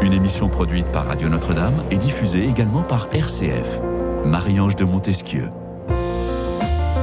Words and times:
Une 0.00 0.12
émission 0.12 0.48
produite 0.48 0.92
par 0.92 1.06
Radio 1.06 1.28
Notre-Dame 1.28 1.82
et 1.90 1.96
diffusée 1.96 2.48
également 2.48 2.82
par 2.82 3.08
RCF. 3.12 3.80
Marie-Ange 4.24 4.76
de 4.76 4.84
Montesquieu. 4.84 5.48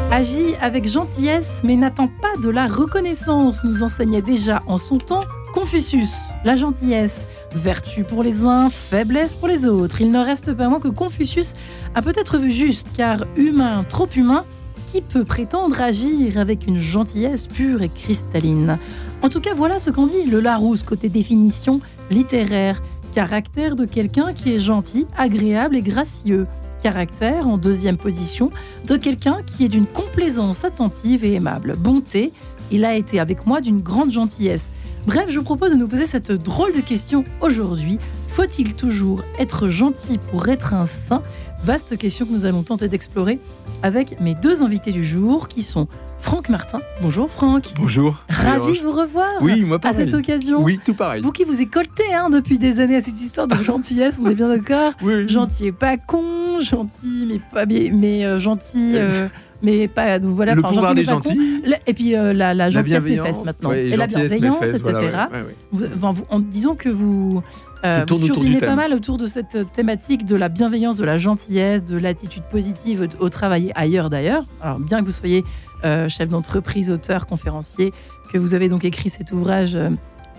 Agis 0.10 0.56
avec 0.62 0.88
gentillesse, 0.88 1.60
mais 1.66 1.76
n'attends 1.76 2.08
pas 2.08 2.42
de 2.42 2.50
la 2.50 2.68
reconnaissance, 2.68 3.66
nous 3.66 3.84
enseignait 3.84 4.22
déjà 4.22 4.64
en 4.66 4.78
son 4.78 4.98
temps 4.98 5.26
Confucius. 5.54 6.14
La 6.46 6.56
gentillesse, 6.56 7.28
vertu 7.54 8.06
pour 8.06 8.24
les 8.24 8.46
uns, 8.46 8.70
faiblesse 8.70 9.36
pour 9.36 9.50
les 9.50 9.68
autres. 9.68 10.00
Il 10.00 10.14
ne 10.14 10.24
reste 10.24 10.54
pas 10.54 10.70
moins 10.70 10.80
que 10.80 10.88
Confucius 10.88 11.54
a 11.96 12.02
peut-être 12.02 12.38
vu 12.38 12.50
juste, 12.50 12.88
car 12.96 13.26
humain, 13.36 13.84
trop 13.90 14.08
humain, 14.16 14.46
qui 14.94 15.02
peut 15.02 15.26
prétendre 15.26 15.82
agir 15.82 16.38
avec 16.38 16.66
une 16.66 16.80
gentillesse 16.80 17.48
pure 17.48 17.82
et 17.82 17.90
cristalline? 17.90 18.78
En 19.22 19.28
tout 19.28 19.42
cas, 19.42 19.54
voilà 19.54 19.80
ce 19.80 19.90
qu'en 19.90 20.08
dit 20.08 20.24
le 20.24 20.40
Larousse 20.40 20.84
côté 20.84 21.10
définition 21.10 21.82
littéraire. 22.10 22.82
Caractère 23.14 23.76
de 23.76 23.86
quelqu'un 23.86 24.34
qui 24.34 24.54
est 24.54 24.60
gentil, 24.60 25.08
agréable 25.18 25.76
et 25.76 25.82
gracieux. 25.82 26.46
Caractère, 26.82 27.48
en 27.48 27.58
deuxième 27.58 27.98
position, 27.98 28.52
de 28.88 28.96
quelqu'un 28.96 29.40
qui 29.44 29.66
est 29.66 29.68
d'une 29.68 29.88
complaisance 29.88 30.64
attentive 30.64 31.26
et 31.26 31.34
aimable. 31.34 31.76
Bonté, 31.78 32.32
il 32.72 32.86
a 32.86 32.96
été 32.96 33.20
avec 33.20 33.46
moi 33.46 33.60
d'une 33.60 33.82
grande 33.82 34.12
gentillesse. 34.12 34.70
Bref, 35.06 35.26
je 35.30 35.40
vous 35.40 35.46
propose 35.46 35.72
de 35.72 35.76
nous 35.76 35.88
poser 35.88 36.06
cette 36.06 36.32
drôle 36.32 36.72
de 36.72 36.82
question 36.82 37.24
aujourd'hui. 37.42 38.00
Faut-il 38.30 38.74
toujours 38.74 39.24
être 39.38 39.68
gentil 39.68 40.18
pour 40.18 40.48
être 40.48 40.74
un 40.74 40.86
saint? 40.86 41.24
Vaste 41.64 41.98
question 41.98 42.26
que 42.26 42.32
nous 42.32 42.46
allons 42.46 42.64
tenter 42.64 42.88
d'explorer 42.88 43.40
avec 43.84 44.22
mes 44.22 44.36
deux 44.36 44.62
invités 44.62 44.92
du 44.92 45.04
jour 45.04 45.50
qui 45.50 45.62
sont 45.62 45.88
Franck 46.22 46.50
Martin. 46.50 46.80
Bonjour 47.02 47.30
Franck. 47.30 47.74
Bonjour. 47.80 48.16
Ravi 48.30 48.80
de 48.80 48.84
vous 48.84 48.92
revoir. 48.92 49.30
Oui, 49.42 49.62
moi 49.62 49.80
À 49.84 49.94
cette 49.94 50.14
occasion. 50.14 50.62
Oui, 50.64 50.80
tout 50.84 50.94
pareil. 50.94 51.22
Vous 51.24 51.32
qui 51.32 51.44
vous 51.44 51.62
écoltez 51.62 52.14
hein, 52.14 52.30
depuis 52.30 52.60
des 52.60 52.80
années 52.80 52.98
à 52.98 53.02
cette 53.02 53.20
histoire 53.20 53.48
de 53.48 53.56
gentillesse, 53.64 54.20
on 54.22 54.30
est 54.30 54.36
bien 54.36 54.50
d'accord 54.50 54.92
Oui. 55.02 55.28
Gentil 55.28 55.68
et 55.68 55.72
pas 55.72 55.98
con, 55.98 56.60
gentil 56.62 57.26
mais 57.28 57.40
pas 57.54 57.66
mais, 57.66 57.90
mais, 57.94 58.26
euh, 58.26 58.38
gentil 58.38 58.92
euh, 58.96 59.28
mais 59.64 59.88
pas 59.88 60.20
donc 60.20 60.36
voilà 60.36 60.56
le 60.56 60.64
enfin, 60.64 60.74
gentil, 60.82 60.94
des 60.96 61.02
mais 61.02 61.06
pas 61.08 61.14
con. 61.14 61.30
gentils. 61.30 61.62
La- 61.66 61.78
Et 61.88 61.94
puis 61.94 62.16
euh, 62.16 62.34
la, 62.34 62.54
la 62.54 62.66
La 62.66 62.70
gentillesse 62.70 63.04
mes 63.06 63.12
bienveillance. 63.12 63.38
fesses 63.38 63.46
maintenant. 63.46 63.70
ouais, 63.70 63.86
et 63.88 63.96
la 63.98 64.08
bienveillance, 64.08 64.60
fesses, 64.60 64.70
etc. 64.70 64.82
voilà, 64.92 65.30
ouais, 65.32 65.38
ouais, 65.38 65.44
ouais. 65.46 65.56
Vous- 65.72 65.86
enfin, 65.96 66.12
vous- 66.12 66.26
en 66.30 66.40
disant 66.40 66.76
que 66.76 66.90
vous, 66.90 67.42
euh, 67.86 68.06
tourne 68.06 68.24
autour 68.24 68.44
du 68.44 68.58
pas 68.58 68.76
mal 68.76 68.94
autour 68.94 69.18
de 69.18 69.26
cette 69.26 69.72
thématique 69.72 70.26
de 70.26 70.36
la 70.36 70.50
bienveillance, 70.50 70.98
de 70.98 71.06
la 71.06 71.18
gentillesse, 71.18 71.84
de 71.84 71.98
l'attitude 71.98 72.44
positive 72.44 73.08
au, 73.20 73.30
travail 73.30 73.72
ailleurs 73.76 74.10
d'ailleurs. 74.10 74.46
Alors 74.62 74.80
bien 74.80 75.00
que 75.00 75.06
vous 75.06 75.12
soyez 75.12 75.46
euh, 75.86 76.10
chef 76.10 76.30
d'entreprise, 76.30 76.92
auteur, 76.92 77.26
conférencier, 77.26 77.94
que 78.34 78.38
vous 78.38 78.54
avez 78.54 78.68
donc 78.68 78.84
écrit 78.84 79.10
cet 79.10 79.32
ouvrage 79.32 79.76
euh, 79.76 79.90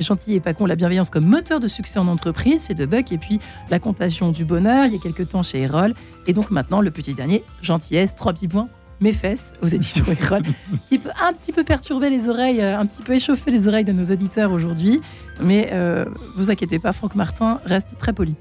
Gentil 0.00 0.34
et 0.34 0.40
pas 0.40 0.54
con, 0.54 0.64
la 0.64 0.76
bienveillance 0.76 1.10
comme 1.10 1.26
moteur 1.26 1.60
de 1.60 1.68
succès 1.68 1.98
en 1.98 2.08
entreprise 2.08 2.66
chez 2.66 2.74
Debuck, 2.74 3.12
et 3.12 3.18
puis 3.18 3.38
la 3.68 3.78
comptation 3.78 4.32
du 4.32 4.46
bonheur 4.46 4.86
il 4.86 4.94
y 4.94 4.96
a 4.96 4.98
quelques 4.98 5.28
temps 5.28 5.42
chez 5.42 5.60
Erol, 5.60 5.94
et 6.26 6.32
donc 6.32 6.50
maintenant 6.50 6.80
le 6.80 6.90
petit 6.90 7.12
dernier, 7.12 7.44
gentillesse, 7.60 8.16
trois 8.16 8.32
petits 8.32 8.48
points, 8.48 8.68
mes 9.00 9.12
fesses 9.12 9.52
aux 9.62 9.66
éditions 9.66 10.04
Erol, 10.22 10.42
qui 10.88 10.98
peut 10.98 11.10
un 11.22 11.32
petit 11.32 11.52
peu 11.52 11.64
perturber 11.64 12.10
les 12.10 12.28
oreilles, 12.28 12.60
euh, 12.60 12.78
un 12.78 12.86
petit 12.86 13.02
peu 13.02 13.14
échauffer 13.14 13.50
les 13.50 13.66
oreilles 13.68 13.84
de 13.84 13.92
nos 13.92 14.04
auditeurs 14.04 14.52
aujourd'hui, 14.52 15.00
mais 15.42 15.70
euh, 15.72 16.04
vous 16.36 16.50
inquiétez 16.50 16.78
pas, 16.78 16.92
Franck 16.92 17.14
Martin 17.14 17.60
reste 17.64 17.96
très 17.98 18.12
poli, 18.12 18.34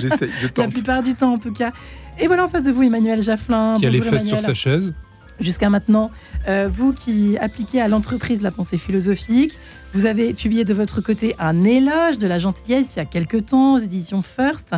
J'essaie, 0.00 0.28
je 0.40 0.46
la 0.46 0.52
tente. 0.52 0.72
plupart 0.72 1.02
du 1.02 1.14
temps 1.14 1.32
en 1.32 1.38
tout 1.38 1.52
cas. 1.52 1.72
Et 2.18 2.26
voilà 2.28 2.44
en 2.44 2.48
face 2.48 2.64
de 2.64 2.70
vous 2.72 2.82
Emmanuel 2.82 3.20
Jafflin. 3.22 3.74
qui 3.78 3.86
a 3.86 3.90
les 3.90 4.00
fesses 4.00 4.26
sur 4.26 4.40
sa 4.40 4.54
chaise. 4.54 4.94
Jusqu'à 5.40 5.68
maintenant, 5.70 6.10
euh, 6.48 6.68
vous 6.72 6.92
qui 6.92 7.36
appliquez 7.38 7.80
à 7.80 7.88
l'entreprise 7.88 8.42
la 8.42 8.50
pensée 8.50 8.78
philosophique, 8.78 9.58
vous 9.92 10.06
avez 10.06 10.34
publié 10.34 10.64
de 10.64 10.74
votre 10.74 11.00
côté 11.00 11.34
un 11.38 11.62
éloge 11.64 12.18
de 12.18 12.26
la 12.26 12.38
gentillesse 12.38 12.96
il 12.96 12.98
y 12.98 13.02
a 13.02 13.04
quelques 13.04 13.46
temps 13.46 13.74
aux 13.74 13.78
éditions 13.78 14.22
First. 14.22 14.74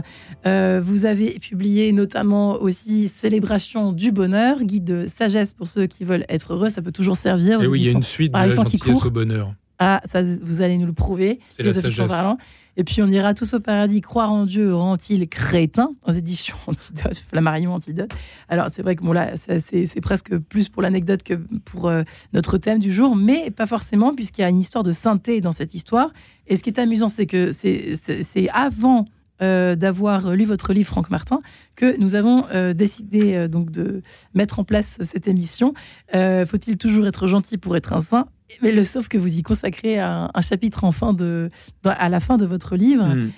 Euh, 0.47 0.81
vous 0.83 1.05
avez 1.05 1.39
publié 1.39 1.93
notamment 1.93 2.55
aussi 2.55 3.09
Célébration 3.09 3.93
du 3.93 4.13
bonheur, 4.13 4.63
guide 4.63 4.85
de 4.85 5.07
sagesse 5.07 5.55
pour 5.55 5.67
ceux 5.67 5.87
qui 5.87 6.05
veulent 6.05 6.27
être 6.29 6.55
heureux. 6.55 6.69
Ça 6.69 6.83
peut 6.83 6.93
toujours 6.93 7.17
servir. 7.17 7.61
aux 7.61 7.63
Et 7.63 7.67
oui, 7.67 7.81
il 7.81 7.87
y 7.87 7.89
a 7.89 7.93
une 7.93 8.03
suite 8.03 8.33
de 8.33 8.39
la 8.39 8.55
gentillesse 8.55 9.05
au 9.05 9.11
bonheur. 9.11 9.55
ah, 9.79 10.01
ça, 10.07 10.23
vous 10.23 10.61
allez 10.61 10.77
nous 10.77 10.87
le 10.87 10.93
prouver. 10.93 11.39
C'est 11.51 11.63
la 11.63 11.73
sagesse. 11.73 12.07
parlant. 12.09 12.39
Et 12.79 12.85
puis, 12.85 13.03
on 13.03 13.09
ira 13.09 13.35
tous 13.35 13.55
au 13.55 13.61
paradis. 13.61 14.01
Croire 14.01 14.33
en 14.33 14.47
Dieu 14.47 14.73
rend-il 14.73 15.29
crétin 15.29 15.91
aux 16.07 16.13
éditions 16.13 16.57
Antidote, 16.69 17.21
Flammarion 17.29 17.75
Antidote. 17.75 18.13
Alors, 18.49 18.69
c'est 18.71 18.83
vrai 18.83 18.95
que 18.95 19.03
bon, 19.03 19.13
là, 19.13 19.33
c'est 19.37 20.01
presque 20.01 20.39
plus 20.39 20.69
pour 20.69 20.81
l'anecdote 20.81 21.25
que 21.25 21.35
pour 21.65 21.89
euh, 21.89 22.05
notre 22.33 22.57
thème 22.57 22.79
du 22.79 22.93
jour, 22.93 23.17
mais 23.17 23.51
pas 23.51 23.67
forcément, 23.67 24.15
puisqu'il 24.15 24.43
y 24.43 24.45
a 24.45 24.49
une 24.49 24.61
histoire 24.61 24.85
de 24.85 24.93
sainteté 24.93 25.41
dans 25.41 25.51
cette 25.51 25.75
histoire. 25.75 26.13
Et 26.47 26.57
ce 26.57 26.63
qui 26.63 26.71
est 26.71 26.79
amusant, 26.79 27.09
c'est 27.09 27.27
que 27.27 27.51
c'est 27.51 28.49
avant 28.53 29.07
euh, 29.43 29.77
d'avoir 29.77 30.33
lu 30.33 30.45
votre 30.45 30.73
livre, 30.73 30.89
Franck 30.89 31.11
Martin, 31.11 31.41
que 31.77 31.97
nous 31.99 32.15
avons 32.15 32.45
euh, 32.53 32.75
décidé 32.75 33.35
euh, 33.35 33.49
donc 33.49 33.71
de 33.71 34.03
mettre 34.35 34.59
en 34.59 34.65
place 34.65 34.99
cette 35.03 35.29
émission. 35.29 35.75
Faut-il 36.13 36.77
toujours 36.77 37.07
être 37.07 37.27
gentil 37.27 37.59
pour 37.59 37.77
être 37.77 37.93
un 37.93 38.01
saint? 38.01 38.27
Mais 38.63 38.73
le 38.73 38.85
sauf 38.85 39.09
que 39.09 39.19
vous 39.19 39.39
y 39.39 39.43
consacrez 39.43 39.99
un, 39.99 40.31
un 40.33 40.41
chapitre 40.41 40.85
en 40.85 40.93
fin 40.93 41.13
de, 41.13 41.51
dans- 41.83 41.95
à 41.99 42.09
la 42.09 42.19
fin 42.21 42.37
de 42.39 42.47
votre 42.47 42.77
livre. 42.77 43.05
Hmm. 43.07 43.31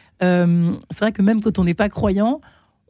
C'est 0.91 1.01
vrai 1.01 1.13
que 1.13 1.23
même 1.23 1.43
quand 1.43 1.59
on 1.59 1.65
n'est 1.65 1.75
pas 1.75 1.89
croyant, 1.89 2.41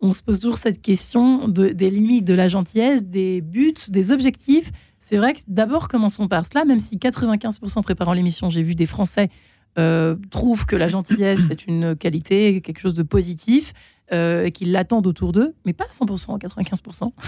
on 0.02 0.12
se 0.12 0.22
pose 0.22 0.40
toujours 0.40 0.56
cette 0.58 0.82
question 0.82 1.48
de- 1.48 1.68
des 1.68 1.90
limites 1.90 2.26
de 2.26 2.34
la 2.34 2.48
gentillesse, 2.48 3.04
des 3.04 3.40
buts, 3.40 3.74
des 3.88 4.12
objectifs. 4.12 4.70
C'est 5.00 5.16
vrai 5.16 5.32
que 5.34 5.40
d'abord, 5.48 5.88
commençons 5.88 6.28
par 6.28 6.44
cela, 6.44 6.64
même 6.66 6.80
si 6.80 6.98
95% 6.98 7.82
préparant 7.82 8.12
l'émission, 8.12 8.50
j'ai 8.50 8.62
vu 8.62 8.74
des 8.74 8.86
Français 8.86 9.30
euh, 9.78 10.16
trouvent 10.30 10.66
que 10.66 10.76
la 10.76 10.88
gentillesse 10.88 11.40
est 11.50 11.66
une 11.66 11.96
qualité, 11.96 12.60
quelque 12.60 12.80
chose 12.80 12.94
de 12.94 13.02
positif, 13.02 13.72
euh, 14.12 14.46
et 14.46 14.50
qu'ils 14.50 14.72
l'attendent 14.72 15.06
autour 15.06 15.30
d'eux, 15.30 15.54
mais 15.64 15.72
pas 15.72 15.84
à 15.84 15.92
100%, 15.92 16.34
à 16.34 16.38
95%. 16.38 17.12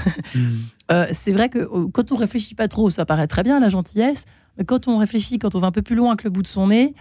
Euh, 0.91 1.07
c'est 1.13 1.33
vrai 1.33 1.49
que 1.49 1.61
euh, 1.61 1.87
quand 1.91 2.13
on 2.13 2.17
réfléchit 2.17 2.55
pas 2.55 2.69
trop, 2.69 2.91
ça 2.91 3.07
paraît 3.07 3.29
très 3.29 3.43
bien 3.43 3.61
la 3.61 3.71
gentillesse, 3.71 4.27
mais 4.59 4.65
quand 4.65 4.89
on 4.89 4.99
réfléchit, 4.99 5.39
quand 5.39 5.55
on 5.55 5.59
va 5.59 5.69
un 5.69 5.73
peu 5.73 5.81
plus 5.81 5.95
loin 5.95 6.17
que 6.17 6.25
le 6.25 6.31
bout 6.31 6.43
de 6.43 6.47
son 6.47 6.67
nez, 6.67 6.93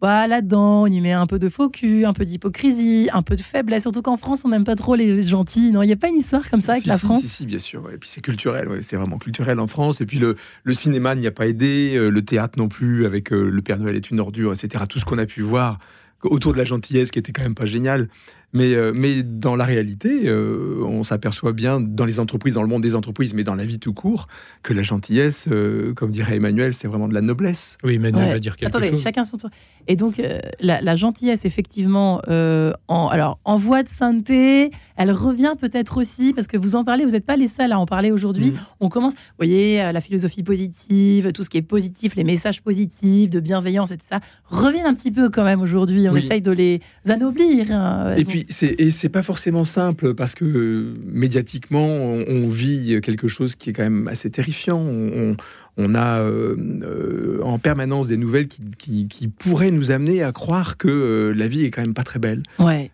bah, 0.00 0.26
là-dedans, 0.28 0.82
on 0.82 0.86
y 0.86 1.00
met 1.00 1.12
un 1.12 1.26
peu 1.26 1.38
de 1.38 1.48
faux 1.48 1.68
cul, 1.68 2.04
un 2.04 2.12
peu 2.12 2.24
d'hypocrisie, 2.24 3.08
un 3.12 3.22
peu 3.22 3.34
de 3.36 3.42
faiblesse. 3.42 3.82
Surtout 3.82 4.02
qu'en 4.02 4.16
France, 4.16 4.42
on 4.44 4.48
n'aime 4.50 4.64
pas 4.64 4.76
trop 4.76 4.94
les 4.94 5.22
gentils. 5.22 5.70
Non, 5.72 5.82
il 5.82 5.86
n'y 5.86 5.92
a 5.92 5.96
pas 5.96 6.08
une 6.08 6.16
histoire 6.18 6.48
comme 6.48 6.60
ça 6.60 6.72
avec 6.72 6.84
Si, 6.84 6.88
la 6.88 6.98
si, 6.98 7.04
France. 7.04 7.20
Si, 7.22 7.28
si, 7.28 7.46
bien 7.46 7.58
sûr. 7.58 7.82
ouais. 7.84 7.94
Et 7.94 7.98
puis 7.98 8.08
c'est 8.08 8.20
culturel, 8.20 8.68
ouais, 8.68 8.82
c'est 8.82 8.96
vraiment 8.96 9.18
culturel 9.18 9.58
en 9.58 9.66
France. 9.66 10.00
Et 10.00 10.06
puis 10.06 10.18
le, 10.18 10.36
le 10.62 10.74
cinéma 10.74 11.14
n'y 11.14 11.26
a 11.26 11.32
pas 11.32 11.46
aidé, 11.48 11.94
euh, 11.96 12.10
le 12.10 12.22
théâtre 12.24 12.58
non 12.58 12.68
plus, 12.68 13.06
avec 13.06 13.32
euh, 13.32 13.48
Le 13.50 13.62
Père 13.62 13.78
Noël 13.78 13.96
est 13.96 14.10
une 14.10 14.20
ordure, 14.20 14.52
etc. 14.52 14.84
Tout 14.88 14.98
ce 15.00 15.04
qu'on 15.04 15.18
a 15.18 15.26
pu 15.26 15.42
voir 15.42 15.78
autour 16.22 16.52
de 16.52 16.58
la 16.58 16.64
gentillesse 16.64 17.10
qui 17.10 17.18
était 17.18 17.32
quand 17.32 17.42
même 17.42 17.54
pas 17.54 17.66
génial. 17.66 18.08
Mais, 18.54 18.74
euh, 18.74 18.92
mais 18.94 19.22
dans 19.22 19.56
la 19.56 19.64
réalité, 19.66 20.22
euh, 20.26 20.82
on 20.86 21.02
s'aperçoit 21.02 21.52
bien 21.52 21.80
dans 21.80 22.06
les 22.06 22.18
entreprises, 22.18 22.54
dans 22.54 22.62
le 22.62 22.68
monde 22.68 22.82
des 22.82 22.94
entreprises, 22.94 23.34
mais 23.34 23.42
dans 23.44 23.54
la 23.54 23.66
vie 23.66 23.78
tout 23.78 23.92
court, 23.92 24.26
que 24.62 24.72
la 24.72 24.82
gentillesse, 24.82 25.46
euh, 25.52 25.92
comme 25.92 26.10
dirait 26.10 26.36
Emmanuel, 26.36 26.72
c'est 26.72 26.88
vraiment 26.88 27.08
de 27.08 27.14
la 27.14 27.20
noblesse. 27.20 27.76
Oui, 27.84 27.96
Emmanuel 27.96 28.24
Ouais. 28.24 28.32
va 28.32 28.38
dire 28.38 28.56
quelque 28.56 28.68
Attendez, 28.68 28.88
chose. 28.90 29.02
chacun 29.02 29.24
son 29.24 29.36
tour. 29.36 29.50
Et 29.86 29.96
donc, 29.96 30.18
euh, 30.18 30.38
la, 30.60 30.80
la 30.80 30.96
gentillesse, 30.96 31.44
effectivement, 31.44 32.22
euh, 32.28 32.72
en, 32.88 33.08
alors, 33.08 33.38
en 33.44 33.58
voie 33.58 33.82
de 33.82 33.88
sainteté, 33.88 34.70
elle 34.96 35.10
revient 35.12 35.52
peut-être 35.60 35.98
aussi, 35.98 36.32
parce 36.32 36.46
que 36.46 36.56
vous 36.56 36.74
en 36.74 36.84
parlez, 36.84 37.04
vous 37.04 37.10
n'êtes 37.12 37.26
pas 37.26 37.36
les 37.36 37.48
seuls 37.48 37.72
à 37.72 37.78
en 37.78 37.84
parler 37.86 38.10
aujourd'hui. 38.12 38.52
Mm. 38.52 38.58
On 38.80 38.88
commence, 38.88 39.12
vous 39.14 39.20
voyez, 39.38 39.82
euh, 39.82 39.92
la 39.92 40.00
philosophie 40.00 40.42
positive, 40.42 41.32
tout 41.32 41.42
ce 41.42 41.50
qui 41.50 41.58
est 41.58 41.62
positif, 41.62 42.14
les 42.16 42.24
messages 42.24 42.62
positifs, 42.62 43.28
de 43.30 43.40
bienveillance 43.40 43.90
et 43.90 43.98
tout 43.98 44.06
ça, 44.08 44.20
reviennent 44.46 44.86
un 44.86 44.94
petit 44.94 45.10
peu 45.10 45.28
quand 45.28 45.44
même 45.44 45.60
aujourd'hui. 45.60 46.08
On 46.08 46.12
Oui. 46.12 46.24
essaye 46.24 46.40
de 46.42 46.50
les 46.52 46.80
anoblir. 47.06 47.70
hein. 47.72 48.14
Et 48.16 48.26
ont- 48.26 48.37
puis, 48.44 48.46
c'est 48.54 48.74
et 48.80 48.90
c'est 48.90 49.08
pas 49.08 49.22
forcément 49.22 49.64
simple 49.64 50.14
parce 50.14 50.34
que 50.34 50.44
euh, 50.44 50.94
médiatiquement, 51.06 51.86
on, 51.86 52.24
on 52.28 52.48
vit 52.48 53.00
quelque 53.02 53.28
chose 53.28 53.54
qui 53.54 53.70
est 53.70 53.72
quand 53.72 53.82
même 53.82 54.08
assez 54.08 54.30
terrifiant. 54.30 54.78
On, 54.80 55.30
on- 55.32 55.36
on 55.80 55.94
a 55.94 56.18
euh, 56.18 56.56
euh, 56.82 57.40
en 57.44 57.60
permanence 57.60 58.08
des 58.08 58.16
nouvelles 58.16 58.48
qui, 58.48 58.62
qui- 58.78 59.06
qui 59.06 59.28
pourraient 59.28 59.70
nous 59.70 59.92
amener 59.92 60.24
à 60.24 60.32
croire 60.32 60.76
que 60.76 60.88
euh, 60.88 61.32
la 61.32 61.46
vie 61.46 61.64
est 61.64 61.70
quand 61.70 61.82
même 61.82 61.94
pas 61.94 62.02
très 62.02 62.18
belle. 62.18 62.42
Ouais. 62.58 62.90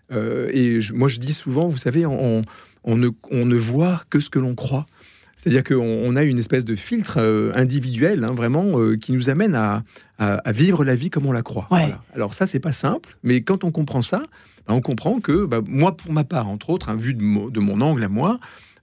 Et 0.53 0.81
je- 0.81 0.93
moi, 0.93 1.09
je 1.09 1.19
dis 1.19 1.33
souvent, 1.33 1.67
vous 1.69 1.79
savez, 1.79 2.05
on, 2.05 2.45
ne, 2.87 3.09
on 3.31 3.47
ne 3.47 3.57
voit 3.57 4.03
que 4.11 4.21
ce 4.21 4.29
que 4.29 4.39
l'on 4.39 4.55
croit. 4.55 4.85
C'est-à-dire 5.37 5.65
qu'on 5.65 5.77
on 5.83 6.15
a 6.15 6.23
une 6.23 6.39
espèce 6.39 6.65
de 6.67 6.75
filtre 6.75 7.19
individuel, 7.55 8.23
hein, 8.23 8.33
vraiment, 8.35 8.79
euh, 8.79 8.97
qui 8.97 9.13
nous 9.13 9.31
amène 9.31 9.55
à, 9.55 9.83
à- 10.19 10.35
à 10.37 10.53
vivre 10.53 10.85
la 10.85 10.95
vie 10.95 11.09
comme 11.11 11.25
on 11.27 11.33
la 11.33 11.43
croit. 11.43 11.67
Ouais. 11.71 11.81
Voilà. 11.81 12.03
Alors 12.15 12.35
ça, 12.35 12.45
c'est 12.47 12.61
pas 12.61 12.73
simple, 12.73 13.17
mais 13.23 13.41
quand 13.41 13.65
on 13.65 13.71
comprend 13.71 14.03
ça, 14.03 14.23
bah, 14.67 14.75
on 14.75 14.81
comprend 14.81 15.21
que, 15.21 15.45
bah, 15.47 15.61
moi, 15.67 15.97
pour 15.97 16.13
ma 16.13 16.25
part, 16.25 16.49
entre 16.49 16.71
autres, 16.71 16.89
hein, 16.89 16.97
vu 16.97 17.15
de, 17.15 17.23
mo- 17.23 17.51
de 17.51 17.61
mon 17.61 17.81
angle 17.81 18.03
à 18.05 18.09
moi, 18.09 18.39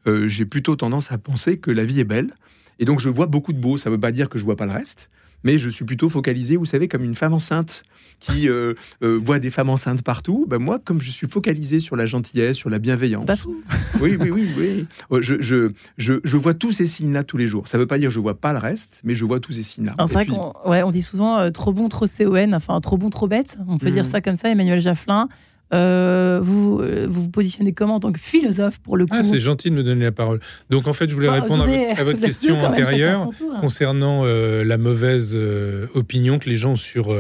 euh, 0.08 0.28
j'ai 0.28 0.46
plutôt 0.46 0.76
tendance 0.76 1.12
à 1.12 1.18
penser 1.18 1.58
que 1.58 1.72
la 1.72 1.86
vie 1.86 2.00
est 2.00 2.04
belle. 2.06 2.32
Et 2.80 2.86
donc, 2.86 3.00
je 3.00 3.10
vois 3.10 3.28
beaucoup 3.28 3.54
de 3.54 3.60
beau. 3.60 3.78
Ça 3.78 3.90
ne 3.90 3.96
veut 3.96 4.00
pas 4.02 4.12
dire 4.12 4.30
que 4.30 4.40
je 4.40 4.44
vois 4.46 4.56
pas 4.56 4.66
le 4.66 4.72
reste, 4.72 5.10
mais 5.44 5.58
je 5.60 5.70
suis 5.70 5.86
plutôt 5.86 6.10
focalisé, 6.10 6.56
vous 6.56 6.66
savez, 6.66 6.88
comme 6.88 7.04
une 7.04 7.14
femme 7.16 7.34
enceinte 7.34 7.84
qui 8.20 8.48
euh, 8.50 8.74
euh, 9.04 9.20
voit 9.24 9.40
des 9.40 9.50
femmes 9.50 9.70
enceintes 9.72 10.04
partout. 10.04 10.46
Ben 10.48 10.60
moi, 10.60 10.78
comme 10.78 11.02
je 11.02 11.10
suis 11.10 11.28
focalisé 11.28 11.80
sur 11.80 11.96
la 11.96 12.06
gentillesse, 12.06 12.56
sur 12.58 12.70
la 12.70 12.78
bienveillance. 12.78 13.26
Pas 13.26 13.36
fou. 13.36 13.64
Oui, 14.00 14.16
oui, 14.20 14.30
oui, 14.30 14.48
oui. 14.58 14.88
Euh, 15.12 15.22
Je, 15.24 15.42
je, 15.42 15.72
je, 15.98 16.14
je 16.24 16.38
vois 16.38 16.54
tous 16.54 16.72
ces 16.72 16.88
signes-là 16.88 17.24
tous 17.24 17.38
les 17.38 17.48
jours. 17.48 17.68
Ça 17.68 17.78
ne 17.78 17.84
veut 17.84 17.88
pas 17.88 17.98
dire 17.98 18.10
que 18.10 18.14
je 18.16 18.20
vois 18.20 18.36
pas 18.40 18.54
le 18.54 18.60
reste, 18.60 19.02
mais 19.04 19.16
je 19.16 19.26
vois 19.26 19.40
tous 19.40 19.54
ces 19.54 19.64
signes-là. 19.64 19.96
C'est 20.00 20.14
vrai 20.14 20.26
puis- 20.26 20.34
qu'on 20.36 20.54
ouais, 20.70 20.84
on 20.84 20.92
dit 20.92 21.02
souvent 21.02 21.40
euh, 21.40 21.50
trop 21.50 21.74
bon, 21.74 21.90
trop 21.90 22.06
CON, 22.06 22.54
enfin 22.54 22.80
trop 22.82 22.98
bon, 22.98 23.10
trop 23.10 23.28
bête. 23.28 23.58
On 23.68 23.80
peut 23.80 23.88
Mhm. 23.88 23.94
dire 23.94 24.06
ça 24.06 24.22
comme 24.22 24.38
ça, 24.38 24.50
Emmanuel 24.50 24.80
Jafflin. 24.80 25.28
Euh, 25.74 26.40
vous, 26.44 26.80
euh, 26.82 27.08
vous 27.10 27.24
vous 27.24 27.30
positionnez 27.30 27.72
comment 27.72 27.96
en 27.96 28.00
tant 28.02 28.12
que 28.12 28.20
philosophe 28.20 28.80
pour 28.80 28.98
le 28.98 29.06
coup 29.06 29.16
Ah, 29.18 29.24
c'est 29.24 29.40
gentil 29.40 29.70
de 29.70 29.76
me 29.76 29.84
donner 29.84 30.04
la 30.04 30.12
parole. 30.12 30.40
Donc, 30.70 30.88
en 30.88 30.94
fait, 30.94 31.10
je 31.10 31.16
voulais 31.16 31.30
Ah, 31.30 31.40
répondre 31.42 31.64
à 31.64 31.68
je 31.68 31.72
vais- 31.72 32.04
votre, 32.04 32.24
à 32.24 32.28
question 32.28 32.60
antérieure 32.62 33.30
concernant 33.62 34.24
euh, 34.26 34.64
la 34.66 34.78
mauvaise 34.78 35.32
euh, 35.36 35.88
opinion 35.94 36.40
que 36.40 36.50
les 36.50 36.58
gens 36.58 36.74
ont 36.74 36.76
sur 36.76 37.16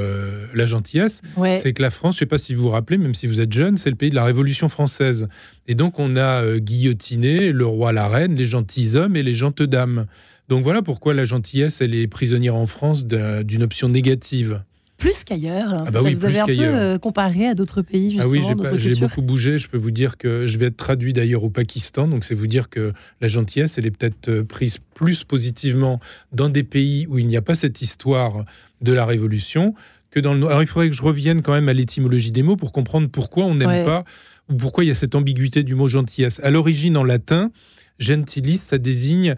la 0.54 0.66
gentillesse. 0.66 1.22
Ouais. 1.38 1.56
C'est 1.56 1.72
que 1.74 1.82
la 1.82 1.92
France, 1.92 2.16
je 2.16 2.18
ne 2.18 2.20
sais 2.20 2.26
pas 2.26 2.40
si 2.40 2.54
vous 2.56 2.64
vous 2.64 2.70
rappelez, 2.70 2.98
même 2.98 3.14
si 3.16 3.26
vous 3.28 3.40
êtes 3.40 3.54
jeune, 3.54 3.78
c'est 3.78 3.90
le 3.90 3.96
pays 3.96 4.10
de 4.10 4.16
la 4.16 4.24
Révolution 4.26 4.68
française. 4.70 5.28
Et 5.68 5.76
donc, 5.76 6.00
on 6.00 6.16
a 6.18 6.58
guillotiné 6.60 7.52
le 7.52 7.66
roi, 7.66 7.94
la 7.94 8.08
reine, 8.08 8.36
les 8.36 8.46
gentilshommes 8.46 9.16
et 9.16 9.24
les 9.24 9.34
gentes 9.34 9.62
dames. 9.64 10.06
Donc 10.50 10.64
voilà 10.64 10.82
pourquoi 10.82 11.14
la 11.14 11.24
gentillesse, 11.24 11.80
elle 11.80 11.96
est 11.96 12.08
prisonnière 12.08 12.56
en 12.56 12.68
France 12.68 13.06
d'un- 13.06 13.44
d'une 13.44 13.64
option 13.64 13.88
négative. 13.88 14.64
Plus 15.02 15.24
qu'ailleurs. 15.24 15.86
Ah 15.88 15.92
bah 15.92 16.02
oui, 16.04 16.14
vous 16.14 16.26
avez 16.26 16.40
un 16.40 16.46
peu 16.46 16.54
euh, 16.60 16.98
comparé 17.00 17.48
à 17.48 17.56
d'autres 17.56 17.82
pays, 17.82 18.18
Ah 18.20 18.24
justement, 18.24 18.32
oui, 18.32 18.80
j'ai 18.80 18.92
pas- 18.96 19.00
beaucoup 19.08 19.22
bougé. 19.22 19.58
Je 19.58 19.68
peux 19.68 19.78
vous 19.78 19.92
dire 19.92 20.18
que 20.18 20.46
je 20.48 20.58
vais 20.58 20.68
être 20.68 20.78
traduit 20.78 21.12
d'ailleurs 21.12 21.44
au 21.44 21.50
Pakistan. 21.50 22.08
Donc, 22.08 22.24
c'est 22.24 22.36
vous 22.36 22.48
dire 22.48 22.70
que 22.70 22.94
la 23.20 23.28
gentillesse, 23.28 23.78
elle 23.78 23.86
est 23.88 23.92
peut-être 23.92 24.30
euh, 24.30 24.44
prise 24.44 24.78
plus 24.94 25.24
positivement 25.24 26.00
dans 26.32 26.50
des 26.50 26.64
pays 26.64 27.08
où 27.10 27.18
il 27.18 27.26
n'y 27.28 27.36
a 27.36 27.42
pas 27.42 27.56
cette 27.56 27.82
histoire 27.82 28.46
de 28.82 28.94
la 28.94 29.06
révolution 29.06 29.74
que 30.12 30.20
dans 30.20 30.34
le. 30.36 30.46
Alors, 30.48 30.62
il 30.62 30.68
faudrait 30.68 30.90
que 30.90 30.96
je 30.96 31.02
revienne 31.02 31.42
quand 31.42 31.54
même 31.54 31.68
à 31.70 31.74
l'étymologie 31.74 32.32
des 32.32 32.44
mots 32.44 32.56
pour 32.56 32.72
comprendre 32.72 33.10
pourquoi 33.10 33.46
on 33.46 33.56
n'aime 33.56 33.70
Ouais. 33.70 33.84
pas 33.86 34.06
ou 34.50 34.56
pourquoi 34.56 34.84
il 34.84 34.88
y 34.88 34.92
a 34.92 34.96
cette 34.96 35.16
ambiguïté 35.16 35.64
du 35.64 35.74
mot 35.76 35.88
gentillesse. 35.88 36.40
À 36.44 36.52
l'origine, 36.52 36.96
en 36.96 37.04
latin, 37.04 37.52
gentilis, 38.00 38.58
ça 38.58 38.78
désigne 38.78 39.36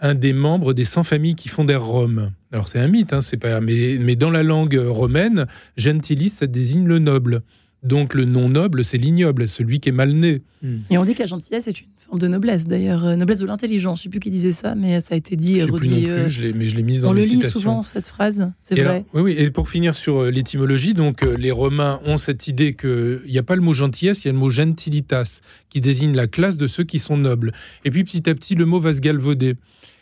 un 0.00 0.14
des 0.14 0.32
membres 0.34 0.74
des 0.74 0.84
100 0.84 1.04
familles 1.04 1.36
qui 1.36 1.48
fondèrent 1.48 1.84
Rome. 1.86 2.32
Alors 2.56 2.68
c'est 2.68 2.78
un 2.78 2.88
mythe, 2.88 3.12
hein, 3.12 3.20
c'est 3.20 3.36
pas, 3.36 3.60
mais, 3.60 3.98
mais 4.00 4.16
dans 4.16 4.30
la 4.30 4.42
langue 4.42 4.80
romaine, 4.82 5.44
gentilis, 5.76 6.30
ça 6.30 6.46
désigne 6.46 6.86
le 6.86 6.98
noble. 6.98 7.42
Donc 7.82 8.14
le 8.14 8.24
non 8.24 8.48
noble, 8.48 8.82
c'est 8.82 8.96
l'ignoble, 8.96 9.46
celui 9.46 9.78
qui 9.78 9.90
est 9.90 9.92
mal 9.92 10.10
né. 10.14 10.40
Hmm. 10.62 10.78
Et 10.88 10.96
on 10.96 11.04
dit 11.04 11.12
que 11.14 11.20
la 11.20 11.26
gentillesse 11.26 11.68
est 11.68 11.78
une 11.82 11.86
forme 12.00 12.18
de 12.18 12.26
noblesse, 12.28 12.66
d'ailleurs, 12.66 13.04
euh, 13.04 13.14
noblesse 13.14 13.38
de 13.40 13.44
l'intelligence. 13.46 13.98
Je 13.98 14.04
sais 14.04 14.08
plus 14.08 14.20
qui 14.20 14.30
disait 14.30 14.52
ça, 14.52 14.74
mais 14.74 15.00
ça 15.02 15.14
a 15.14 15.18
été 15.18 15.36
dit, 15.36 15.60
Je 15.60 15.66
sais 15.66 15.72
plus 15.72 15.88
non 15.90 15.94
redit. 15.96 16.02
plus, 16.04 16.10
euh, 16.12 16.28
je 16.30 16.40
l'ai- 16.40 16.52
mais 16.54 16.64
je 16.64 16.76
l'ai 16.76 16.82
mise 16.82 17.02
dans 17.02 17.10
on 17.10 17.12
le 17.12 17.20
lit 17.20 17.42
souvent, 17.42 17.82
cette 17.82 18.08
phrase, 18.08 18.50
c'est 18.62 18.74
vrai. 18.74 18.82
alors, 18.84 19.02
oui, 19.12 19.20
oui, 19.22 19.34
et 19.36 19.50
pour 19.50 19.68
finir 19.68 19.94
sur 19.94 20.22
euh, 20.22 20.30
l'étymologie, 20.30 20.94
donc 20.94 21.22
euh, 21.22 21.36
les 21.36 21.50
Romains 21.52 22.00
ont 22.06 22.16
cette 22.16 22.48
idée 22.48 22.74
qu'il 22.74 23.20
n'y 23.28 23.38
a 23.38 23.42
pas 23.42 23.54
le 23.54 23.60
mot 23.60 23.74
gentillesse, 23.74 24.24
il 24.24 24.28
y 24.28 24.30
a 24.30 24.32
le 24.32 24.38
mot 24.38 24.48
gentilitas, 24.50 25.40
qui 25.68 25.82
désigne 25.82 26.16
la 26.16 26.26
classe 26.26 26.56
de 26.56 26.66
ceux 26.66 26.84
qui 26.84 26.98
sont 26.98 27.18
nobles. 27.18 27.52
Et 27.84 27.90
puis 27.90 28.02
petit 28.02 28.28
à 28.30 28.34
petit, 28.34 28.54
le 28.54 28.64
mot 28.64 28.80
va 28.80 28.94
se 28.94 29.00
galvauder. 29.02 29.56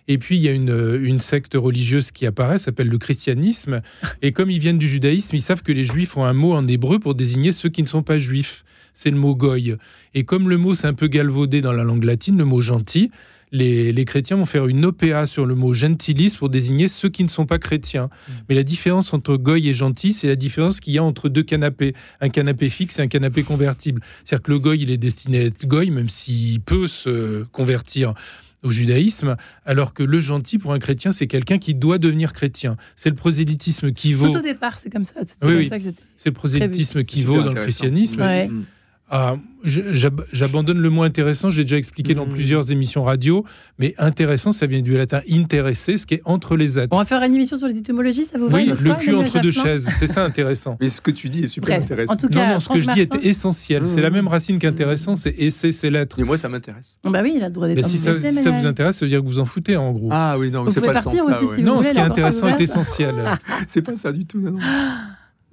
Et 0.09 0.19
puis 0.19 0.37
il 0.37 0.43
y 0.43 0.49
a 0.49 0.53
une, 0.53 0.71
euh, 0.71 1.03
une 1.03 1.21
secte 1.21 1.55
religieuse 1.55 2.11
qui 2.11 2.27
apparaît, 2.27 2.59
s'appelle 2.59 2.89
le 2.89 2.99
christianisme. 2.99 3.81
Et 4.23 4.33
comme 4.33 4.51
ils 4.51 4.59
viennent 4.59 4.79
du 4.79 4.89
judaïsme, 4.89 5.37
ils 5.37 5.43
savent 5.43 5.63
que 5.63 5.73
les 5.73 5.85
juifs 5.85 6.17
ont 6.17 6.25
un 6.25 6.35
mot 6.35 6.53
en 6.53 6.67
hébreu 6.67 6.99
pour 6.99 7.15
désigner 7.15 7.53
ceux 7.53 7.69
qui 7.69 7.83
ne 7.83 7.89
sont 7.89 8.03
pas 8.03 8.19
juifs. 8.19 8.65
C'est 8.93 9.11
le 9.11 9.17
mot 9.17 9.35
goy. 9.35 9.77
Et 10.15 10.25
comme 10.25 10.49
le 10.49 10.57
mot 10.57 10.75
s'est 10.75 10.87
un 10.87 10.95
peu 10.95 11.09
galvaudé 11.09 11.61
dans 11.61 11.73
la 11.73 11.83
langue 11.83 12.05
latine, 12.05 12.39
le 12.39 12.45
mot 12.45 12.61
gentil, 12.61 13.11
les, 13.51 13.93
les 13.93 14.05
chrétiens 14.05 14.37
vont 14.37 14.47
faire 14.47 14.67
une 14.67 14.85
OPA 14.85 15.27
sur 15.27 15.47
le 15.47 15.55
mot 15.55 15.73
gentilis 15.75 16.37
pour 16.37 16.49
désigner 16.49 16.89
ceux 16.89 17.09
qui 17.09 17.23
ne 17.23 17.29
sont 17.29 17.47
pas 17.47 17.59
chrétiens. 17.59 18.11
Mais 18.49 18.55
la 18.55 18.65
différence 18.65 19.15
entre 19.15 19.37
goy 19.37 19.69
et 19.69 19.75
gentil, 19.75 20.13
c'est 20.13 20.27
la 20.27 20.37
différence 20.37 20.81
qu'il 20.81 20.93
y 20.93 20.99
a 20.99 21.05
entre 21.05 21.29
deux 21.29 21.43
canapés, 21.43 21.95
un 22.21 22.29
canapé 22.29 22.69
fixe 22.69 22.99
et 22.99 23.03
un 23.03 23.07
canapé 23.07 23.43
convertible. 23.43 24.03
C'est-à-dire 24.25 24.43
que 24.43 24.51
le 24.51 24.59
goy, 24.59 24.79
il 24.81 24.91
est 24.91 24.97
destiné 24.97 25.39
à 25.39 25.45
être 25.45 25.67
goy, 25.67 25.91
même 25.91 26.09
s'il 26.09 26.61
peut 26.61 26.89
se 26.89 27.45
convertir 27.45 28.15
au 28.65 28.71
judaïsme, 28.71 29.37
alors 29.65 29.95
que 29.95 30.03
le 30.03 30.19
gentil, 30.19 30.59
pour 30.59 30.73
un 30.73 30.79
chrétien, 30.79 31.13
c'est 31.13 31.27
quelqu'un 31.27 31.59
qui 31.59 31.75
doit 31.75 31.99
devenir 31.99 32.33
chrétien. 32.33 32.77
C'est 32.97 33.11
le 33.11 33.15
prosélytisme 33.15 33.93
qui 33.93 34.15
vaut, 34.15 34.31
Tout 34.31 34.39
au 34.39 34.43
départ, 34.43 34.79
c'est 34.79 34.91
comme 34.91 35.05
ça. 35.05 35.21
Oui, 35.43 35.69
oui. 35.71 35.71
c'est 36.17 36.31
le 36.31 36.35
prosélytisme 36.35 37.05
qui 37.05 37.23
vaut 37.23 37.43
dans 37.43 37.53
le 37.53 37.61
christianisme. 37.61 38.21
Ouais. 38.21 38.51
Ah, 39.11 39.37
J'abandonne 40.33 40.79
le 40.79 40.91
mot 40.91 41.03
intéressant, 41.05 41.49
j'ai 41.49 41.63
déjà 41.65 41.77
expliqué 41.79 42.15
dans 42.15 42.27
Mhm. 42.27 42.33
plusieurs 42.33 42.71
émissions 42.71 43.03
radio, 43.03 43.45
mais 43.79 43.95
intéressant, 43.97 44.53
ça 44.53 44.67
vient 44.67 44.81
du 44.83 44.95
latin 44.97 45.21
interesser, 45.31 45.97
ce 45.97 46.05
qui 46.07 46.15
est 46.15 46.23
entre 46.27 46.55
les 46.57 46.79
êtres. 46.79 46.89
On 46.93 46.99
va 46.99 47.05
faire 47.07 47.23
une 47.23 47.35
émission 47.35 47.57
sur 47.57 47.67
les 47.69 47.79
étymologies, 47.79 48.27
ça 48.27 48.39
vous 48.39 48.49
va 48.49 48.57
Oui, 48.59 48.67
le 48.67 48.77
fois, 48.77 48.95
cul 48.97 49.15
entre 49.15 49.41
deux 49.41 49.53
chaises, 49.53 49.89
c'est 49.99 50.07
ça 50.07 50.23
intéressant. 50.25 50.77
Mais 50.83 50.91
ce 50.91 51.01
que 51.01 51.11
tu 51.11 51.29
dis 51.31 51.45
est 51.45 51.47
super 51.47 51.77
Bref, 51.79 51.85
intéressant. 51.85 52.13
en 52.13 52.17
tout 52.17 52.27
Non, 52.27 52.41
cas, 52.41 52.53
non, 52.55 52.61
ce 52.61 52.65
Franck 52.67 52.77
que 52.79 52.83
je 52.83 52.91
dis 52.91 53.01
est 53.01 53.15
essentiel. 53.25 53.87
C'est 53.87 54.03
la 54.03 54.11
même 54.11 54.29
racine 54.29 54.59
qu'intéressant, 54.59 55.15
c'est 55.15 55.35
essayer, 55.39 55.73
c'est 55.73 55.91
l'être. 55.91 56.19
Et 56.19 56.25
moi, 56.25 56.37
ça 56.37 56.49
m'intéresse. 56.51 56.97
Bah 57.05 57.21
oui, 57.23 57.35
il 57.37 57.43
a 57.43 57.47
le 57.49 57.53
droit 57.55 57.67
d'être 57.69 57.77
Mais 57.77 57.83
si 57.83 57.97
ça, 57.97 58.11
intéressé, 58.11 58.37
si 58.39 58.43
ça 58.43 58.51
vous 58.51 58.67
intéresse, 58.67 58.97
ça 58.99 59.05
veut 59.07 59.11
dire 59.11 59.21
que 59.21 59.27
vous 59.27 59.39
en 59.39 59.45
foutez 59.47 59.77
en 59.77 59.93
gros. 59.93 60.09
Ah 60.13 60.37
oui, 60.39 60.51
non, 60.51 60.69
c'est 60.69 60.81
pas 60.83 60.89
ouais. 60.89 61.01
si 61.11 61.17
vous 61.19 61.63
non, 61.63 61.77
voulez, 61.77 61.89
ce 61.89 61.93
qui 61.93 61.99
est 61.99 62.03
intéressant 62.03 62.49
est 62.49 62.61
essentiel. 62.61 63.15
C'est 63.67 63.83
pas 63.83 63.97
ça 63.97 64.13
du 64.13 64.27
tout. 64.27 64.41
Non, 64.41 64.53
non. 64.53 64.59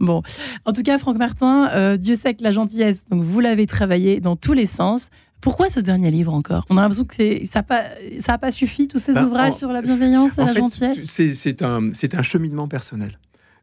Bon, 0.01 0.21
en 0.65 0.73
tout 0.73 0.83
cas, 0.83 0.97
Franck 0.97 1.17
Martin, 1.17 1.69
euh, 1.73 1.95
Dieu 1.97 2.15
sait 2.15 2.33
que 2.33 2.43
la 2.43 2.51
gentillesse, 2.51 3.07
donc 3.09 3.23
vous 3.23 3.39
l'avez 3.39 3.67
travaillé 3.67 4.19
dans 4.19 4.35
tous 4.35 4.53
les 4.53 4.65
sens. 4.65 5.09
Pourquoi 5.41 5.69
ce 5.69 5.79
dernier 5.79 6.11
livre 6.11 6.33
encore? 6.33 6.65
On 6.69 6.77
a 6.77 6.81
l'impression 6.81 7.05
que 7.05 7.15
ça 7.45 7.59
n'a 7.59 7.63
pas, 7.63 7.83
ça 8.19 8.33
a 8.33 8.37
pas 8.37 8.51
suffi, 8.51 8.87
tous 8.87 8.99
ces 8.99 9.13
Bah, 9.13 9.25
ouvrages 9.25 9.53
en- 9.53 9.57
sur 9.57 9.71
la 9.71 9.81
bienveillance 9.81 10.37
et 10.37 10.41
la 10.41 10.47
fait, 10.53 10.59
gentillesse? 10.59 11.33
c'est 11.35 11.61
un, 11.63 11.89
un 12.13 12.21
cheminement 12.21 12.67
personnel. 12.67 13.17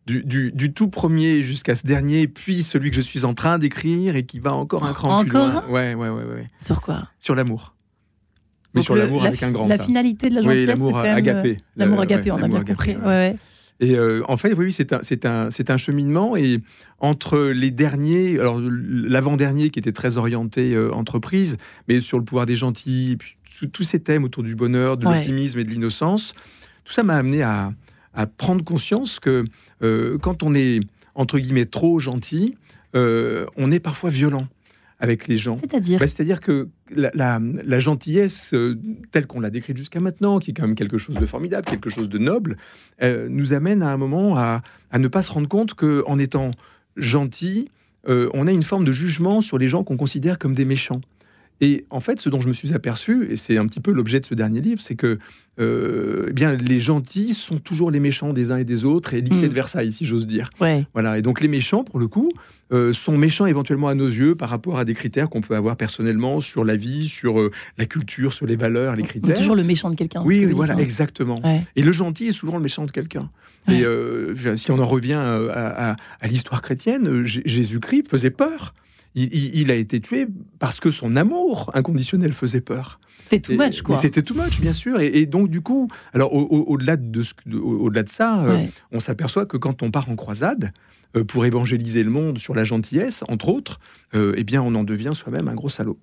Du, 0.06 0.22
du- 0.24 0.50
du 0.52 0.72
tout 0.72 0.88
premier 0.88 1.42
jusqu'à 1.42 1.74
ce 1.74 1.86
dernier, 1.86 2.26
puis 2.28 2.62
celui 2.62 2.90
que 2.90 2.96
je 2.96 3.02
suis 3.02 3.24
en 3.26 3.34
train 3.34 3.58
d'écrire 3.58 4.16
et 4.16 4.24
qui 4.24 4.38
va 4.38 4.54
encore 4.54 4.84
un 4.84 4.94
cran 4.94 5.20
plus 5.22 5.28
Encore 5.36 5.52
loin. 5.52 5.64
Ouais, 5.68 5.94
ouais, 5.94 6.08
ouais, 6.08 6.24
ouais. 6.24 6.46
Sur 6.62 6.80
quoi? 6.80 7.08
Sur 7.20 7.34
l'amour. 7.34 7.74
Mais 8.74 8.78
Donc 8.80 8.84
sur 8.84 8.96
l'amour 8.96 9.22
la 9.22 9.28
avec 9.28 9.42
un 9.42 9.50
grand 9.50 9.66
La 9.68 9.78
finalité 9.78 10.28
de 10.30 10.34
la 10.36 10.40
gentillesse, 10.40 10.60
Oui, 10.60 10.66
c'est 10.66 10.72
l'amour 10.72 10.96
même, 11.02 11.06
euh, 11.14 11.18
agapé. 11.18 11.56
L'amour 11.76 12.00
agapé, 12.00 12.30
ouais, 12.32 12.38
on 12.40 12.42
a 12.44 12.48
bien 12.48 12.64
compris. 12.64 12.90
agapé, 12.92 13.06
ouais. 13.06 13.36
Et 13.80 13.96
euh, 13.96 14.22
en 14.28 14.36
fait, 14.36 14.54
oui, 14.54 14.72
c'est 14.72 14.92
un, 14.92 14.98
c'est 15.02 15.24
un, 15.24 15.50
c'est 15.50 15.70
un 15.70 15.76
cheminement. 15.76 16.36
Et 16.36 16.60
entre 16.98 17.38
les 17.54 17.70
derniers, 17.70 18.38
alors 18.40 18.60
l'avant-dernier 18.60 19.70
qui 19.70 19.78
était 19.78 19.92
très 19.92 20.16
orienté 20.16 20.74
euh, 20.74 20.92
entreprise, 20.92 21.56
mais 21.86 22.00
sur 22.00 22.18
le 22.18 22.24
pouvoir 22.24 22.44
des 22.46 22.56
gentils, 22.56 23.16
puis 23.18 23.36
tous- 23.72 23.84
ces 23.84 24.00
thèmes 24.00 24.24
autour 24.24 24.42
du 24.42 24.54
bonheur, 24.56 24.96
de 24.96 25.06
Ouais. 25.06 25.14
l'optimisme 25.16 25.58
et 25.60 25.64
de 25.64 25.70
l'innocence, 25.70 26.34
tout 26.84 26.92
ça 26.92 27.02
m'a 27.04 27.14
amené 27.16 27.42
à, 27.42 27.72
à 28.14 28.26
prendre 28.26 28.64
conscience 28.64 29.20
que 29.20 29.44
euh, 29.82 30.18
quand 30.18 30.42
on 30.42 30.54
est, 30.54 30.80
entre 31.14 31.38
guillemets, 31.38 31.66
trop 31.66 31.98
gentil, 32.00 32.56
on 32.94 33.70
est 33.70 33.78
parfois 33.80 34.10
violent 34.10 34.48
avec 35.00 35.28
les 35.28 35.36
gens. 35.38 35.56
C'est-à-dire 35.58 35.98
Bah, 36.00 36.06
C'est-à-dire 36.06 36.40
que 36.40 36.68
la, 36.94 37.10
la- 37.14 37.40
la 37.40 37.78
gentillesse, 37.80 38.52
euh, 38.54 38.76
telle 39.12 39.26
qu'on 39.26 39.40
l'a 39.40 39.50
décrite 39.50 39.76
jusqu'à 39.76 40.00
maintenant, 40.00 40.38
qui 40.40 40.50
est 40.50 40.54
quand 40.54 40.64
même 40.66 40.74
quelque 40.74 40.98
chose 40.98 41.16
de 41.16 41.26
formidable, 41.26 41.66
quelque 41.66 41.88
chose 41.90 42.08
de 42.08 42.18
noble, 42.18 42.56
euh, 43.02 43.28
nous 43.30 43.52
amène 43.52 43.82
à 43.82 43.90
un 43.92 43.96
moment 43.96 44.36
à, 44.36 44.62
à 44.90 44.98
ne 44.98 45.06
pas 45.08 45.22
se 45.22 45.30
rendre 45.30 45.48
compte 45.48 45.74
qu'en 45.74 46.18
étant 46.18 46.50
gentil, 46.96 47.68
euh, 48.08 48.28
on 48.34 48.46
a 48.46 48.52
une 48.52 48.62
forme 48.62 48.84
de 48.84 48.92
jugement 48.92 49.40
sur 49.40 49.58
les 49.58 49.68
gens 49.68 49.84
qu'on 49.84 49.96
considère 49.96 50.38
comme 50.38 50.54
des 50.54 50.64
méchants. 50.64 51.00
Et 51.60 51.86
en 51.90 51.98
fait, 52.00 52.20
ce 52.20 52.28
dont 52.28 52.40
je 52.40 52.48
me 52.48 52.52
suis 52.52 52.72
aperçu, 52.72 53.26
et 53.30 53.36
c'est 53.36 53.58
un 53.58 53.66
petit 53.66 53.80
peu 53.80 53.90
l'objet 53.92 54.20
de 54.20 54.26
ce 54.26 54.34
dernier 54.34 54.60
livre, 54.60 54.80
c'est 54.80 54.94
que 54.94 55.18
euh, 55.60 56.26
eh 56.28 56.32
bien, 56.32 56.54
les 56.54 56.78
gentils 56.78 57.34
sont 57.34 57.58
toujours 57.58 57.90
les 57.90 57.98
méchants 57.98 58.32
des 58.32 58.52
uns 58.52 58.58
et 58.58 58.64
des 58.64 58.84
autres, 58.84 59.12
et 59.14 59.20
lycée 59.20 59.46
Mm. 59.46 59.48
de 59.48 59.54
Versailles, 59.54 59.90
si 59.92 60.06
j'ose 60.06 60.28
dire. 60.28 60.50
Ouais. 60.60 60.86
Voilà, 60.92 61.18
et 61.18 61.22
donc 61.22 61.40
les 61.40 61.48
méchants, 61.48 61.82
pour 61.82 61.98
le 61.98 62.06
coup, 62.06 62.30
euh, 62.72 62.92
sont 62.92 63.18
méchants 63.18 63.44
éventuellement 63.46 63.88
à 63.88 63.96
nos 63.96 64.06
yeux 64.06 64.36
par 64.36 64.50
rapport 64.50 64.78
à 64.78 64.84
des 64.84 64.94
critères 64.94 65.28
qu'on 65.28 65.40
peut 65.40 65.56
avoir 65.56 65.76
personnellement 65.76 66.38
sur 66.40 66.62
la 66.62 66.76
vie, 66.76 67.08
sur 67.08 67.40
euh, 67.40 67.50
la 67.76 67.86
culture, 67.86 68.32
sur 68.32 68.46
les 68.46 68.54
valeurs, 68.54 68.94
les 68.94 69.02
critères. 69.02 69.36
toujours 69.36 69.56
le 69.56 69.64
méchant 69.64 69.90
de 69.90 69.96
quelqu'un. 69.96 70.22
Oui, 70.24 70.42
que 70.42 70.46
voilà, 70.54 70.74
dites, 70.74 70.80
hein. 70.82 70.84
exactement. 70.84 71.40
Ouais. 71.44 71.62
Et 71.74 71.82
le 71.82 71.90
gentil 71.92 72.26
est 72.28 72.32
souvent 72.32 72.56
le 72.56 72.62
méchant 72.62 72.84
de 72.84 72.92
quelqu'un. 72.92 73.28
Ouais. 73.66 73.80
Et 73.80 74.56
si 74.56 74.70
on 74.70 74.78
en 74.78 74.86
revient 74.86 75.14
à, 75.14 75.90
à- 75.90 75.96
à 76.20 76.26
l'histoire 76.28 76.62
chrétienne, 76.62 77.24
Jésus-Christ 77.26 78.06
faisait 78.08 78.30
peur. 78.30 78.74
Il, 79.14 79.70
a 79.72 79.74
été 79.74 80.00
tué 80.00 80.26
parce 80.58 80.78
que 80.80 80.90
son 80.90 81.16
amour 81.16 81.70
inconditionnel 81.74 82.32
faisait 82.32 82.60
peur. 82.60 83.00
C'était 83.18 83.40
too 83.40 83.54
much, 83.54 83.82
quoi. 83.82 83.96
C'était 83.96 84.22
too 84.22 84.34
much, 84.34 84.60
bien 84.60 84.72
sûr. 84.72 85.00
Et, 85.00 85.06
et 85.08 85.26
donc, 85.26 85.48
du 85.50 85.60
coup, 85.60 85.88
alors 86.14 86.32
au- 86.34 86.42
au- 86.46 86.64
au-delà 86.72 86.96
de, 86.96 87.22
ce- 87.22 87.32
de- 87.46 87.58
au- 87.58 87.80
au-delà 87.86 88.04
de 88.04 88.08
ça, 88.10 88.44
euh, 88.44 88.66
on 88.92 89.00
s'aperçoit 89.00 89.44
que 89.46 89.56
quand 89.56 89.82
on 89.82 89.90
part 89.90 90.08
en 90.08 90.14
croisade 90.16 90.72
euh, 91.16 91.24
pour 91.24 91.44
évangéliser 91.46 92.04
le 92.04 92.10
monde 92.10 92.38
sur 92.38 92.54
la 92.54 92.64
gentillesse, 92.64 93.24
entre 93.28 93.48
autres, 93.48 93.80
euh, 94.14 94.34
eh 94.36 94.44
bien, 94.44 94.62
on 94.62 94.74
en 94.76 94.84
devient 94.84 95.12
soi-même 95.14 95.48
un 95.48 95.54
gros 95.54 95.68
salaud. 95.70 95.98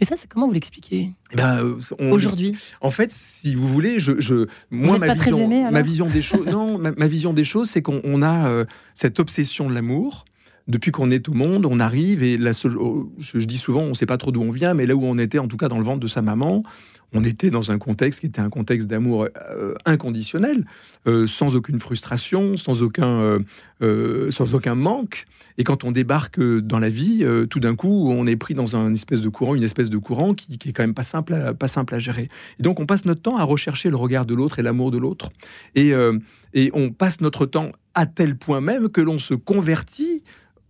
Et 0.00 0.04
ça, 0.04 0.16
c'est 0.18 0.28
comment 0.28 0.46
vous 0.46 0.52
l'expliquez? 0.52 1.12
Eh 1.32 1.36
ben, 1.36 1.76
aujourd'hui? 2.00 2.54
En 2.82 2.90
fait, 2.90 3.10
si 3.12 3.54
vous 3.54 3.66
voulez, 3.68 3.98
je, 3.98 4.20
je 4.20 4.46
moi, 4.70 4.98
ma 4.98 5.14
vision, 5.14 5.38
aimé, 5.44 5.64
ma 5.70 5.80
vision 5.82 6.06
des 6.06 6.22
choses, 6.22 6.46
non, 6.46 6.76
ma, 6.78 6.92
ma 6.92 7.06
vision 7.06 7.32
des 7.32 7.44
choses, 7.44 7.70
c'est 7.70 7.80
qu'on 7.82 8.00
on 8.04 8.22
a 8.22 8.64
cette 8.94 9.20
obsession 9.20 9.70
de 9.70 9.74
l'amour 9.74 10.26
depuis 10.68 10.90
qu'on 10.90 11.10
est 11.10 11.28
au 11.28 11.32
monde, 11.32 11.64
on 11.64 11.78
arrive 11.78 12.22
et 12.22 12.36
la 12.36 12.52
seule, 12.52 12.76
oh, 12.76 13.12
je, 13.18 13.38
dis 13.38 13.58
souvent, 13.58 13.82
on 13.82 13.90
ne 13.90 13.94
sait 13.94 14.06
pas 14.06 14.18
trop 14.18 14.32
d'où 14.32 14.42
on 14.42 14.50
vient, 14.50 14.74
mais 14.74 14.86
là 14.86 14.96
où 14.96 15.04
on 15.04 15.18
était, 15.18 15.38
en 15.38 15.46
tout 15.46 15.56
cas 15.56 15.68
dans 15.68 15.78
le 15.78 15.84
ventre 15.84 16.00
de 16.00 16.08
sa 16.08 16.22
maman, 16.22 16.64
on 17.12 17.22
était 17.22 17.50
dans 17.50 17.70
un 17.70 17.78
contexte 17.78 18.20
qui 18.20 18.26
était 18.26 18.40
un 18.40 18.50
contexte 18.50 18.88
d'amour 18.88 19.28
euh, 19.50 19.74
inconditionnel, 19.84 20.66
euh, 21.06 21.28
sans 21.28 21.54
aucune 21.54 21.78
frustration, 21.78 22.56
sans 22.56 22.82
aucun, 22.82 23.38
euh, 23.80 24.30
sans 24.30 24.54
aucun 24.54 24.74
manque. 24.74 25.26
Et 25.56 25.64
quand 25.64 25.84
on 25.84 25.92
débarque 25.92 26.40
dans 26.40 26.80
la 26.80 26.90
vie, 26.90 27.24
tout 27.48 27.60
d'un 27.60 27.76
coup, 27.76 28.10
on 28.10 28.26
est 28.26 28.36
pris 28.36 28.52
dans 28.52 28.76
un 28.76 28.92
espèce 28.92 29.22
de 29.22 29.28
courant, 29.30 29.54
une 29.54 29.62
espèce 29.62 29.88
de 29.88 29.96
courant 29.96 30.34
qui, 30.34 30.58
qui 30.58 30.68
est 30.68 30.72
quand 30.72 30.82
même 30.82 30.94
pas 30.94 31.04
simple, 31.04 31.32
à, 31.32 31.54
pas 31.54 31.68
simple 31.68 31.94
à 31.94 31.98
gérer. 31.98 32.28
Et 32.58 32.62
donc, 32.62 32.78
on 32.78 32.84
passe 32.84 33.06
notre 33.06 33.22
temps 33.22 33.38
à 33.38 33.44
rechercher 33.44 33.88
le 33.88 33.96
regard 33.96 34.26
de 34.26 34.34
l'autre 34.34 34.58
et 34.58 34.62
l'amour 34.62 34.90
de 34.90 34.98
l'autre. 34.98 35.30
Et, 35.74 35.92
et 36.52 36.70
on 36.74 36.90
passe 36.90 37.22
notre 37.22 37.46
temps 37.46 37.72
à 37.94 38.04
tel 38.04 38.36
point 38.36 38.60
même 38.60 38.90
que 38.90 39.00
l'on 39.00 39.18
se 39.18 39.32
convertit 39.32 40.22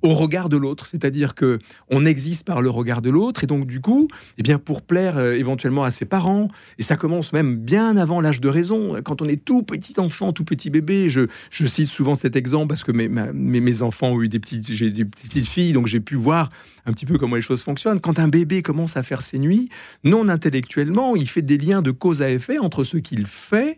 au 0.02 0.10
regard 0.10 0.48
de 0.48 0.56
l'autre, 0.56 0.86
c'est-à-dire 0.86 1.34
que 1.34 1.58
on 1.90 2.04
existe 2.04 2.46
par 2.46 2.62
le 2.62 2.70
regard 2.70 3.02
de 3.02 3.10
l'autre 3.10 3.44
et 3.44 3.46
donc 3.46 3.66
du 3.66 3.80
coup, 3.80 4.08
eh 4.38 4.42
bien 4.42 4.58
pour 4.58 4.82
plaire 4.82 5.16
euh, 5.16 5.32
éventuellement 5.32 5.84
à 5.84 5.90
ses 5.90 6.04
parents 6.04 6.48
et 6.78 6.82
ça 6.82 6.96
commence 6.96 7.32
même 7.32 7.56
bien 7.56 7.96
avant 7.96 8.20
l'âge 8.20 8.40
de 8.40 8.48
raison, 8.48 8.96
quand 9.02 9.22
on 9.22 9.26
est 9.26 9.44
tout 9.44 9.62
petit 9.62 9.98
enfant, 9.98 10.32
tout 10.32 10.44
petit 10.44 10.70
bébé. 10.70 11.08
Je, 11.08 11.26
cite 11.50 11.88
souvent 11.88 12.14
cet 12.14 12.36
exemple 12.36 12.68
parce 12.68 12.84
que 12.84 12.92
mes, 12.92 13.08
mes, 13.08 13.60
mes 13.60 13.82
enfants 13.82 14.08
ont 14.08 14.22
eu 14.22 14.28
des 14.28 14.38
petites, 14.38 14.70
j'ai 14.70 14.90
des 14.90 15.04
petites 15.04 15.46
filles, 15.46 15.72
donc 15.72 15.86
j'ai 15.86 16.00
pu 16.00 16.14
voir 16.14 16.50
un 16.86 16.92
petit 16.92 17.06
peu 17.06 17.18
comment 17.18 17.36
les 17.36 17.42
choses 17.42 17.62
fonctionnent. 17.62 18.00
Quand 18.00 18.18
un 18.18 18.28
bébé 18.28 18.62
commence 18.62 18.96
à 18.96 19.02
faire 19.02 19.22
ses 19.22 19.38
nuits, 19.38 19.68
non 20.04 20.28
intellectuellement, 20.28 21.16
il 21.16 21.28
fait 21.28 21.42
des 21.42 21.58
liens 21.58 21.82
de 21.82 21.90
cause 21.90 22.22
à 22.22 22.30
effet 22.30 22.58
entre 22.58 22.84
ce 22.84 22.96
qu'il 22.96 23.26
fait 23.26 23.76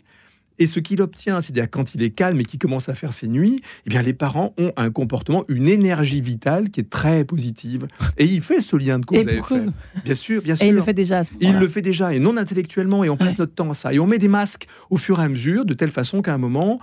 et 0.59 0.67
ce 0.67 0.81
qu'il 0.81 1.01
obtient, 1.03 1.41
c'est-à-dire 1.41 1.71
quand 1.71 1.95
il 1.95 2.03
est 2.03 2.11
calme 2.11 2.41
et 2.41 2.45
qu'il 2.45 2.59
commence 2.59 2.89
à 2.89 2.95
faire 2.95 3.13
ses 3.13 3.29
nuits, 3.29 3.63
eh 3.87 3.91
bien 3.91 4.03
les 4.03 4.13
parents 4.13 4.55
ont 4.59 4.73
un 4.77 4.91
comportement, 4.91 5.45
une 5.49 5.69
énergie 5.69 6.21
vitale 6.21 6.71
qui 6.71 6.81
est 6.81 6.91
très 6.91 7.25
positive. 7.25 7.89
Et 8.17 8.25
il 8.25 8.41
fait 8.41 8.61
ce 8.61 8.77
lien 8.77 8.99
de 8.99 9.05
cause 9.05 9.27
à 9.27 9.33
effet. 9.33 9.61
Bien 10.05 10.15
sûr, 10.15 10.43
bien 10.43 10.55
sûr. 10.55 10.67
Et 10.67 10.69
il 10.69 10.75
le 10.75 10.83
fait 10.83 10.95
déjà. 10.95 11.23
il 11.41 11.59
le 11.59 11.69
fait 11.69 11.83
déjà, 11.83 12.13
et 12.13 12.19
non 12.19 12.37
intellectuellement, 12.37 13.05
et 13.05 13.09
on 13.09 13.17
passe 13.17 13.39
notre 13.39 13.55
temps 13.55 13.71
à 13.71 13.75
ça. 13.75 13.93
Et 13.93 13.99
on 13.99 14.07
met 14.07 14.19
des 14.19 14.29
masques 14.29 14.67
au 14.91 14.97
fur 14.97 15.21
et 15.21 15.25
à 15.25 15.29
mesure, 15.29 15.65
de 15.65 15.75
telle 15.75 15.91
façon 15.91 16.23
qu'à 16.23 16.35
un 16.35 16.39
moment, 16.39 16.81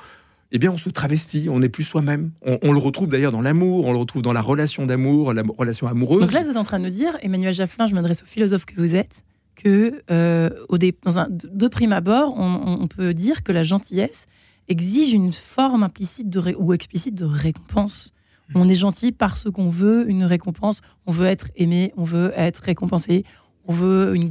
eh 0.51 0.58
bien, 0.58 0.72
on 0.72 0.77
se 0.77 0.89
travestit, 0.89 1.50
on 1.50 1.60
n'est 1.60 1.70
plus 1.70 1.84
soi-même. 1.84 2.32
On, 2.41 2.72
le 2.72 2.79
retrouve 2.79 3.10
d'ailleurs 3.10 3.32
dans 3.32 3.41
l'amour, 3.41 3.86
on 3.86 3.91
le 3.91 3.98
retrouve 3.98 4.22
dans 4.22 4.34
la 4.34 4.41
relation 4.41 4.86
d'amour, 4.86 5.34
la 5.34 5.44
relation 5.58 5.88
amoureuse. 5.88 6.22
Donc 6.22 6.32
là, 6.32 6.44
vous 6.44 6.51
êtes 6.51 6.58
en 6.58 6.63
train 6.63 6.79
de 6.79 6.86
nous 6.86 6.91
dire, 6.91 7.17
Emmanuel 7.22 7.53
Jafflin, 7.53 7.88
je 7.88 7.94
m'adresse 7.94 8.24
au 8.24 8.25
philosophe 8.25 8.65
que 8.65 8.75
vous 8.77 8.96
êtes, 8.96 9.24
que 9.65 10.03
euh, 10.12 10.51
au 10.69 10.77
dans 10.77 11.17
un, 11.17 11.27
de 11.31 11.67
prime 11.67 11.91
abord, 11.91 12.36
on, 12.38 12.88
peut 12.88 13.15
dire 13.15 13.41
que 13.41 13.51
la 13.51 13.63
gentillesse 13.63 14.27
exige 14.67 15.12
une 15.12 15.34
forme 15.34 15.81
implicite 15.81 16.29
de 16.29 16.53
ou 16.60 16.72
explicite 16.72 17.15
de 17.15 17.25
récompense. 17.25 18.13
Mmh. 18.50 18.62
On 18.62 18.69
est 18.69 18.75
gentil 18.75 19.12
parce 19.12 19.50
qu'on 19.50 19.69
veut 19.69 20.07
une 20.07 20.24
récompense, 20.24 20.81
on 21.07 21.12
veut 21.12 21.25
être 21.25 21.48
aimé, 21.55 21.93
on 21.98 22.03
veut 22.03 22.31
être 22.36 22.60
récompensé, 22.60 23.25
on 23.65 23.74
veut 23.74 24.15
une, 24.15 24.29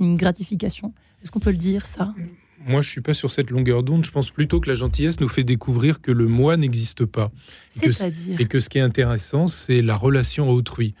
une 0.00 0.16
gratification. 0.18 0.92
Est-ce 1.22 1.32
qu'on 1.32 1.40
peut 1.40 1.52
le 1.52 1.56
dire, 1.56 1.86
ça? 1.86 2.12
Moi, 2.66 2.82
je 2.82 2.90
suis 2.90 3.00
pas 3.00 3.14
sur 3.14 3.30
cette 3.30 3.50
longueur 3.50 3.84
d'onde. 3.84 4.04
Je 4.04 4.10
pense 4.10 4.30
plutôt 4.30 4.60
que 4.60 4.68
la 4.68 4.74
gentillesse 4.74 5.18
nous 5.18 5.28
fait 5.28 5.44
découvrir 5.44 6.02
que 6.02 6.12
le 6.12 6.26
moi 6.26 6.58
n'existe 6.58 7.06
pas. 7.06 7.32
C'est-à-dire 7.70 8.38
Et 8.38 8.44
que 8.44 8.60
ce 8.60 8.68
qui 8.68 8.76
est 8.76 8.82
intéressant, 8.82 9.48
c'est 9.48 9.80
la 9.80 9.96
relation 9.96 10.50
à 10.50 10.52
autrui. 10.52 10.94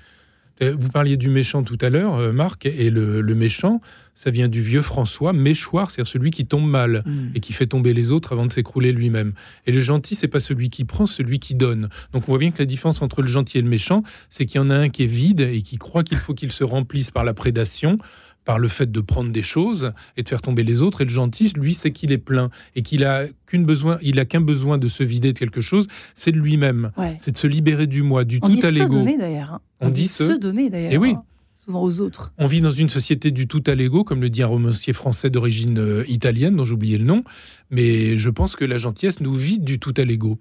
Euh, 0.62 0.76
vous 0.78 0.88
parliez 0.88 1.16
du 1.16 1.28
méchant 1.28 1.62
tout 1.62 1.78
à 1.80 1.90
l'heure, 1.90 2.14
euh, 2.14 2.32
Marc, 2.32 2.66
et 2.66 2.90
le, 2.90 3.22
méchant, 3.34 3.80
ça 4.14 4.30
vient 4.30 4.48
du 4.48 4.62
vieux 4.62 4.82
François, 4.82 5.32
méchoir, 5.32 5.90
c'est-à-dire 5.90 6.10
celui 6.10 6.30
qui 6.30 6.46
tombe 6.46 6.68
mal 6.68 7.02
mm. 7.04 7.30
et 7.34 7.40
qui 7.40 7.52
fait 7.52 7.66
tomber 7.66 7.92
les 7.92 8.12
autres 8.12 8.32
avant 8.32 8.46
de 8.46 8.52
s'écrouler 8.52 8.92
lui-même. 8.92 9.32
Et 9.66 9.72
le 9.72 9.80
gentil, 9.80 10.14
c'est 10.14 10.28
pas 10.28 10.40
celui 10.40 10.70
qui 10.70 10.84
prend, 10.84 11.06
celui 11.06 11.40
qui 11.40 11.54
donne. 11.54 11.88
Donc 12.12 12.24
on 12.28 12.32
voit 12.32 12.38
bien 12.38 12.52
que 12.52 12.60
la 12.60 12.66
différence 12.66 13.02
entre 13.02 13.22
le 13.22 13.28
gentil 13.28 13.58
et 13.58 13.62
le 13.62 13.68
méchant, 13.68 14.04
c'est 14.28 14.46
qu'il 14.46 14.60
y 14.60 14.64
en 14.64 14.70
a 14.70 14.76
un 14.76 14.88
qui 14.88 15.02
est 15.02 15.06
vide 15.06 15.40
et 15.40 15.62
qui 15.62 15.76
croit 15.76 16.04
qu'il 16.04 16.18
faut 16.18 16.34
qu'il 16.34 16.52
se 16.52 16.62
remplisse 16.62 17.10
par 17.10 17.24
la 17.24 17.34
prédation, 17.34 17.98
par 18.44 18.58
le 18.58 18.68
fait 18.68 18.90
de 18.90 19.00
prendre 19.00 19.30
des 19.30 19.42
choses 19.42 19.92
et 20.16 20.22
de 20.22 20.28
faire 20.28 20.42
tomber 20.42 20.62
les 20.62 20.82
autres. 20.82 21.00
Et 21.00 21.04
le 21.04 21.10
gentil, 21.10 21.52
lui, 21.56 21.74
c'est 21.74 21.90
qu'il 21.90 22.12
est 22.12 22.18
plein 22.18 22.50
et 22.76 22.82
qu'il 22.82 23.04
a 23.04 23.24
qu'une 23.46 23.64
besoin, 23.64 23.98
il 24.02 24.18
a 24.20 24.24
qu'un 24.24 24.40
besoin 24.40 24.78
de 24.78 24.88
se 24.88 25.02
vider 25.02 25.32
de 25.32 25.38
quelque 25.38 25.60
chose, 25.60 25.86
c'est 26.14 26.32
de 26.32 26.38
lui-même. 26.38 26.92
C'est 27.18 27.32
de 27.32 27.38
se 27.38 27.46
libérer 27.46 27.86
du 27.86 28.02
moi, 28.02 28.24
du 28.24 28.38
On 28.42 28.48
tout 28.48 28.66
à 28.66 28.70
l'ego. 28.70 28.94
donner 28.94 29.18
d'ailleurs. 29.18 29.54
Hein. 29.54 29.60
On, 29.80 29.88
dit, 29.88 30.08
se... 30.08 30.38
donner 30.38 30.70
d'ailleurs. 30.70 30.92
Et 30.92 30.98
oui. 30.98 31.14
Hein, 31.16 31.22
souvent 31.54 31.82
aux 31.82 32.00
autres. 32.00 32.32
On 32.38 32.46
vit 32.46 32.60
dans 32.60 32.70
une 32.70 32.90
société 32.90 33.30
du 33.30 33.46
tout 33.46 33.62
à 33.66 33.74
l'ego, 33.74 34.04
comme 34.04 34.20
le 34.20 34.28
dit 34.28 34.42
un 34.42 34.46
romancier 34.46 34.92
français 34.92 35.30
d'origine 35.30 35.78
euh, 35.78 36.04
italienne, 36.08 36.56
dont 36.56 36.64
oublié 36.64 36.98
le 36.98 37.04
nom. 37.04 37.24
Mais 37.70 38.18
je 38.18 38.30
pense 38.30 38.56
que 38.56 38.64
la 38.64 38.78
gentillesse 38.78 39.20
nous 39.20 39.34
vide 39.34 39.64
du 39.64 39.78
tout 39.78 39.94
à 39.96 40.04
l'ego. 40.04 40.38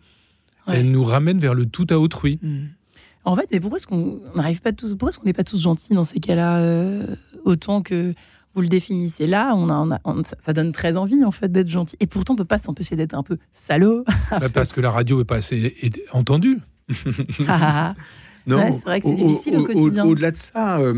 Elle 0.68 0.92
nous 0.92 1.04
ramène 1.04 1.40
vers 1.40 1.54
le 1.54 1.66
tout 1.66 1.88
à 1.90 2.00
autrui. 2.00 2.40
Hmm. 2.42 2.68
En 3.26 3.36
fait, 3.36 3.48
mais 3.52 3.60
pourquoi 3.60 3.78
est-ce 3.78 3.88
qu'on 3.88 4.20
n'arrive 4.36 4.62
pas 4.62 4.74
tous, 4.74 4.92
pourquoi 4.92 5.10
est-ce 5.10 5.20
qu'on 5.20 5.26
n'est 5.26 5.34
pas 5.34 5.44
tous 5.44 5.62
gentils 5.62 5.94
dans 5.94 6.04
ces 6.04 6.20
cas-là 6.20 6.60
euh, 6.60 7.16
autant 7.46 7.82
que 7.82 8.14
vous 8.54 8.62
le 8.62 8.68
définissez 8.68 9.26
là, 9.26 9.54
on 9.56 9.70
a, 9.70 10.00
ça 10.40 10.54
donne 10.54 10.72
très 10.74 10.96
envie 10.96 11.24
en 11.24 11.32
fait 11.32 11.52
d'être 11.52 11.70
gentil. 11.70 11.96
Et 12.00 12.08
pourtant, 12.08 12.34
on 12.34 12.38
peut 12.38 12.46
pas 12.46 12.60
s'empêcher 12.60 12.96
d'être 12.96 13.16
un 13.16 13.24
peu 13.24 13.38
salaud. 13.54 14.04
Bah, 14.30 14.50
parce 14.50 14.74
que 14.74 14.82
la 14.82 14.92
radio 14.92 15.20
n'est 15.20 15.26
pas 15.26 15.38
assez 15.38 15.74
entendue. 16.12 16.60
non, 18.46 18.74
c'est 18.74 18.84
vrai 18.84 19.02
que 19.02 19.08
c'est 19.08 19.16
difficile 19.16 19.58
au, 19.58 19.64
quotidien. 19.64 20.06
Au-delà 20.06 20.32
de 20.32 20.38
ça, 20.38 20.78
euh, 20.80 20.94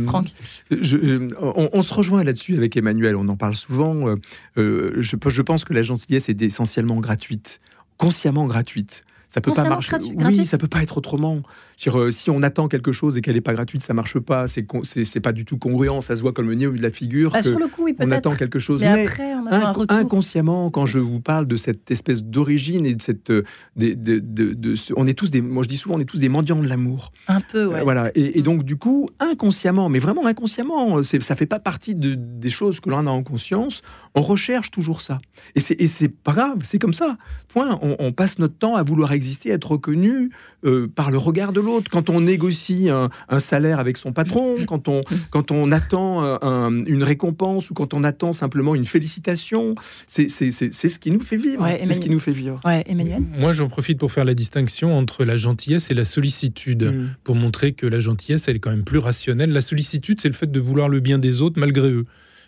on, 0.71 1.81
se 1.81 1.93
rejoint 1.93 2.23
là-dessus 2.23 2.55
avec 2.55 2.75
Emmanuel. 2.75 3.15
On 3.15 3.27
en 3.29 3.37
parle 3.37 3.55
souvent. 3.55 4.15
Euh, 4.57 4.91
je, 4.97 5.15
je 5.25 5.41
pense 5.41 5.63
que 5.63 5.73
la 5.73 5.83
gentillesse 5.83 6.27
est 6.27 6.41
essentiellement 6.41 6.99
gratuite, 6.99 7.61
consciemment 7.97 8.47
gratuite. 8.47 9.03
Ça 9.27 9.41
peut 9.41 9.51
pas 9.51 9.67
marcher. 9.67 9.95
Oui, 10.15 10.45
ça 10.45 10.57
peut 10.57 10.67
pas 10.67 10.83
être 10.83 10.97
autrement. 10.97 11.41
Euh, 11.87 12.11
si 12.11 12.29
on 12.29 12.41
attend 12.41 12.67
quelque 12.67 12.91
chose 12.91 13.17
et 13.17 13.21
qu'elle 13.21 13.35
n'est 13.35 13.41
pas 13.41 13.53
gratuite, 13.53 13.81
ça 13.81 13.93
marche 13.93 14.19
pas. 14.19 14.47
C'est 14.47 14.65
c'est 14.83 15.19
pas 15.19 15.31
du 15.31 15.45
tout 15.45 15.57
congruent. 15.57 16.01
Ça 16.01 16.15
se 16.15 16.21
voit 16.21 16.31
comme 16.31 16.47
le 16.47 16.55
nez 16.55 16.67
au 16.67 16.71
de 16.71 16.81
la 16.81 16.91
figure. 16.91 17.31
Bah, 17.31 17.41
sur 17.41 17.59
le 17.59 17.67
coup, 17.67 17.83
oui, 17.85 17.95
on 17.99 18.11
attend 18.11 18.35
quelque 18.35 18.59
chose. 18.59 18.81
Mais, 18.81 19.05
après, 19.05 19.33
on 19.33 19.47
attend 19.47 19.65
un 19.65 19.71
retour. 19.71 19.97
inconsciemment, 19.97 20.69
quand 20.69 20.85
je 20.85 20.99
vous 20.99 21.19
parle 21.19 21.47
de 21.47 21.57
cette 21.57 21.91
espèce 21.91 22.23
d'origine 22.23 22.85
et 22.85 22.95
de 22.95 23.01
cette, 23.01 23.29
euh, 23.29 23.43
de, 23.75 23.93
de, 23.93 24.19
de, 24.19 24.75
on 24.95 25.07
est 25.07 25.13
tous 25.13 25.31
des, 25.31 25.41
moi 25.41 25.63
je 25.63 25.67
dis 25.67 25.77
souvent, 25.77 25.95
on 25.95 25.99
est 25.99 26.05
tous 26.05 26.19
des 26.19 26.29
mendiants 26.29 26.61
de 26.61 26.67
l'amour. 26.67 27.11
Un 27.27 27.41
peu, 27.41 27.65
ouais. 27.65 27.83
voilà. 27.83 28.11
Et, 28.15 28.41
donc 28.41 28.63
du 28.63 28.77
coup, 28.77 29.09
inconsciemment, 29.19 29.89
mais 29.89 29.99
vraiment 29.99 30.25
inconsciemment, 30.25 31.01
ça 31.03 31.35
fait 31.35 31.45
pas 31.45 31.59
partie 31.59 31.95
de, 31.95 32.15
des 32.15 32.49
choses 32.49 32.79
que 32.79 32.89
l'on 32.89 33.07
a 33.07 33.11
en 33.11 33.23
conscience. 33.23 33.81
On 34.13 34.21
recherche 34.21 34.71
toujours 34.71 35.01
ça. 35.01 35.19
Et 35.55 35.59
c'est 35.59 36.07
pas 36.07 36.33
grave. 36.33 36.59
C'est 36.63 36.79
comme 36.79 36.93
ça. 36.93 37.17
Point. 37.49 37.79
On, 37.81 37.95
on 37.99 38.11
passe 38.11 38.39
notre 38.39 38.57
temps 38.57 38.75
à 38.75 38.83
vouloir 38.83 39.11
exister, 39.15 39.49
être 39.49 39.71
reconnu 39.71 40.31
euh, 40.65 40.87
par 40.87 41.11
le 41.11 41.17
regard 41.17 41.53
de 41.53 41.61
l'autre. 41.61 41.89
Quand 41.91 42.09
on 42.09 42.21
négocie 42.21 42.89
un, 42.89 43.09
salaire 43.39 43.79
avec 43.79 43.97
son 43.97 44.13
patron, 44.13 44.55
quand 44.67 44.87
on, 44.87 45.01
quand 45.29 45.51
on 45.51 45.71
attend 45.71 46.21
une 46.41 47.03
récompense 47.03 47.69
ou 47.69 47.73
quand 47.73 47.93
on 47.93 48.03
attend 48.03 48.31
simplement 48.31 48.75
une 48.75 48.85
félicitation, 48.85 49.75
c'est 50.07 50.29
ce 50.29 50.99
qui 50.99 51.11
nous 51.11 51.21
fait 51.21 51.37
vivre. 51.37 51.67
c'est 51.81 51.93
ce 51.93 51.99
qui 51.99 52.09
nous 52.09 52.19
fait 52.19 52.31
vivre. 52.31 52.61
Emmanuel 52.85 53.23
Moi, 53.37 53.53
j'en 53.53 53.67
profite 53.67 53.99
pour 53.99 54.11
faire 54.11 54.25
la 54.25 54.33
distinction 54.33 54.97
entre 54.97 55.23
la 55.23 55.37
gentillesse 55.37 55.91
et 55.91 55.93
la 55.93 56.05
sollicitude, 56.05 56.83
mm. 56.83 57.15
pour 57.23 57.35
montrer 57.35 57.73
que 57.73 57.85
la 57.85 57.99
gentillesse, 57.99 58.47
elle 58.47 58.57
est 58.57 58.59
quand 58.59 58.71
même 58.71 58.83
plus 58.83 58.99
rationnelle. 58.99 59.51
La 59.51 59.61
sollicitude, 59.61 60.21
c'est 60.21 60.27
le 60.27 60.33
fait 60.33 60.51
de 60.51 60.59
vouloir 60.59 60.89
le 60.89 60.99
bien 60.99 61.19
des 61.19 61.41
autres 61.41 61.59
malgré 61.59 61.89
eux. 61.89 62.05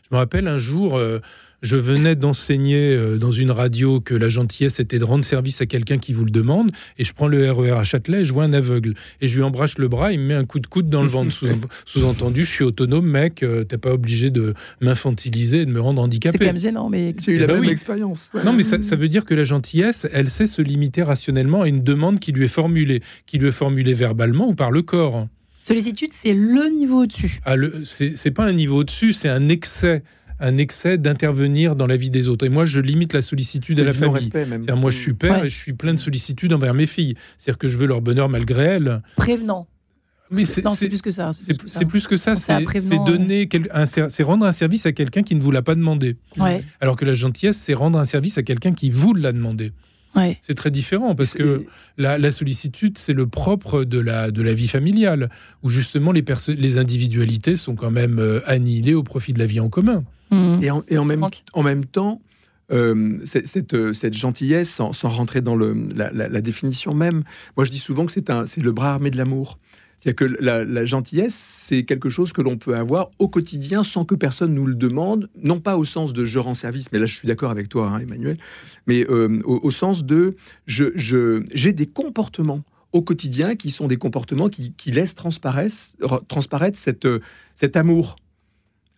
Je 0.10 0.16
me 0.16 0.20
rappelle 0.20 0.48
un 0.48 0.58
jour, 0.58 0.98
euh, 0.98 1.20
je 1.62 1.76
venais 1.76 2.16
d'enseigner 2.16 2.94
euh, 2.94 3.18
dans 3.18 3.32
une 3.32 3.52
radio 3.52 4.00
que 4.00 4.14
la 4.14 4.30
gentillesse 4.30 4.80
était 4.80 5.00
de 5.00 5.04
rendre 5.04 5.26
service 5.26 5.62
à 5.62 5.66
quelqu'un 5.66 5.98
qui 5.98 6.14
vous 6.14 6.26
le 6.26 6.32
demande, 6.32 6.72
et 6.98 7.04
je 7.04 7.14
prends 7.14 7.28
le 7.28 7.52
RER 7.52 7.70
e 7.70 7.74
à 7.74 7.84
Châtelet 7.84 8.22
et 8.22 8.26
je 8.26 8.34
vois 8.34 8.44
un 8.44 8.54
aveugle. 8.54 8.94
Et 9.22 9.28
je 9.28 9.36
lui 9.36 9.44
embrasse 9.44 9.78
le 9.78 9.88
bras, 9.88 10.12
il 10.12 10.20
me 10.20 10.26
met 10.26 10.34
un 10.34 10.46
coup 10.46 10.60
de 10.60 10.68
coude 10.68 10.90
dans 10.90 11.02
le 11.02 11.10
ventre. 11.10 11.32
Sous-entendu, 11.86 12.46
je 12.46 12.52
suis 12.52 12.64
autonome, 12.64 13.08
mec, 13.08 13.44
euh, 13.44 13.64
t'es 13.64 13.78
pas 13.78 13.94
obligé 13.94 14.30
de 14.30 14.54
m'infantiliser 14.82 15.62
et 15.62 15.66
de 15.66 15.72
me 15.72 15.82
rendre 15.82 16.02
handicapé. 16.02 16.38
C'est 16.38 16.46
quand 16.46 16.54
même 16.54 16.62
gênant, 16.62 16.90
mais... 16.90 17.16
J'ai 17.20 17.34
eu 17.34 17.40
la 17.40 17.48
bah 17.48 17.60
même 17.60 17.70
expérience. 17.70 18.32
Non, 18.46 18.54
mais 18.54 18.64
ça, 18.64 18.96
veut 18.96 19.10
dire 19.10 19.26
que 19.26 19.34
la 19.34 19.44
gentillesse, 19.44 20.08
elle 20.14 20.30
sait 20.30 20.48
se 20.48 20.62
limiter 20.62 21.04
rationnellement 21.04 21.64
à 21.64 21.68
une 21.68 21.84
demande 21.84 22.20
qui 22.20 22.32
lui 22.32 22.46
est 22.46 22.50
formulée, 22.50 23.02
qui 23.26 23.38
lui 23.38 23.48
est 23.48 23.52
formulée 23.52 23.94
verbalement 23.94 24.48
ou 24.48 24.56
par 24.56 24.72
le 24.72 24.82
corps. 24.82 25.28
Sollicitude, 25.60 26.12
c'est 26.12 26.34
le 26.34 26.70
niveau 26.70 27.04
au-dessus. 27.04 27.40
Ah, 27.46 27.56
c'est 27.84 28.32
pas 28.32 28.46
un 28.46 28.54
niveau 28.54 28.78
au-dessus, 28.78 29.12
c'est 29.12 29.30
un 29.30 29.50
excès 29.50 30.04
un 30.39 30.58
excès 30.58 30.98
d'intervenir 30.98 31.75
dans 31.75 31.88
la 31.88 31.98
vie 31.98 32.10
des 32.10 32.27
autres. 32.27 32.46
Et 32.46 32.50
moi, 32.50 32.65
je 32.65 32.79
limite 32.79 33.13
la 33.13 33.22
sollicitude 33.22 33.79
à 33.79 33.84
la 33.84 33.94
famille. 33.94 34.15
Respect 34.15 34.46
même. 34.46 34.63
Moi, 34.75 34.91
je 34.91 34.98
suis 34.98 35.13
père 35.13 35.44
et 35.44 35.50
je 35.50 35.58
suis 35.58 35.74
plein 35.74 35.94
de 35.94 36.00
sollicitude 36.00 36.53
envers 36.53 36.74
mes 36.74 36.88
filles. 36.88 37.15
C'est-à-dire 37.38 37.58
que 37.58 37.70
je 37.70 37.77
veux 37.77 37.88
leur 37.88 38.01
bonheur 38.01 38.29
malgré 38.29 38.63
elles. 38.63 39.01
Prévenant. 39.15 39.67
Mais 40.29 40.46
c'est 40.46 40.62
plus 40.62 41.01
que 41.01 41.12
ça. 41.12 41.32
C'est 41.34 41.86
plus, 41.86 42.08
que 42.08 42.17
ça. 42.17 42.36
C'est 42.36 42.65
donner, 43.06 43.48
c'est 43.88 44.24
rendre 44.24 44.46
un 44.46 44.51
service 44.51 44.86
à 44.86 44.91
quelqu'un 44.91 45.24
qui 45.24 45.36
ne 45.36 45.41
vous 45.41 45.51
l'a 45.51 45.62
pas 45.62 45.75
demandé. 45.75 46.17
Alors 46.82 46.96
que 46.96 47.06
la 47.06 47.13
gentillesse, 47.13 47.58
c'est 47.58 47.74
rendre 47.74 48.00
un 48.00 48.06
service 48.06 48.38
à 48.38 48.44
quelqu'un 48.44 48.74
qui 48.74 48.89
vous 48.89 49.13
l'a 49.13 49.32
demandé. 49.32 49.72
C'est 50.41 50.56
très 50.56 50.72
différent 50.72 51.15
parce 51.15 51.34
que 51.34 51.65
la, 51.98 52.32
sollicitude, 52.32 52.98
c'est 52.98 53.13
le 53.13 53.27
propre 53.27 53.84
de 53.84 54.00
la, 54.00 54.32
de 54.32 54.41
la 54.41 54.53
vie 54.53 54.67
familiale, 54.67 55.29
où 55.63 55.70
justement 55.70 56.12
les, 56.12 56.24
les 56.50 56.77
individualités 56.77 57.56
sont 57.56 57.75
quand 57.75 57.91
même 57.91 58.20
euh, 58.20 58.39
annihilées 58.46 58.94
au 58.94 59.03
profit 59.03 59.34
de 59.34 59.39
la 59.39 59.46
vie 59.46 59.60
en 59.60 59.70
commun. 59.70 60.03
Mmh. 60.31 60.60
Et, 60.89 60.98
en, 60.98 61.05
même, 61.05 61.25
en 61.53 61.63
même 61.63 61.86
temps, 61.86 62.22
euh, 62.72 63.19
cette, 63.24 63.93
cette, 63.93 64.13
gentillesse 64.13 64.69
sans, 64.69 65.10
rentrer 65.10 65.41
dans 65.41 65.55
le, 65.55 65.88
la, 65.96 66.41
définition 66.41 66.93
même. 66.93 67.24
Moi, 67.55 67.65
je 67.65 67.72
dis 67.72 67.79
souvent 67.79 68.05
que 68.05 68.12
c'est 68.12 68.57
le 68.57 68.72
bras 68.72 68.93
armé 68.93 69.10
de 69.10 69.17
l'amour. 69.17 69.57
C'est-à-dire 69.98 70.38
que 70.38 70.43
la, 70.43 70.86
gentillesse, 70.86 71.34
c'est 71.34 71.84
quelque 71.84 72.10
chose 72.10 72.31
que 72.31 72.41
l'on 72.41 72.57
peut 72.57 72.75
avoir 72.75 73.10
au 73.19 73.29
quotidien 73.29 73.84
sans 73.84 74.05
que 74.05 74.15
personne 74.15 74.53
nous 74.53 74.65
le 74.65 74.75
demande, 74.75 75.29
non 75.41 75.60
pas 75.60 75.77
au 75.77 75.86
sens 75.86 76.13
de 76.13 76.24
je 76.24 76.39
rends 76.39 76.53
service, 76.53 76.91
mais 76.91 77.00
là 77.00 77.05
je 77.05 77.15
suis 77.15 77.27
d'accord 77.27 77.51
avec 77.51 77.67
toi, 77.67 77.88
hein, 77.88 78.00
Emmanuel, 78.00 78.38
mais 78.86 79.05
euh, 79.10 79.41
au, 79.46 79.72
sens 79.72 80.05
de 80.05 80.36
j'ai 80.67 80.91
je, 80.96 81.43
j'ai 81.53 81.74
des 81.74 81.88
comportements 81.88 82.63
au 82.93 83.01
quotidien 83.01 83.55
qui 83.55 83.72
sont 83.72 83.88
des 83.88 83.98
comportements 83.98 84.50
qui, 84.50 84.91
laissent 84.91 85.15
transparaître, 85.15 86.77
cette, 86.77 87.07
cet 87.55 87.75
amour. 87.75 88.17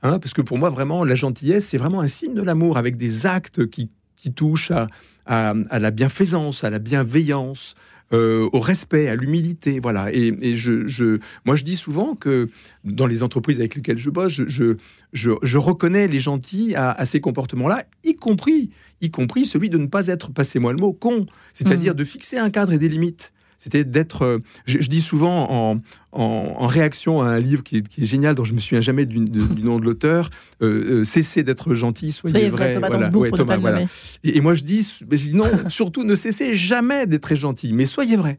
Hein, 0.01 0.20
parce 0.20 0.34
que 0.34 0.41
pour 0.41 0.58
moi, 0.58 0.70
vraiment, 0.70 1.03
la 1.03 1.15
gentillesse, 1.15 1.68
c'est 1.68 1.77
vraiment 1.77 2.01
un 2.01 2.08
signe 2.08 2.34
de 2.34 2.41
l'amour, 2.41 2.77
avec 2.77 2.98
des 2.98 3.25
actes 3.25 3.68
qui, 3.68 3.89
touchent 4.36 4.72
à, 4.72 4.88
à, 5.25 5.79
la 5.79 5.91
bienfaisance, 5.91 6.63
à 6.63 6.70
la 6.70 6.79
bienveillance, 6.79 7.75
euh, 8.12 8.50
au 8.53 8.60
respect, 8.60 9.08
à 9.08 9.15
l'humilité. 9.15 9.79
Voilà. 9.79 10.12
Et, 10.13 10.56
je, 10.56 11.20
moi, 11.46 11.56
je 11.56 11.63
dis 11.63 11.75
souvent 11.75 12.15
que 12.15 12.50
dans 12.84 13.06
les 13.06 13.24
entreprises 13.24 13.60
avec 13.60 13.75
lesquelles 13.75 13.98
je 13.98 14.10
bosse, 14.10 14.41
je, 14.48 14.77
je, 15.13 15.58
reconnais 15.58 16.08
les 16.08 16.20
gentils 16.20 16.75
à, 16.75 17.06
ces 17.06 17.22
comportements-là, 17.22 17.84
y 18.03 18.15
compris, 18.15 18.72
y 19.01 19.12
compris 19.12 19.46
celui 19.46 19.70
de 19.70 19.77
ne 19.77 19.88
pas 19.88 20.08
être, 20.08 20.32
passez-moi 20.32 20.74
le 20.74 20.79
mot, 20.79 20.91
con, 20.94 21.27
c'est-à-dire 21.53 21.94
mmh. 21.94 21.98
de 21.98 22.03
fixer 22.03 22.38
un 22.38 22.50
cadre 22.50 22.74
et 22.74 22.79
des 22.79 22.89
limites 22.89 23.32
c'était 23.60 23.84
d'être. 23.84 24.24
Euh, 24.24 24.39
je, 24.66 24.88
dis 24.88 25.01
souvent 25.01 25.82
en, 26.12 26.68
réaction 26.68 27.22
à 27.22 27.28
un 27.28 27.39
livre 27.39 27.62
qui 27.62 27.78
est, 27.78 28.06
génial, 28.06 28.34
dont 28.34 28.46
je 28.46 28.54
me 28.54 28.60
souviens 28.60 28.82
jamais 28.82 29.06
du, 29.06 29.20
nom 29.20 29.80
de 29.80 29.86
l'auteur, 29.86 30.32
euh, 30.62 31.01
euh, 31.01 31.04
cessez 31.04 31.44
d'être 31.44 31.74
gentil, 31.74 32.12
soyez, 32.12 32.50
vrai. 32.50 32.80
voilà. 32.80 33.86
Et, 34.24 34.39
moi 34.42 34.56
je 34.56 34.63
dis, 34.63 34.89
je 35.01 35.16
dis 35.16 35.36
non, 35.36 35.46
surtout 35.70 36.04
ne 36.04 36.16
cessez 36.16 36.56
jamais 36.56 37.06
d'être 37.06 37.22
très 37.22 37.36
gentil, 37.36 37.74
mais 37.74 37.86
soyez 37.86 38.16
vrai. 38.16 38.38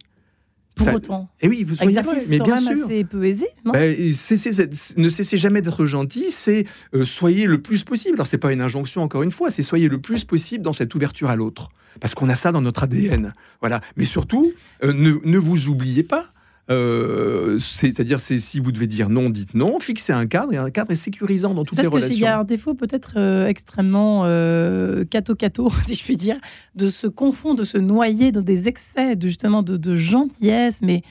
Pour 0.76 0.94
autant. 0.94 1.28
Et 1.42 1.46
eh 1.46 1.48
oui, 1.48 1.64
vous 1.64 1.74
soyez 1.74 2.00
vrai, 2.00 2.24
mais 2.28 2.38
bien 2.38 2.56
sûr. 2.56 2.86
C'est 2.88 3.04
peu 3.04 3.22
aisé, 3.24 3.46
non 3.66 3.72
ben, 3.72 3.94
Ne 4.96 5.08
cessez 5.10 5.36
jamais 5.36 5.60
d'être 5.60 5.84
gentil, 5.84 6.30
c'est 6.30 6.64
soyez 7.04 7.46
le 7.46 7.60
plus 7.60 7.84
possible. 7.84 8.14
Alors 8.14 8.26
c'est 8.26 8.38
pas 8.38 8.52
une 8.52 8.62
injonction 8.62 9.02
encore 9.02 9.22
une 9.22 9.32
fois, 9.32 9.50
c'est 9.50 9.62
soyez 9.62 9.88
le 9.88 10.00
plus 10.00 10.24
possible 10.24 10.64
dans 10.64 10.72
cette 10.72 10.94
ouverture 10.94 11.28
à 11.28 11.36
l'autre 11.36 11.68
parce 11.98 12.14
qu'on 12.14 12.28
a 12.28 12.34
ça 12.34 12.52
dans 12.52 12.60
notre 12.60 12.84
ADN. 12.84 13.34
Voilà. 13.60 13.80
Mais 13.96 14.04
surtout, 14.04 14.52
euh, 14.84 14.92
ne, 14.92 15.38
vous 15.38 15.68
oubliez 15.68 16.02
pas. 16.02 16.26
Euh, 16.70 17.58
c'est-à-dire, 17.58 18.20
c'est 18.20 18.38
si 18.38 18.60
vous 18.60 18.70
devez 18.70 18.86
dire 18.86 19.08
non, 19.08 19.28
dites 19.28 19.54
non. 19.54 19.80
Fixez 19.80 20.12
un 20.12 20.26
cadre 20.26 20.52
et 20.52 20.56
un 20.56 20.70
cadre 20.70 20.92
est 20.92 20.96
sécurisant 20.96 21.52
dans 21.52 21.64
toutes 21.64 21.80
les 21.80 21.88
relations. 21.88 22.14
Il 22.14 22.20
y 22.20 22.26
a 22.26 22.38
un 22.38 22.44
défaut 22.44 22.74
peut-être 22.74 23.14
euh, 23.16 23.48
extrêmement 23.48 24.22
cato-cato, 25.04 25.72
si 25.86 25.94
je 25.94 26.04
puis 26.04 26.16
dire, 26.16 26.36
de 26.76 26.86
se 26.86 27.08
confondre, 27.08 27.58
de 27.60 27.64
se 27.64 27.78
noyer 27.78 28.30
dans 28.30 28.42
des 28.42 28.68
excès 28.68 29.16
de 29.16 29.26
justement 29.26 29.62
de, 29.62 29.94
gentillesse, 29.96 30.80
mais 30.82 31.02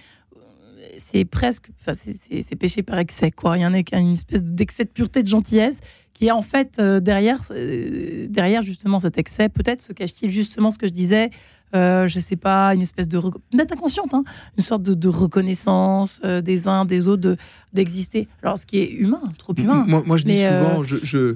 c'est 0.97 1.25
presque, 1.25 1.69
enfin, 1.81 1.93
c'est 1.95 2.55
péché 2.55 2.81
par 2.81 2.99
excès, 2.99 3.31
quoi. 3.31 3.57
Il 3.57 3.61
y 3.61 3.65
en 3.65 3.73
a 3.73 3.79
une 3.99 4.11
espèce 4.11 4.43
d'excès 4.43 4.85
de 4.85 4.89
pureté, 4.89 5.23
de 5.23 5.27
gentillesse 5.27 5.79
qui 6.13 6.27
est 6.27 6.31
en 6.31 6.41
fait 6.41 6.73
euh, 6.79 6.99
derrière, 6.99 7.39
euh, 7.51 8.27
derrière 8.29 8.61
justement 8.61 8.99
cet 8.99 9.17
excès. 9.17 9.49
Peut-être 9.49 9.81
se 9.81 9.93
cache-t-il 9.93 10.29
justement 10.29 10.71
ce 10.71 10.77
que 10.77 10.87
je 10.87 10.93
disais, 10.93 11.31
euh, 11.75 12.07
je 12.07 12.19
sais 12.19 12.35
pas, 12.35 12.73
une 12.73 12.81
espèce 12.81 13.07
de 13.07 13.19
peut-être 13.19 13.73
inconsciente, 13.73 14.13
hein, 14.13 14.23
une 14.57 14.63
sorte 14.63 14.83
de, 14.83 15.07
reconnaissance 15.07 16.19
euh, 16.23 16.41
des 16.41 16.67
uns 16.67 16.85
des 16.85 17.07
autres 17.07 17.35
d'exister. 17.73 18.27
Alors 18.41 18.57
ce 18.57 18.65
qui 18.65 18.79
est 18.79 18.91
humain, 18.91 19.21
trop 19.37 19.53
humain. 19.55 19.85
Moi, 19.87 20.03
moi 20.05 20.17
je 20.17 20.23
dis 20.23 20.37
souvent, 20.37 20.81
je, 20.81 20.97
je... 21.03 21.35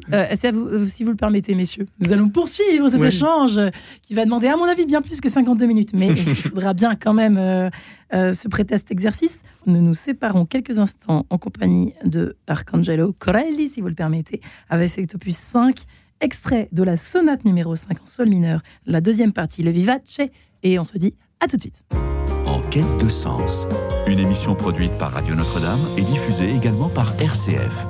Vous, 0.51 0.87
si 0.87 1.03
vous 1.03 1.11
le 1.11 1.15
permettez, 1.15 1.53
messieurs, 1.53 1.85
nous 1.99 2.11
allons 2.11 2.29
poursuivre 2.29 2.89
cet 2.89 3.01
échange 3.03 3.59
qui 4.01 4.15
va 4.15 4.25
demander 4.25 4.47
à 4.47 4.57
mon 4.57 4.65
avis 4.65 4.85
bien 4.85 5.01
plus 5.01 5.21
que 5.21 5.29
52 5.29 5.65
minutes, 5.65 5.91
mais 5.93 6.07
il 6.07 6.35
faudra 6.35 6.73
bien 6.73 6.95
quand 6.95 7.13
même 7.13 7.69
se 8.11 8.47
prêter 8.47 8.75
à 8.75 8.77
cet 8.79 8.91
exercice. 8.91 9.43
Nous 9.67 9.81
nous 9.81 9.93
séparons 9.93 10.45
quelques 10.45 10.79
instants 10.79 11.27
en 11.29 11.37
compagnie 11.37 11.93
de 12.03 12.35
Arcangelo 12.47 13.13
Corelli, 13.13 13.69
si 13.69 13.81
vous 13.81 13.87
le 13.87 13.95
permettez, 13.95 14.41
avec 14.69 14.89
cet 14.89 15.13
opus 15.13 15.37
5 15.37 15.85
extrait 16.23 16.69
de 16.71 16.83
la 16.83 16.97
sonate 16.97 17.45
numéro 17.45 17.75
5 17.75 18.01
en 18.01 18.05
sol 18.05 18.29
mineur, 18.29 18.61
la 18.85 19.01
deuxième 19.01 19.33
partie, 19.33 19.61
le 19.61 19.71
vivace, 19.71 20.21
et 20.63 20.79
on 20.79 20.85
se 20.85 20.97
dit 20.97 21.13
à 21.39 21.47
tout 21.47 21.57
de 21.57 21.61
suite. 21.61 21.83
En 22.45 22.61
quête 22.69 22.97
de 22.99 23.09
sens, 23.09 23.67
une 24.07 24.19
émission 24.19 24.55
produite 24.55 24.97
par 24.97 25.11
Radio 25.11 25.35
Notre-Dame 25.35 25.79
et 25.97 26.01
diffusée 26.01 26.49
également 26.55 26.89
par 26.89 27.13
RCF. 27.19 27.87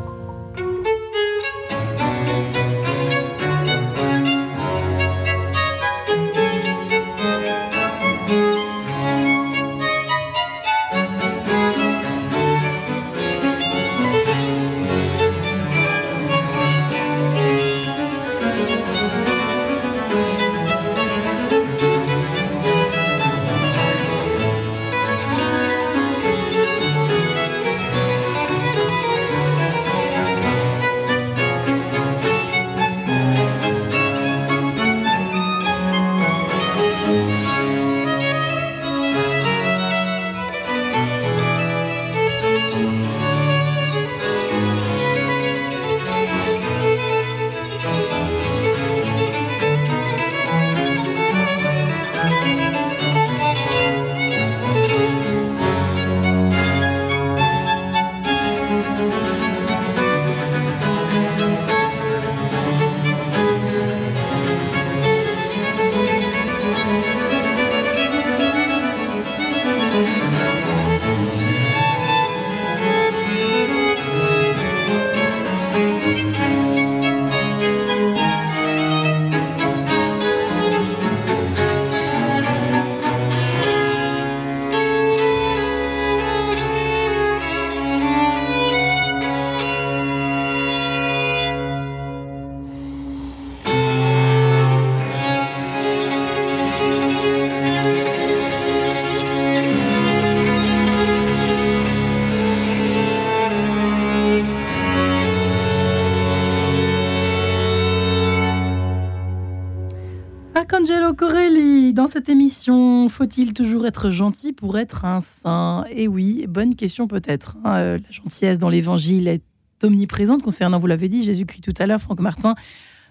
Cette 112.13 112.29
émission, 112.29 113.09
faut-il 113.09 113.53
toujours 113.53 113.87
être 113.87 114.11
gentil 114.11 114.53
pour 114.53 114.77
être 114.77 115.03
un 115.03 115.21
saint? 115.21 115.83
Eh 115.89 116.07
oui, 116.07 116.45
bonne 116.47 116.75
question 116.75 117.07
peut-être. 117.07 117.57
Hein. 117.63 117.75
Euh, 117.77 117.97
la 117.97 118.11
gentillesse 118.11 118.59
dans 118.59 118.69
l'évangile 118.69 119.27
est 119.27 119.41
omniprésente 119.81 120.43
concernant, 120.43 120.79
vous 120.79 120.85
l'avez 120.85 121.09
dit, 121.09 121.23
Jésus-Christ 121.23 121.63
tout 121.63 121.73
à 121.79 121.87
l'heure, 121.87 121.99
Franck 121.99 122.19
Martin. 122.19 122.53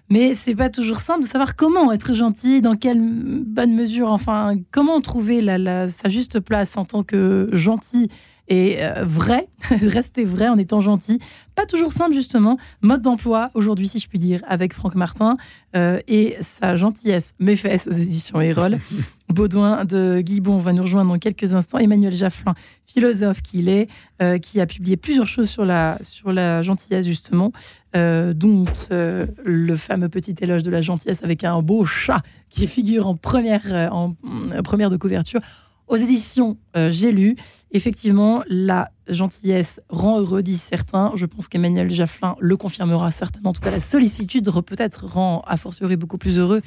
Mais 0.09 0.35
c'est 0.35 0.55
pas 0.55 0.69
toujours 0.69 0.99
simple 0.99 1.23
de 1.23 1.27
savoir 1.27 1.57
comment 1.57 1.91
être 1.91 2.13
gentil, 2.13 2.61
dans 2.61 2.75
quelle 2.75 3.43
bonne 3.45 3.75
mesure, 3.75 4.09
enfin, 4.09 4.55
comment 4.71 5.01
trouver 5.01 5.41
sa 5.41 6.07
juste 6.07 6.39
place 6.39 6.77
en 6.77 6.85
tant 6.85 7.03
que 7.03 7.49
gentil 7.51 8.09
et 8.47 8.83
euh, 8.83 9.05
vrai, 9.05 9.47
rester 9.69 10.25
vrai 10.25 10.49
en 10.49 10.57
étant 10.57 10.81
gentil. 10.81 11.19
Pas 11.55 11.65
toujours 11.65 11.91
simple, 11.91 12.13
justement. 12.13 12.57
Mode 12.81 13.01
d'emploi, 13.01 13.51
aujourd'hui, 13.53 13.87
si 13.87 13.99
je 13.99 14.07
puis 14.07 14.19
dire, 14.19 14.41
avec 14.47 14.73
Franck 14.73 14.95
Martin 14.95 15.37
euh, 15.75 15.99
et 16.07 16.35
sa 16.41 16.75
gentillesse, 16.75 17.33
mes 17.39 17.55
fesses 17.55 17.87
aux 17.87 17.91
éditions 17.91 18.41
Erol. 18.41 18.77
Baudouin 19.29 19.85
de 19.85 20.21
Guibon 20.21 20.59
va 20.59 20.73
nous 20.73 20.83
rejoindre 20.83 21.11
dans 21.11 21.17
quelques 21.17 21.55
instants. 21.55 21.79
Emmanuel 21.79 22.13
Jafflin, 22.13 22.53
philosophe 22.85 23.41
qu'il 23.41 23.67
est, 23.67 23.87
euh, 24.21 24.37
qui 24.37 24.61
a 24.61 24.67
publié 24.67 24.95
plusieurs 24.97 25.25
choses 25.25 25.49
sur 25.49 25.65
la, 25.65 25.97
sur 26.03 26.31
la 26.33 26.61
gentillesse, 26.61 27.05
justement, 27.07 27.51
dont 27.95 28.65
le 28.91 29.75
fameux 29.75 30.09
petit 30.09 30.35
éloge 30.41 30.63
de 30.63 30.71
la 30.71 30.81
gentillesse 30.81 31.23
avec 31.23 31.43
un 31.43 31.61
beau 31.61 31.85
chat 31.85 32.21
qui 32.49 32.67
figure 32.67 33.07
en 33.07 33.15
première, 33.15 33.89
en 33.91 34.13
première 34.63 34.89
de 34.89 34.97
couverture. 34.97 35.41
Aux 35.87 35.97
éditions 35.97 36.57
euh, 36.77 36.89
J'ai 36.91 37.11
lu, 37.11 37.35
effectivement, 37.71 38.43
la 38.47 38.89
gentillesse 39.07 39.81
rend 39.89 40.19
heureux, 40.19 40.41
disent 40.41 40.61
certains. 40.61 41.11
Je 41.15 41.25
pense 41.25 41.47
qu'Emmanuel 41.47 41.91
Jafflin 41.91 42.35
le 42.39 42.55
confirmera 42.55 43.11
certainement. 43.11 43.49
En 43.49 43.53
tout 43.53 43.61
cas, 43.61 43.71
la 43.71 43.81
sollicitude 43.81 44.49
peut-être 44.65 45.05
rend 45.05 45.43
a 45.45 45.57
fortiori 45.57 45.97
beaucoup 45.97 46.17
plus 46.17 46.39
heureux. 46.39 46.61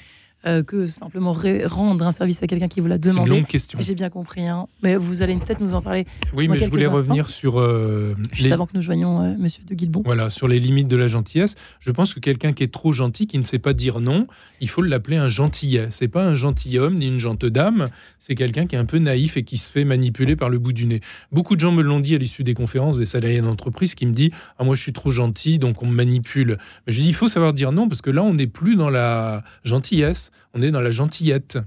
Euh, 0.46 0.62
que 0.62 0.87
simplement 0.87 1.35
rendre 1.64 2.06
un 2.06 2.12
service 2.12 2.40
à 2.40 2.46
quelqu'un 2.46 2.68
qui 2.68 2.80
vous 2.80 2.87
l'a 2.87 2.98
demandé. 2.98 3.30
Une 3.30 3.37
longue 3.38 3.46
question. 3.46 3.80
j'ai 3.80 3.96
bien 3.96 4.11
compris. 4.11 4.46
Hein. 4.46 4.68
Mais 4.80 4.94
vous 4.94 5.22
allez 5.22 5.35
peut-être 5.35 5.61
nous 5.61 5.74
en 5.74 5.82
parler. 5.82 6.06
Oui, 6.35 6.46
mais 6.46 6.61
je 6.61 6.70
voulais 6.70 6.87
revenir 6.87 7.28
sur. 7.28 7.59
Euh, 7.59 8.14
Juste 8.32 8.52
avant 8.52 8.66
que 8.66 8.72
nous 8.74 8.82
joignions 8.82 9.22
euh, 9.22 9.35
Monsieur 9.37 9.64
de 9.64 9.74
Guilbon. 9.74 10.02
Voilà, 10.04 10.30
sur 10.30 10.46
les 10.46 10.61
limites 10.61 10.87
de 10.87 10.94
la 10.94 11.09
gentillesse. 11.09 11.56
Je 11.80 11.90
pense 11.90 12.14
que 12.14 12.20
quelqu'un 12.20 12.52
qui 12.52 12.62
est 12.62 12.72
trop 12.72 12.92
gentil, 12.92 13.26
qui 13.26 13.38
ne 13.38 13.42
sait 13.42 13.59
pas 13.59 13.72
dire 13.72 13.98
non, 13.98 14.28
il 14.61 14.68
faut 14.68 14.82
l'appeler 14.82 15.16
un 15.16 15.26
gentillet. 15.26 15.88
C'est 15.90 16.06
pas 16.06 16.24
un 16.24 16.37
gentilhomme 16.37 16.94
ni 16.94 17.09
une 17.09 17.18
gentille 17.18 17.50
dame. 17.50 17.88
C'est 18.20 18.37
quelqu'un 18.37 18.68
qui 18.68 18.76
est 18.76 18.78
un 18.78 18.85
peu 18.85 18.98
naïf 18.98 19.37
et 19.37 19.42
qui 19.42 19.56
se 19.56 19.68
fait 19.68 19.85
manipuler 19.85 20.37
par 20.37 20.48
le 20.48 20.61
bout 20.61 20.72
du 20.72 20.87
nez. 20.87 21.00
Beaucoup 21.32 21.56
de 21.56 21.61
gens 21.61 21.72
me 21.72 21.82
l'ont 21.82 21.98
dit 21.98 22.14
à 22.14 22.18
l'issue 22.18 22.44
des 22.44 22.54
conférences 22.54 22.98
des 22.98 23.06
salariés 23.06 23.40
d'entreprise 23.40 23.96
qui 23.96 24.06
me 24.06 24.12
disent 24.12 24.30
Ah, 24.61 24.64
moi, 24.64 24.76
je 24.76 24.82
suis 24.82 24.92
trop 24.92 25.11
gentil, 25.11 25.59
donc 25.59 25.82
on 25.82 25.87
me 25.87 25.94
manipule. 25.94 26.59
Mais 26.87 26.92
je 26.92 27.00
dis 27.00 27.09
Il 27.09 27.14
faut 27.14 27.26
savoir 27.26 27.52
dire 27.52 27.72
non, 27.72 27.88
parce 27.88 28.00
que 28.00 28.11
là, 28.11 28.22
on 28.22 28.35
n'est 28.35 28.46
plus 28.46 28.76
dans 28.76 28.90
la 28.90 29.42
gentillesse 29.64 30.30
on 30.55 30.62
est 30.62 30.70
dans 30.70 30.81
la 30.81 30.90
gentillette. 30.90 31.59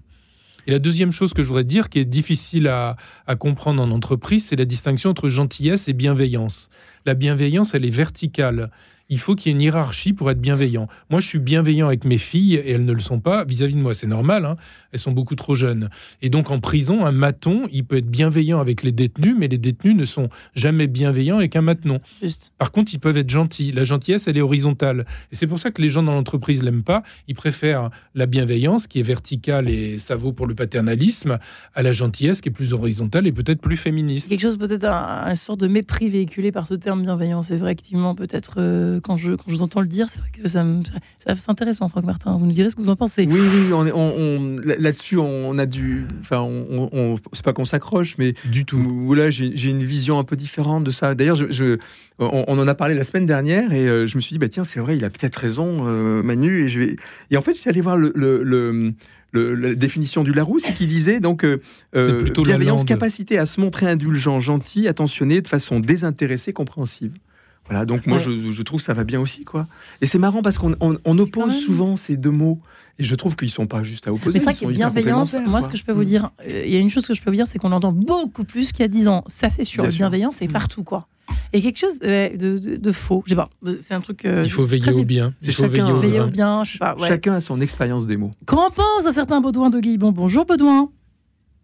Et 0.68 0.72
la 0.72 0.80
deuxième 0.80 1.12
chose 1.12 1.34
que 1.34 1.42
je 1.42 1.48
voudrais 1.48 1.64
dire, 1.64 1.90
qui 1.90 2.00
est 2.00 2.06
difficile 2.06 2.68
à, 2.68 2.96
comprendre 3.38 3.82
en 3.82 3.92
entreprise, 3.92 4.46
c'est 4.48 4.56
la 4.56 4.66
distinction 4.66 5.10
entre 5.10 5.30
gentillesse 5.30 5.88
et 5.88 5.94
bienveillance. 5.94 6.70
La 7.06 7.14
bienveillance, 7.14 7.74
elle 7.74 7.86
est 7.86 7.90
verticale 7.90 8.70
il 9.10 9.20
faut 9.20 9.36
qu'il 9.36 9.50
y 9.50 9.50
ait 9.52 9.56
une 9.56 9.62
hiérarchie 9.62 10.14
pour 10.14 10.30
être 10.30 10.40
bienveillant. 10.40 10.88
Moi, 11.10 11.20
je 11.20 11.28
suis 11.28 11.40
bienveillant 11.40 11.88
avec 11.88 12.06
mes 12.06 12.20
filles 12.20 12.56
et 12.56 12.72
elles 12.72 12.86
ne 12.86 12.94
le 12.94 13.00
sont 13.00 13.20
pas 13.20 13.44
vis-à-vis 13.44 13.74
de 13.74 13.80
moi. 13.80 13.96
C'est 13.96 14.08
normal, 14.08 14.46
hein. 14.46 14.56
Elles 14.91 14.99
sont 14.99 15.12
beaucoup 15.12 15.36
trop 15.36 15.56
jeunes. 15.56 15.89
Et 16.21 16.30
donc, 16.30 16.52
en 16.52 16.60
prison, 16.60 17.06
un 17.06 17.12
maton, 17.12 17.63
il 17.71 17.86
peut 17.86 17.97
être 17.97 18.10
bienveillant 18.10 18.60
avec 18.60 18.84
les 18.84 18.91
détenus, 18.91 19.36
mais 19.38 19.47
les 19.47 19.58
détenus 19.58 19.95
ne 19.95 20.06
sont 20.06 20.30
jamais 20.56 20.88
bienveillants 20.88 21.38
avec 21.38 21.56
un 21.56 21.62
matenon. 21.62 21.99
Par 22.58 22.71
contre, 22.71 22.93
ils 22.93 22.99
peuvent 22.99 23.17
être 23.17 23.30
gentils. 23.30 23.71
La 23.71 23.84
gentillesse, 23.84 24.28
elle 24.28 24.38
est 24.38 24.41
horizontale. 24.41 25.06
Et 25.32 25.36
c'est 25.36 25.47
pour 25.47 25.60
ça 25.60 25.71
que 25.71 25.82
les 25.82 25.89
gens 25.89 26.04
dans 26.04 26.13
l'entreprise 26.13 26.63
l'aiment 26.63 26.84
pas. 26.84 27.04
Ils 27.28 27.36
préfèrent 27.36 27.89
la 28.15 28.25
bienveillance, 28.25 28.88
qui 28.88 28.99
est 28.99 29.04
verticale 29.04 29.69
et 29.69 29.99
ça 29.99 30.15
vaut 30.15 30.32
pour 30.32 30.47
le 30.47 30.56
paternalisme, 30.56 31.39
à 31.73 31.82
la 31.82 31.91
gentillesse, 31.91 32.41
qui 32.41 32.49
est 32.49 32.52
plus 32.52 32.73
horizontale 32.73 33.28
et 33.28 33.32
peut-être 33.32 33.62
plus 33.62 33.78
féministe. 33.78 34.30
Quelque 34.30 34.41
chose, 34.41 34.58
peut-être 34.58 34.86
un, 34.86 35.36
sort 35.36 35.58
de 35.58 35.67
mépris 35.67 36.10
véhiculé 36.10 36.52
par 36.52 36.67
ce 36.67 36.73
terme 36.73 37.04
bienveillant. 37.04 37.41
C'est 37.41 37.58
vrai, 37.58 37.71
effectivement, 37.71 38.15
peut-être. 38.15 38.56
Euh, 38.58 38.99
quand 39.02 39.17
je, 39.17 39.34
quand 39.34 39.45
je 39.47 39.54
vous 39.54 39.63
entends 39.63 39.82
le 39.82 39.88
dire, 39.88 40.08
c'est 40.10 40.19
vrai 40.19 40.30
que 40.32 40.47
ça, 40.47 40.65
c'est 41.25 41.49
intéressant, 41.49 41.89
Franck 41.89 42.06
Martin. 42.06 42.38
Vous 42.38 42.45
nous 42.45 42.52
direz 42.52 42.69
ce 42.69 42.75
que 42.75 42.82
vous 42.82 42.89
en 42.89 42.95
pensez. 42.95 43.28
Oui, 43.30 43.39
oui, 43.39 43.73
on, 43.73 43.88
on, 43.95 44.58
là-dessus, 44.80 45.18
on 45.18 45.58
a 45.58 45.65
dû. 45.65 46.06
Enfin, 46.22 46.39
on, 46.42 47.15
c'est 47.34 47.44
pas 47.44 47.54
qu'on 47.54 47.65
s'accroche, 47.65 48.15
mais 48.18 48.34
du 48.52 48.65
tout. 48.65 48.82
Voilà, 49.06 49.30
j'ai 49.30 49.70
une 49.70 49.84
vision 49.84 50.20
un 50.20 50.24
peu 50.24 50.36
différente 50.36 50.84
de 50.84 50.92
ça. 50.92 51.13
D'ailleurs, 51.15 51.36
je, 51.36 51.78
on, 52.18 52.58
en 52.60 52.68
a 52.68 52.76
parlé 52.76 52.96
la 52.96 53.04
semaine 53.04 53.26
dernière 53.26 53.74
et 53.74 53.88
euh, 53.88 54.08
je 54.08 54.15
me 54.15 54.22
suis 54.22 54.34
dit, 54.34 54.39
bah 54.39 54.50
tiens, 54.50 54.65
c'est 54.65 54.80
vrai, 54.80 54.98
il 54.98 55.06
a 55.06 55.10
peut-être 55.10 55.36
raison, 55.36 55.88
euh, 55.88 56.24
Manu. 56.24 56.65
Et, 56.65 56.70
je 56.70 56.80
vais... 56.80 56.96
et 57.32 57.38
en 57.38 57.42
fait, 57.42 57.54
je 57.54 57.60
suis 57.60 57.70
allé 57.70 57.82
voir 57.82 57.98
le, 57.98 58.12
le, 58.15 58.94
la 59.34 59.76
définition 59.76 60.24
du 60.24 60.34
Larousse, 60.34 60.65
qu'il 60.78 60.88
disait 60.88 61.20
donc 61.20 61.44
euh, 61.44 61.60
bienveillance, 62.44 62.84
capacité 62.84 63.38
à 63.38 63.46
se 63.46 63.62
montrer 63.62 63.88
indulgent, 63.88 64.39
gentil, 64.39 64.88
attentionné, 64.88 65.42
de 65.42 65.48
façon 65.48 65.80
désintéressée, 65.80 66.54
compréhensive. 66.54 67.12
Voilà, 67.70 67.86
donc 67.86 68.08
moi 68.08 68.18
je, 68.20 68.62
trouve 68.64 68.80
que 68.80 68.84
ça 68.84 68.94
va 68.94 69.04
bien 69.04 69.20
aussi 69.20 69.46
quoi. 69.46 69.68
Et 70.02 70.06
c'est 70.06 70.18
marrant 70.18 70.42
parce 70.42 70.58
qu'on 70.58 70.74
oppose 71.20 71.56
souvent 71.56 71.96
ces 71.96 72.18
deux 72.18 72.32
mots 72.32 72.60
et 72.98 73.04
je 73.04 73.16
trouve 73.16 73.36
qu'ils 73.36 73.52
sont 73.52 73.68
pas 73.68 73.84
juste 73.84 74.08
à 74.08 74.14
opposer. 74.14 74.40
C'est 74.40 74.46
vrai 74.46 74.54
que 74.54 74.66
bienveillance, 74.66 75.38
moi 75.46 75.62
ce 75.62 75.70
que 75.70 75.78
je 75.78 75.84
peux 75.84 75.92
vous 75.92 76.04
dire, 76.04 76.32
euh, 76.42 76.64
il 76.66 76.72
y 76.72 76.76
a 76.76 76.80
une 76.80 76.90
chose 76.90 77.06
que 77.08 77.14
je 77.14 77.22
peux 77.22 77.30
vous 77.30 77.36
dire, 77.36 77.48
c'est 77.48 77.60
qu'on 77.60 77.72
entend 77.72 77.92
beaucoup 77.92 78.44
plus 78.44 78.72
qu'il 78.72 78.82
y 78.82 78.86
a 78.86 78.88
10 78.88 79.08
ans. 79.08 79.24
Ça 79.28 79.50
c'est 79.50 79.64
sûr, 79.64 79.88
bienveillance 79.88 80.38
c'est 80.40 80.48
mm. 80.48 80.54
partout 80.54 80.84
quoi. 80.84 81.08
Et 81.54 81.62
quelque 81.62 81.78
chose 81.78 82.00
de, 82.00 82.92
faux, 82.92 83.22
je 83.26 83.32
sais 83.32 83.36
pas, 83.36 83.50
c'est 83.80 83.94
un 83.94 84.02
truc. 84.02 84.26
Euh, 84.26 84.42
il 84.44 84.52
faut 84.52 84.64
veiller 84.64 84.92
au 84.92 85.04
bien. 85.04 85.34
Il 85.44 85.54
faut 85.54 85.64
chacun, 85.64 85.98
veiller 86.00 86.22
au, 86.22 86.28
bien. 86.28 86.64
Chacun 86.64 87.34
a 87.34 87.40
son 87.40 87.62
expérience 87.62 88.08
des 88.08 88.18
mots. 88.18 88.32
Qu'en 88.46 88.72
pense 88.72 89.06
un 89.06 89.12
certain 89.12 89.42
Baudouin 89.42 89.70
de 89.70 89.80
Guillebon 89.80 90.12
Bonjour 90.12 90.46
Baudouin. 90.46 90.90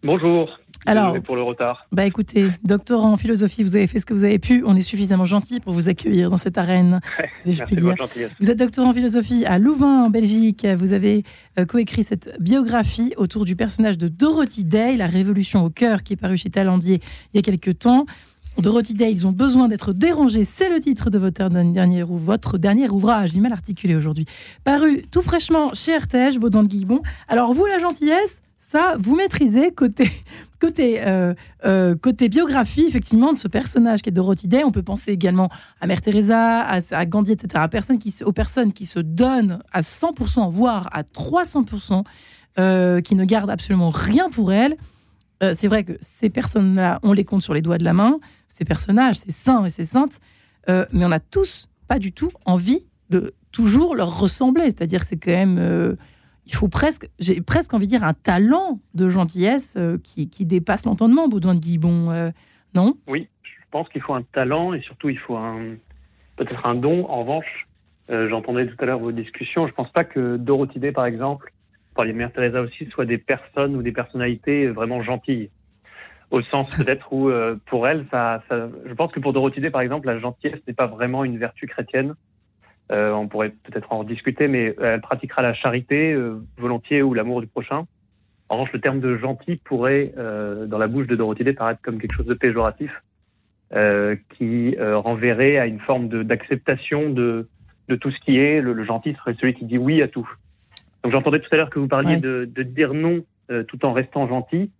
Bonjour. 0.04 0.48
Alors, 0.86 1.20
pour 1.22 1.36
le 1.36 1.42
retard. 1.42 1.86
Bah 1.92 2.06
écoutez, 2.06 2.50
doctorant 2.64 3.12
en 3.12 3.16
philosophie, 3.16 3.62
vous 3.62 3.76
avez 3.76 3.86
fait 3.86 3.98
ce 3.98 4.06
que 4.06 4.14
vous 4.14 4.24
avez 4.24 4.38
pu. 4.38 4.62
On 4.66 4.76
est 4.76 4.80
suffisamment 4.80 5.24
gentil 5.24 5.60
pour 5.60 5.72
vous 5.72 5.88
accueillir 5.88 6.30
dans 6.30 6.36
cette 6.36 6.58
arène, 6.58 7.00
si 7.44 7.52
je 7.52 7.64
puis 7.64 7.76
dire. 7.76 7.94
Vous 8.40 8.50
êtes 8.50 8.58
doctorant 8.58 8.90
en 8.90 8.94
philosophie 8.94 9.44
à 9.44 9.58
Louvain, 9.58 10.04
en 10.04 10.10
Belgique. 10.10 10.66
Vous 10.78 10.92
avez 10.92 11.24
euh, 11.58 11.64
coécrit 11.64 12.02
cette 12.02 12.36
biographie 12.40 13.12
autour 13.16 13.44
du 13.44 13.56
personnage 13.56 13.98
de 13.98 14.08
Dorothy 14.08 14.64
Day, 14.64 14.96
La 14.96 15.06
Révolution 15.06 15.64
au 15.64 15.70
cœur, 15.70 16.02
qui 16.02 16.14
est 16.14 16.16
paru 16.16 16.36
chez 16.36 16.50
Talendier 16.50 17.00
il 17.32 17.36
y 17.36 17.38
a 17.38 17.42
quelques 17.42 17.78
temps. 17.78 18.06
Dorothy 18.58 18.94
Day, 18.94 19.12
ils 19.12 19.26
ont 19.26 19.32
besoin 19.32 19.68
d'être 19.68 19.92
dérangés. 19.92 20.44
C'est 20.44 20.70
le 20.70 20.80
titre 20.80 21.10
de 21.10 21.18
votre 21.18 21.48
dernier, 21.48 22.02
ou 22.02 22.16
votre 22.16 22.56
dernier 22.56 22.88
ouvrage, 22.88 23.32
j'ai 23.34 23.40
mal 23.40 23.52
articulé 23.52 23.94
aujourd'hui. 23.94 24.24
Paru 24.64 25.02
tout 25.10 25.22
fraîchement 25.22 25.74
chez 25.74 25.94
Artege, 25.94 26.38
Baudon 26.38 26.62
de 26.62 26.68
Guillebon. 26.68 27.02
Alors, 27.28 27.52
vous, 27.52 27.66
la 27.66 27.78
gentillesse, 27.78 28.40
ça, 28.66 28.96
vous 28.98 29.14
maîtrisez 29.14 29.70
côté, 29.70 30.10
côté, 30.60 31.06
euh, 31.06 31.34
euh, 31.64 31.94
côté 31.94 32.28
biographie, 32.28 32.84
effectivement, 32.88 33.32
de 33.32 33.38
ce 33.38 33.46
personnage 33.46 34.02
qui 34.02 34.08
est 34.08 34.12
Dorothy 34.12 34.48
Day. 34.48 34.64
On 34.64 34.72
peut 34.72 34.82
penser 34.82 35.12
également 35.12 35.50
à 35.80 35.86
Mère 35.86 36.02
Teresa, 36.02 36.62
à, 36.62 37.06
Gandhi, 37.06 37.32
etc. 37.32 37.64
À 37.64 37.96
qui, 37.96 38.14
aux 38.24 38.32
personnes 38.32 38.72
qui 38.72 38.84
se 38.84 38.98
donnent 38.98 39.62
à 39.72 39.82
100%, 39.82 40.50
voire 40.50 40.88
à 40.92 41.04
300%, 41.04 42.02
euh, 42.58 43.00
qui 43.00 43.14
ne 43.14 43.24
gardent 43.24 43.50
absolument 43.50 43.90
rien 43.90 44.30
pour 44.30 44.52
elles. 44.52 44.76
c'est 45.54 45.68
vrai 45.68 45.84
que 45.84 45.92
ces 46.00 46.30
personnes-là, 46.30 46.98
on 47.02 47.12
les 47.12 47.24
compte 47.24 47.42
sur 47.42 47.54
les 47.54 47.62
doigts 47.62 47.78
de 47.78 47.84
la 47.84 47.92
main. 47.92 48.18
Ces 48.48 48.64
personnages, 48.64 49.16
ces 49.18 49.30
saints 49.30 49.64
et 49.64 49.70
ces 49.70 49.84
saintes. 49.84 50.18
mais 50.66 51.04
on 51.04 51.12
a 51.12 51.20
tous 51.20 51.68
pas 51.86 52.00
du 52.00 52.12
tout 52.12 52.32
envie 52.46 52.80
de 53.10 53.34
toujours 53.52 53.94
leur 53.94 54.18
ressembler. 54.18 54.64
C'est-à-dire 54.64 55.02
que 55.02 55.06
c'est 55.06 55.18
quand 55.18 55.30
même 55.30 55.96
il 56.46 56.54
faut 56.54 56.68
presque, 56.68 57.08
j'ai 57.18 57.40
presque 57.40 57.74
envie 57.74 57.86
de 57.86 57.90
dire, 57.90 58.04
un 58.04 58.14
talent 58.14 58.78
de 58.94 59.08
gentillesse 59.08 59.74
euh, 59.76 59.98
qui, 60.02 60.44
dépasse 60.44 60.84
l'entendement, 60.84 61.28
Baudouin 61.28 61.54
de 61.54 61.60
Guibon, 61.60 62.10
euh, 62.12 62.30
non? 62.74 62.96
Oui, 63.08 63.28
je 63.42 63.50
pense 63.70 63.88
qu'il 63.88 64.00
faut 64.00 64.14
un 64.14 64.22
talent 64.22 64.72
et 64.72 64.80
surtout 64.80 65.08
il 65.08 65.18
faut 65.18 65.36
peut-être 66.36 66.64
un 66.64 66.76
don. 66.76 67.04
En 67.08 67.20
revanche, 67.20 67.66
euh, 68.10 68.28
j'entendais 68.28 68.66
tout 68.68 68.76
à 68.78 68.86
l'heure 68.86 69.00
vos 69.00 69.12
discussions, 69.12 69.66
je 69.66 69.72
ne 69.72 69.76
pense 69.76 69.90
pas 69.90 70.04
que 70.04 70.36
Dorothy 70.36 70.78
Day, 70.78 70.92
par 70.92 71.06
exemple, 71.06 71.52
par 71.96 72.04
les 72.04 72.12
Mère 72.12 72.32
Teresa 72.32 72.60
aussi, 72.60 72.86
soient 72.86 73.06
des 73.06 73.18
personnes 73.18 73.74
ou 73.74 73.82
des 73.82 73.92
personnalités 73.92 74.68
vraiment 74.68 75.02
gentilles. 75.02 75.50
Au 76.30 76.42
sens 76.42 76.68
peut-être 76.76 77.12
où, 77.12 77.28
pour 77.66 77.88
elle, 77.88 78.06
ça, 78.12 78.42
je 78.50 78.94
pense 78.94 79.10
que 79.10 79.18
pour 79.18 79.32
Dorothy 79.32 79.60
Day, 79.60 79.70
par 79.70 79.80
exemple, 79.80 80.06
la 80.06 80.20
gentillesse 80.20 80.60
n'est 80.68 80.74
pas 80.74 80.86
vraiment 80.86 81.24
une 81.24 81.38
vertu 81.38 81.66
chrétienne. 81.66 82.14
Euh, 82.92 83.12
on 83.12 83.26
pourrait 83.26 83.52
peut-être 83.64 83.92
en 83.92 84.04
discuter, 84.04 84.46
mais 84.46 84.74
elle 84.80 85.00
pratiquera 85.00 85.42
la 85.42 85.54
charité 85.54 86.12
euh, 86.12 86.40
volontiers 86.56 87.02
ou 87.02 87.14
l'amour 87.14 87.40
du 87.40 87.46
prochain. 87.46 87.86
En 88.48 88.54
revanche, 88.54 88.72
le 88.72 88.80
terme 88.80 89.00
de 89.00 89.16
gentil 89.16 89.56
pourrait, 89.56 90.12
euh, 90.16 90.66
dans 90.66 90.78
la 90.78 90.86
bouche 90.86 91.08
de 91.08 91.16
Dorothée, 91.16 91.52
paraître 91.52 91.82
comme 91.82 91.98
quelque 91.98 92.14
chose 92.14 92.26
de 92.26 92.34
péjoratif, 92.34 92.92
qui 94.38 94.76
renverrait 94.78 95.58
à 95.58 95.66
une 95.66 95.80
forme 95.80 96.08
d'acceptation 96.22 97.10
de, 97.10 97.48
de, 97.88 97.96
tout 97.96 98.12
ce 98.12 98.20
qui 98.20 98.38
est. 98.38 98.60
Le, 98.60 98.84
gentil 98.84 99.14
serait 99.14 99.34
celui 99.40 99.54
qui 99.54 99.64
dit 99.64 99.76
oui 99.76 100.02
à 100.02 100.08
tout. 100.08 100.30
Donc 101.02 101.12
j'entendais 101.12 101.40
tout 101.40 101.48
à 101.50 101.56
l'heure 101.56 101.70
que 101.70 101.80
vous 101.80 101.88
parliez 101.88 102.16
de, 102.16 102.48
de, 102.48 102.62
dire 102.62 102.94
non 102.94 103.24
tout 103.66 103.84
en 103.84 103.92
restant 103.92 104.28
gentil. 104.28 104.70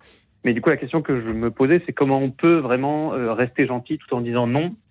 Mais 0.44 0.54
du 0.54 0.60
coup, 0.60 0.70
la 0.70 0.76
question 0.76 1.02
que 1.02 1.20
je 1.20 1.32
me 1.32 1.50
posais, 1.50 1.82
c'est 1.84 1.92
comment 1.92 2.18
on 2.18 2.30
peut 2.30 2.58
vraiment 2.58 3.08
rester 3.34 3.66
gentil 3.66 3.98
tout 3.98 4.14
en 4.14 4.20
disant 4.20 4.46
non 4.46 4.76
euh, 4.76 4.85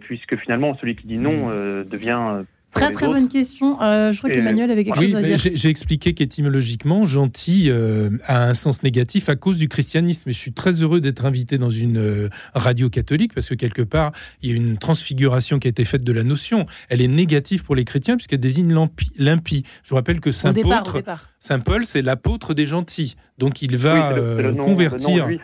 puisque 0.00 0.36
finalement, 0.36 0.76
celui 0.80 0.96
qui 0.96 1.06
dit 1.06 1.18
non 1.18 1.46
hmm. 1.46 1.50
euh, 1.50 1.84
devient 1.84 2.20
euh, 2.20 2.42
Très 2.72 2.90
très 2.90 3.06
bonne 3.06 3.28
question. 3.28 3.78
je 3.80 4.18
crois 4.18 4.28
qu'Emmanuel 4.28 4.70
avait 4.70 4.84
quelque 4.84 5.00
chose 5.00 5.16
à 5.16 5.22
dire. 5.22 5.38
J'ai 5.38 5.68
expliqué 5.70 6.12
qu'étymologiquement, 6.12 7.06
gentil 7.06 7.70
a 7.70 8.42
un 8.42 8.52
sens 8.52 8.82
négatif 8.82 9.30
à 9.30 9.36
cause 9.36 9.56
du 9.56 9.66
christianisme. 9.66 10.28
Et 10.28 10.34
je 10.34 10.38
suis 10.38 10.52
très 10.52 10.72
heureux 10.72 11.00
d'être 11.00 11.24
invité 11.24 11.56
dans 11.56 11.70
une 11.70 12.28
radio 12.52 12.90
catholique 12.90 13.32
parce 13.32 13.48
que 13.48 13.54
quelque 13.54 13.80
part, 13.80 14.12
il 14.42 14.50
y 14.50 14.52
a 14.52 14.56
une 14.56 14.76
transfiguration 14.76 15.58
qui 15.58 15.68
a 15.68 15.70
été 15.70 15.86
faite 15.86 16.04
de 16.04 16.12
la 16.12 16.22
notion. 16.22 16.66
Elle 16.90 17.00
est 17.00 17.08
négative 17.08 17.64
pour 17.64 17.76
les 17.76 17.86
chrétiens 17.86 18.16
puisqu'elle 18.16 18.40
désigne 18.40 18.76
l'impie. 19.16 19.64
Je 19.82 19.88
vous 19.88 19.96
rappelle 19.96 20.20
que 20.20 20.30
Saint, 20.30 20.52
Saint 21.38 21.60
Paul, 21.60 21.86
c'est 21.86 22.02
l'apôtre 22.02 22.52
des 22.52 22.66
gentils. 22.66 23.16
Donc 23.38 23.62
il 23.62 23.78
va 23.78 24.18
convertir. 24.58 25.30
et 25.30 25.38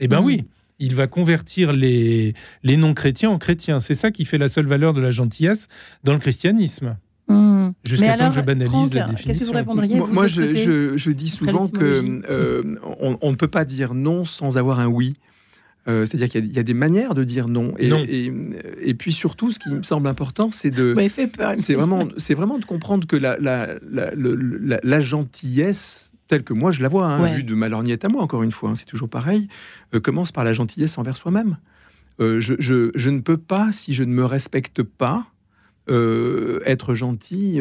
eh 0.00 0.08
ben 0.08 0.22
oui. 0.22 0.46
Il 0.78 0.94
va 0.94 1.06
convertir 1.06 1.72
les, 1.72 2.34
les 2.62 2.76
non-chrétiens 2.76 3.30
en 3.30 3.38
chrétiens. 3.38 3.80
C'est 3.80 3.94
ça 3.94 4.10
qui 4.10 4.24
fait 4.24 4.38
la 4.38 4.48
seule 4.48 4.66
valeur 4.66 4.94
de 4.94 5.00
la 5.00 5.10
gentillesse 5.10 5.68
dans 6.04 6.12
le 6.12 6.18
christianisme. 6.18 6.96
Hmm. 7.28 7.70
Jusqu'à 7.84 8.14
temps 8.16 8.24
alors, 8.24 8.28
que 8.30 8.36
je 8.36 8.40
banalise 8.40 8.70
Franck, 8.72 8.94
la 8.94 9.00
Qu'est-ce 9.04 9.12
que 9.12 9.26
définition. 9.28 9.46
vous 9.46 9.52
répondriez 9.58 9.96
Moi, 9.98 10.06
vous, 10.26 10.28
je, 10.28 10.40
côté 10.42 10.56
je- 10.64 10.96
je 10.96 11.10
dis 11.10 11.28
souvent 11.28 11.68
que 11.68 12.22
euh, 12.30 12.76
on, 13.00 13.18
on 13.20 13.30
ne 13.30 13.36
peut 13.36 13.48
pas 13.48 13.64
dire 13.66 13.92
non 13.94 14.24
sans 14.24 14.56
avoir 14.56 14.80
un 14.80 14.86
oui. 14.86 15.14
Euh, 15.88 16.04
C'est-à-dire 16.06 16.28
qu'il 16.28 16.40
y 16.42 16.44
a- 16.44 16.46
il 16.50 16.56
y, 16.56 16.58
a 16.58 16.62
des 16.62 16.74
manières 16.74 17.14
de 17.14 17.24
dire 17.24 17.48
non. 17.48 17.74
Et, 17.78 17.88
Non. 17.88 18.04
et, 18.08 18.32
et 18.82 18.94
puis 18.94 19.12
surtout, 19.12 19.52
ce 19.52 19.58
qui 19.58 19.70
me 19.70 19.82
semble 19.82 20.06
important, 20.08 20.50
c'est 20.50 20.70
de, 20.70 20.94
c'est 21.58 21.74
vraiment, 21.74 22.08
c'est 22.18 22.34
vraiment 22.34 22.58
de 22.58 22.64
comprendre 22.66 23.06
que 23.06 23.16
la, 23.16 23.36
la, 23.38 23.74
la, 23.90 24.10
le- 24.14 24.34
la- 24.34 24.80
la 24.82 25.00
gentillesse, 25.00 26.07
telle 26.28 26.44
que 26.44 26.52
moi 26.52 26.70
je 26.70 26.80
la 26.82 26.88
vois, 26.88 27.06
hein, 27.06 27.22
Ouais. 27.22 27.34
vue 27.36 27.42
de 27.42 27.54
ma 27.54 27.68
lorgnette 27.68 28.04
à 28.04 28.08
moi, 28.08 28.22
encore 28.22 28.42
une 28.42 28.52
fois, 28.52 28.70
hein, 28.70 28.74
c'est 28.74 28.84
toujours 28.84 29.08
pareil, 29.08 29.48
euh, 29.94 30.00
commence 30.00 30.30
par 30.30 30.44
la 30.44 30.52
gentillesse 30.52 30.96
envers 30.98 31.16
soi-même. 31.16 31.56
Euh, 32.20 32.40
je, 32.40 32.54
je- 32.58 32.90
je 32.94 33.10
ne 33.10 33.20
peux 33.20 33.36
pas, 33.36 33.72
si 33.72 33.94
je 33.94 34.04
ne 34.04 34.12
me 34.12 34.24
respecte 34.24 34.82
pas, 34.82 35.26
euh, 35.90 36.60
être 36.66 36.94
gentil 36.94 37.60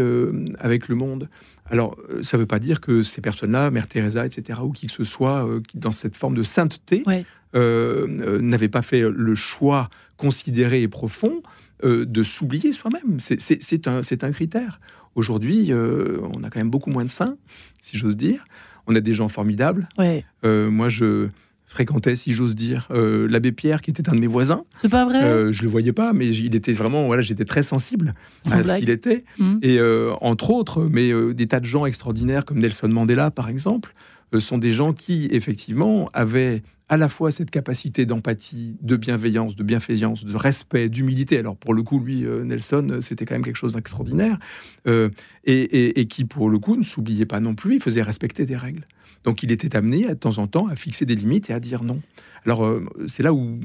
avec 0.60 0.90
le 0.90 0.96
monde. 0.96 1.30
Alors, 1.70 1.98
ça 2.22 2.36
ne 2.38 2.42
veut 2.42 2.48
pas 2.48 2.60
dire 2.60 2.82
que 2.82 3.02
ces 3.02 3.22
personnes-là, 3.22 3.72
Mère 3.72 3.88
Teresa, 3.88 4.26
etc., 4.26 4.60
ou 4.64 4.72
qui 4.72 4.88
que 4.88 4.94
ce 4.94 5.04
soit, 5.06 5.48
dans 5.76 5.92
cette 5.94 6.16
forme 6.18 6.36
de 6.36 6.44
sainteté, 6.44 7.04
Ouais. 7.08 7.24
n'avaient 7.54 8.68
pas 8.70 8.82
fait 8.82 9.02
le 9.10 9.36
choix 9.36 9.90
considéré 10.18 10.82
et 10.82 10.88
profond 10.88 11.42
euh, 11.84 12.06
de 12.06 12.24
s'oublier 12.24 12.72
soi-même. 12.72 13.20
C'est- 13.20 13.88
un, 13.88 14.02
un 14.02 14.32
critère. 14.32 14.80
Aujourd'hui, 15.16 15.68
euh, 15.72 16.20
on 16.34 16.44
a 16.44 16.50
quand 16.50 16.60
même 16.60 16.70
beaucoup 16.70 16.90
moins 16.90 17.06
de 17.06 17.10
saints, 17.10 17.38
si 17.82 17.98
j'ose 17.98 18.18
dire. 18.18 18.46
On 18.88 18.96
a 18.96 19.00
des 19.00 19.14
gens 19.14 19.28
formidables. 19.28 19.88
Ouais. 19.98 20.26
Euh, 20.44 20.70
moi, 20.70 20.90
je 20.90 21.28
fréquentais, 21.66 22.16
si 22.16 22.34
j'ose 22.34 22.56
dire, 22.56 22.88
l'abbé 22.90 23.52
Pierre, 23.52 23.82
qui 23.82 23.92
était 23.92 24.10
un 24.10 24.14
de 24.14 24.20
mes 24.20 24.28
voisins. 24.28 24.64
C'est 24.82 24.90
pas 24.90 25.06
vrai? 25.06 25.52
Je 25.52 25.64
le 25.64 25.70
voyais 25.70 25.92
pas, 25.92 26.14
mais 26.14 26.28
il 26.28 26.56
était 26.56 26.72
vraiment, 26.72 27.06
voilà, 27.08 27.22
j'étais 27.22 27.44
très 27.46 27.62
sensible 27.62 28.14
Sans 28.44 28.56
à 28.56 28.64
ce 28.64 28.74
qu'il 28.76 28.90
était. 28.90 29.26
Hmm. 29.38 29.58
Et 29.62 29.78
entre 30.22 30.50
autres, 30.52 30.88
mais 30.90 31.12
des 31.34 31.48
tas 31.48 31.60
de 31.60 31.66
gens 31.66 31.86
extraordinaires 31.86 32.46
comme 32.46 32.60
Nelson 32.60 32.88
Mandela, 32.88 33.32
par 33.32 33.50
exemple, 33.50 33.94
sont 34.40 34.58
des 34.58 34.72
gens 34.74 34.94
qui, 34.94 35.28
effectivement, 35.32 36.10
avaient 36.14 36.64
à 36.90 36.98
la 36.98 37.10
fois 37.10 37.32
cette 37.32 37.52
capacité 37.52 38.06
d'empathie, 38.06 38.78
de 38.82 38.96
bienveillance, 38.96 39.56
de 39.56 39.64
bienfaisance, 39.64 40.26
de 40.26 40.36
respect, 40.36 40.90
d'humilité. 40.90 41.38
Alors 41.38 41.58
pour 41.58 41.74
le 41.74 41.84
coup, 41.84 42.00
lui, 42.00 42.26
euh, 42.26 42.44
Nelson, 42.44 42.88
euh, 42.90 43.02
c'était 43.02 43.26
quand 43.26 43.36
même 43.36 43.44
quelque 43.44 43.58
chose 43.58 43.74
d'extraordinaire. 43.74 44.40
Euh, 44.88 45.10
et, 45.44 46.08
qui, 46.08 46.26
pour 46.26 46.50
le 46.50 46.60
coup, 46.60 46.76
ne 46.76 46.84
s'oubliait 46.84 47.26
pas 47.26 47.40
non 47.40 47.56
plus, 47.56 47.76
il 47.76 47.82
faisait 47.82 48.02
respecter 48.02 48.46
des 48.46 48.56
règles. 48.56 48.88
Donc 49.24 49.44
il 49.44 49.52
était 49.52 49.76
amené, 49.76 50.08
de 50.08 50.14
temps 50.14 50.38
en 50.38 50.48
temps, 50.48 50.68
à 50.68 50.76
fixer 50.76 51.06
des 51.06 51.16
limites 51.16 51.50
et 51.50 51.54
à 51.54 51.60
dire 51.60 51.84
non. 51.84 52.02
Alors 52.46 52.80
c'est 53.08 53.24
là 53.24 53.34
où, 53.34 53.60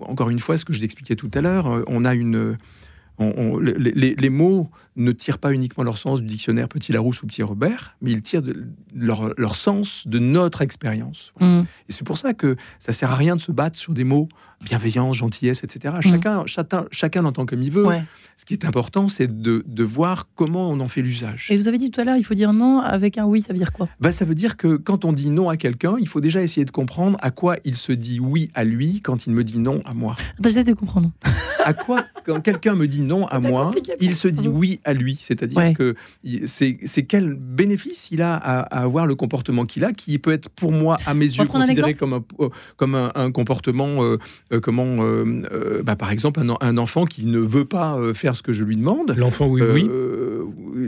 encore 0.00 0.30
une 0.30 0.38
fois, 0.38 0.56
ce 0.56 0.64
que 0.64 0.72
je 0.72 0.80
t'expliquais 0.80 1.16
tout 1.16 1.30
à 1.34 1.40
l'heure, 1.40 1.84
on 1.88 2.04
a 2.04 2.14
une... 2.14 2.56
on- 3.18 3.32
on- 3.36 3.58
les, 3.58 4.30
mots 4.30 4.70
ne 4.96 5.12
tirent 5.12 5.38
pas 5.38 5.52
uniquement 5.52 5.84
leur 5.84 5.98
sens 5.98 6.20
du 6.20 6.26
dictionnaire 6.26 6.68
Petit 6.68 6.92
Larousse 6.92 7.22
ou 7.22 7.26
Petit 7.26 7.42
Robert, 7.42 7.96
mais 8.02 8.12
ils 8.12 8.22
tirent 8.22 8.42
de 8.42 8.66
leur, 8.94 9.32
leur 9.36 9.56
sens 9.56 10.06
de 10.06 10.18
notre 10.18 10.62
expérience. 10.62 11.32
Hmm. 11.40 11.62
Et 11.88 11.92
c'est 11.92 12.04
pour 12.04 12.18
ça 12.18 12.34
que 12.34 12.56
ça 12.78 12.92
sert 12.92 13.10
à 13.12 13.16
rien 13.16 13.36
de 13.36 13.40
se 13.40 13.52
battre 13.52 13.78
sur 13.78 13.92
des 13.92 14.04
mots 14.04 14.28
bienveillance, 14.64 15.16
gentillesse, 15.16 15.62
etc. 15.64 15.96
Chacun, 16.00 16.42
chacun, 16.46 16.84
chacun 16.90 17.22
l'entend 17.22 17.46
comme 17.46 17.62
il 17.62 17.70
veut. 17.70 17.86
Ouais. 17.86 18.02
Ce 18.36 18.44
qui 18.44 18.52
est 18.54 18.64
important, 18.64 19.08
c'est 19.08 19.42
de, 19.42 19.64
de 19.66 19.84
voir 19.84 20.28
comment 20.36 20.70
on 20.70 20.78
en 20.78 20.86
fait 20.86 21.02
l'usage. 21.02 21.48
Et 21.50 21.56
vous 21.56 21.66
avez 21.66 21.78
dit 21.78 21.90
tout 21.90 22.00
à 22.00 22.04
l'heure, 22.04 22.16
il 22.16 22.22
faut 22.24 22.34
dire 22.34 22.52
non 22.52 22.78
avec 22.80 23.18
un 23.18 23.24
oui, 23.24 23.40
ça 23.40 23.52
veut 23.52 23.58
dire 23.58 23.72
quoi? 23.72 23.88
Bah, 24.00 24.12
ça 24.12 24.24
veut 24.24 24.36
dire 24.36 24.56
que 24.56 24.76
quand 24.76 25.04
on 25.04 25.12
dit 25.12 25.30
non 25.30 25.48
à 25.48 25.56
quelqu'un, 25.56 25.96
il 26.00 26.06
faut 26.06 26.20
déjà 26.20 26.40
essayer 26.40 26.64
de 26.64 26.70
comprendre 26.70 27.18
à 27.20 27.32
quoi 27.32 27.56
il 27.64 27.74
se 27.74 27.90
dit 27.90 28.20
oui 28.20 28.50
à 28.54 28.62
lui 28.62 29.00
quand 29.00 29.26
il 29.26 29.32
me 29.32 29.42
dit 29.42 29.58
non 29.58 29.82
à 29.84 29.92
moi. 29.94 30.14
J'essaie 30.42 30.62
de 30.64 30.72
comprendre. 30.74 31.10
À 31.64 31.74
quoi, 31.74 32.04
quand 32.24 32.40
quelqu'un 32.40 32.74
me 32.76 32.86
dit 32.86 33.02
non 33.02 33.26
à 33.26 33.40
moi, 33.40 33.72
il 34.00 34.14
se 34.14 34.28
dit 34.28 34.46
oui 34.48 34.80
à 34.84 34.92
lui. 34.92 35.18
C'est-à-dire 35.22 35.58
Ouais. 35.58 35.74
que 35.74 35.96
c'est 36.46 36.78
c'est 36.84 37.02
quel 37.04 37.34
bénéfice 37.34 38.08
il 38.12 38.22
a 38.22 38.36
à, 38.36 38.60
à 38.60 38.82
avoir 38.82 39.06
le 39.06 39.16
comportement 39.16 39.66
qu'il 39.66 39.84
a, 39.84 39.92
qui 39.92 40.16
peut 40.20 40.32
être 40.32 40.48
pour 40.48 40.70
moi, 40.70 40.96
à 41.06 41.14
mes 41.14 41.24
yeux, 41.26 41.42
un 41.42 41.46
considéré 41.46 41.94
comme 41.94 42.12
un, 42.12 42.24
euh, 42.38 42.48
comme 42.76 42.94
un, 42.94 43.10
un 43.16 43.32
comportement, 43.32 44.04
euh, 44.04 44.18
euh, 44.52 44.60
comment, 44.60 44.96
euh, 45.04 45.42
euh, 45.52 45.82
bah, 45.82 45.96
par 45.96 46.10
exemple, 46.10 46.40
un, 46.40 46.48
en- 46.50 46.58
un 46.60 46.76
enfant 46.78 47.04
qui 47.04 47.26
ne 47.26 47.38
veut 47.38 47.64
pas 47.66 47.96
euh, 47.98 48.14
faire 48.14 48.34
ce 48.34 48.42
que 48.42 48.52
je 48.52 48.64
lui 48.64 48.76
demande. 48.76 49.14
L'enfant, 49.16 49.46
oui, 49.48 49.62
oui. 49.62 49.88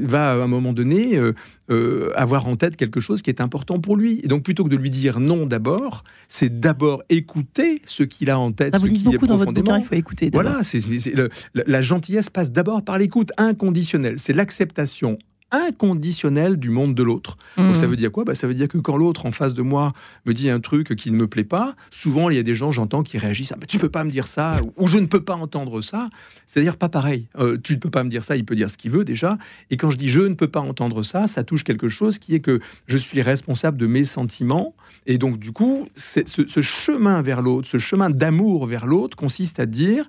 va 0.06 0.32
à 0.32 0.34
un 0.36 0.46
moment 0.46 0.72
donné 0.72 1.16
euh, 1.18 1.32
euh, 1.70 2.10
avoir 2.16 2.46
en 2.46 2.56
tête 2.56 2.76
quelque 2.76 3.00
chose 3.00 3.22
qui 3.22 3.30
est 3.30 3.40
important 3.40 3.78
pour 3.80 3.96
lui. 3.96 4.20
Et 4.24 4.28
donc 4.28 4.42
plutôt 4.42 4.64
que 4.64 4.68
de 4.70 4.76
lui 4.76 4.90
dire 4.90 5.20
non 5.20 5.46
d'abord, 5.46 6.04
c'est 6.28 6.60
d'abord 6.60 7.02
écouter 7.08 7.82
ce 7.84 8.02
qu'il 8.02 8.30
a 8.30 8.38
en 8.38 8.52
tête, 8.52 8.74
Ça 8.74 8.78
vous 8.78 8.86
ce 8.86 8.90
dit 8.92 9.02
qui 9.02 9.08
est 9.08 9.12
beaucoup 9.12 9.26
dans 9.26 9.36
votre 9.36 9.52
bouquin, 9.52 9.78
il 9.78 9.84
faut 9.84 9.94
écouter. 9.94 10.30
d'abord. 10.30 10.50
Voilà, 10.50 10.64
c'est, 10.64 10.80
c'est 10.98 11.14
le- 11.14 11.28
la, 11.54 11.64
la 11.66 11.82
gentillesse 11.82 12.30
passe 12.30 12.50
d'abord 12.52 12.82
par 12.82 12.98
l'écoute 12.98 13.32
inconditionnelle. 13.36 14.14
C'est 14.18 14.32
l'acceptation 14.32 15.18
inconditionnelle 15.50 16.56
du 16.56 16.70
monde 16.70 16.94
de 16.94 17.02
l'autre. 17.02 17.36
Donc 17.56 17.70
Hmm. 17.70 17.74
ça 17.74 17.86
veut 17.86 17.96
dire 17.96 18.12
quoi? 18.12 18.24
Bah, 18.24 18.34
Ça 18.34 18.46
veut 18.46 18.54
dire 18.54 18.68
que 18.68 18.78
quand 18.78 18.96
l'autre 18.96 19.26
en 19.26 19.32
face 19.32 19.54
de 19.54 19.62
moi 19.62 19.92
me 20.26 20.34
dit 20.34 20.50
un 20.50 20.60
truc 20.60 20.94
qui 20.96 21.10
ne 21.10 21.16
me 21.16 21.26
plaît 21.26 21.44
pas, 21.44 21.74
souvent 21.90 22.30
il 22.30 22.36
y 22.36 22.38
a 22.38 22.42
des 22.42 22.54
gens, 22.54 22.70
j'entends, 22.70 23.02
qui 23.02 23.18
réagissent 23.18 23.52
ah, 23.52 23.56
bah, 23.60 23.66
Tu 23.68 23.78
peux 23.78 23.88
pas 23.88 24.04
me 24.04 24.10
dire 24.10 24.26
ça, 24.26 24.60
ou 24.76 24.86
je 24.86 24.98
ne 24.98 25.06
peux 25.06 25.22
pas 25.22 25.34
entendre 25.34 25.80
ça. 25.80 26.08
C'est-à-dire 26.46 26.76
pas 26.76 26.88
pareil. 26.88 27.28
Euh, 27.38 27.56
tu 27.62 27.74
ne 27.74 27.78
peux 27.78 27.90
pas 27.90 28.04
me 28.04 28.10
dire 28.10 28.24
ça, 28.24 28.36
il 28.36 28.44
peut 28.44 28.56
dire 28.56 28.70
ce 28.70 28.76
qu'il 28.76 28.90
veut 28.90 29.04
déjà. 29.04 29.38
Et 29.70 29.76
quand 29.76 29.90
je 29.90 29.96
dis 29.98 30.08
je 30.10 30.20
ne 30.20 30.34
peux 30.34 30.48
pas 30.48 30.60
entendre 30.60 31.02
ça, 31.02 31.26
ça 31.26 31.44
touche 31.44 31.64
quelque 31.64 31.88
chose 31.88 32.18
qui 32.18 32.34
est 32.34 32.40
que 32.40 32.60
je 32.86 32.96
suis 32.96 33.22
responsable 33.22 33.76
de 33.78 33.86
mes 33.86 34.04
sentiments. 34.04 34.74
Et 35.06 35.18
donc 35.18 35.38
du 35.38 35.52
coup, 35.52 35.86
ce 35.94 36.60
chemin 36.60 37.22
vers 37.22 37.42
l'autre, 37.42 37.68
ce 37.68 37.78
chemin 37.78 38.10
d'amour 38.10 38.66
vers 38.66 38.86
l'autre 38.86 39.16
consiste 39.16 39.60
à 39.60 39.66
dire 39.66 40.08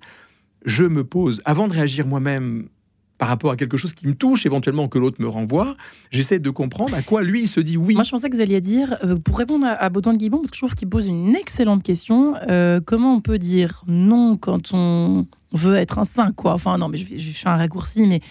je 0.65 0.83
me 0.83 1.03
pose, 1.03 1.41
avant 1.45 1.67
de 1.67 1.73
réagir 1.73 2.05
moi-même 2.05 2.67
par 3.21 3.29
rapport 3.29 3.51
à 3.51 3.55
quelque 3.55 3.77
chose 3.77 3.93
qui 3.93 4.07
me 4.07 4.15
touche, 4.15 4.47
éventuellement 4.47 4.87
que 4.87 4.97
l'autre 4.97 5.21
me 5.21 5.27
renvoie, 5.27 5.77
j'essaie 6.09 6.39
de 6.39 6.49
comprendre 6.49 6.95
à 6.95 7.03
quoi 7.03 7.21
lui 7.21 7.41
il 7.41 7.47
se 7.47 7.59
dit 7.59 7.77
oui. 7.77 7.93
Moi, 7.93 8.01
je 8.01 8.09
pensais 8.09 8.31
que 8.31 8.35
vous 8.35 8.41
alliez 8.41 8.61
dire, 8.61 8.97
euh, 9.03 9.15
pour 9.15 9.37
répondre 9.37 9.67
à, 9.67 9.73
à 9.73 9.89
Baudouin 9.89 10.13
de 10.13 10.17
Guibon, 10.17 10.39
parce 10.39 10.49
que 10.49 10.57
je 10.57 10.61
trouve 10.61 10.73
qu'il 10.73 10.89
pose 10.89 11.05
une 11.05 11.35
excellente 11.35 11.83
question, 11.83 12.33
euh, 12.49 12.81
comment 12.83 13.13
on 13.13 13.21
peut 13.21 13.37
dire 13.37 13.83
non 13.85 14.37
quand 14.37 14.73
on 14.73 15.27
veut 15.53 15.75
être 15.75 15.99
un 15.99 16.05
saint, 16.05 16.31
quoi 16.31 16.53
Enfin, 16.53 16.79
non, 16.79 16.89
mais 16.89 16.97
je, 16.97 17.31
fais 17.31 17.47
un 17.47 17.57
raccourci, 17.57 18.07
mais 18.07 18.21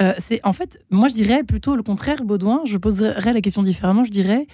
euh, 0.00 0.12
c'est 0.18 0.40
en 0.44 0.52
fait, 0.52 0.78
moi, 0.90 1.08
je 1.08 1.14
dirais 1.14 1.42
plutôt 1.42 1.74
le 1.74 1.82
contraire, 1.82 2.22
Baudouin. 2.22 2.60
Je 2.66 2.78
poserais 2.78 3.32
la 3.32 3.40
question 3.40 3.64
différemment. 3.64 4.04
Je 4.04 4.12
dirais, 4.12 4.46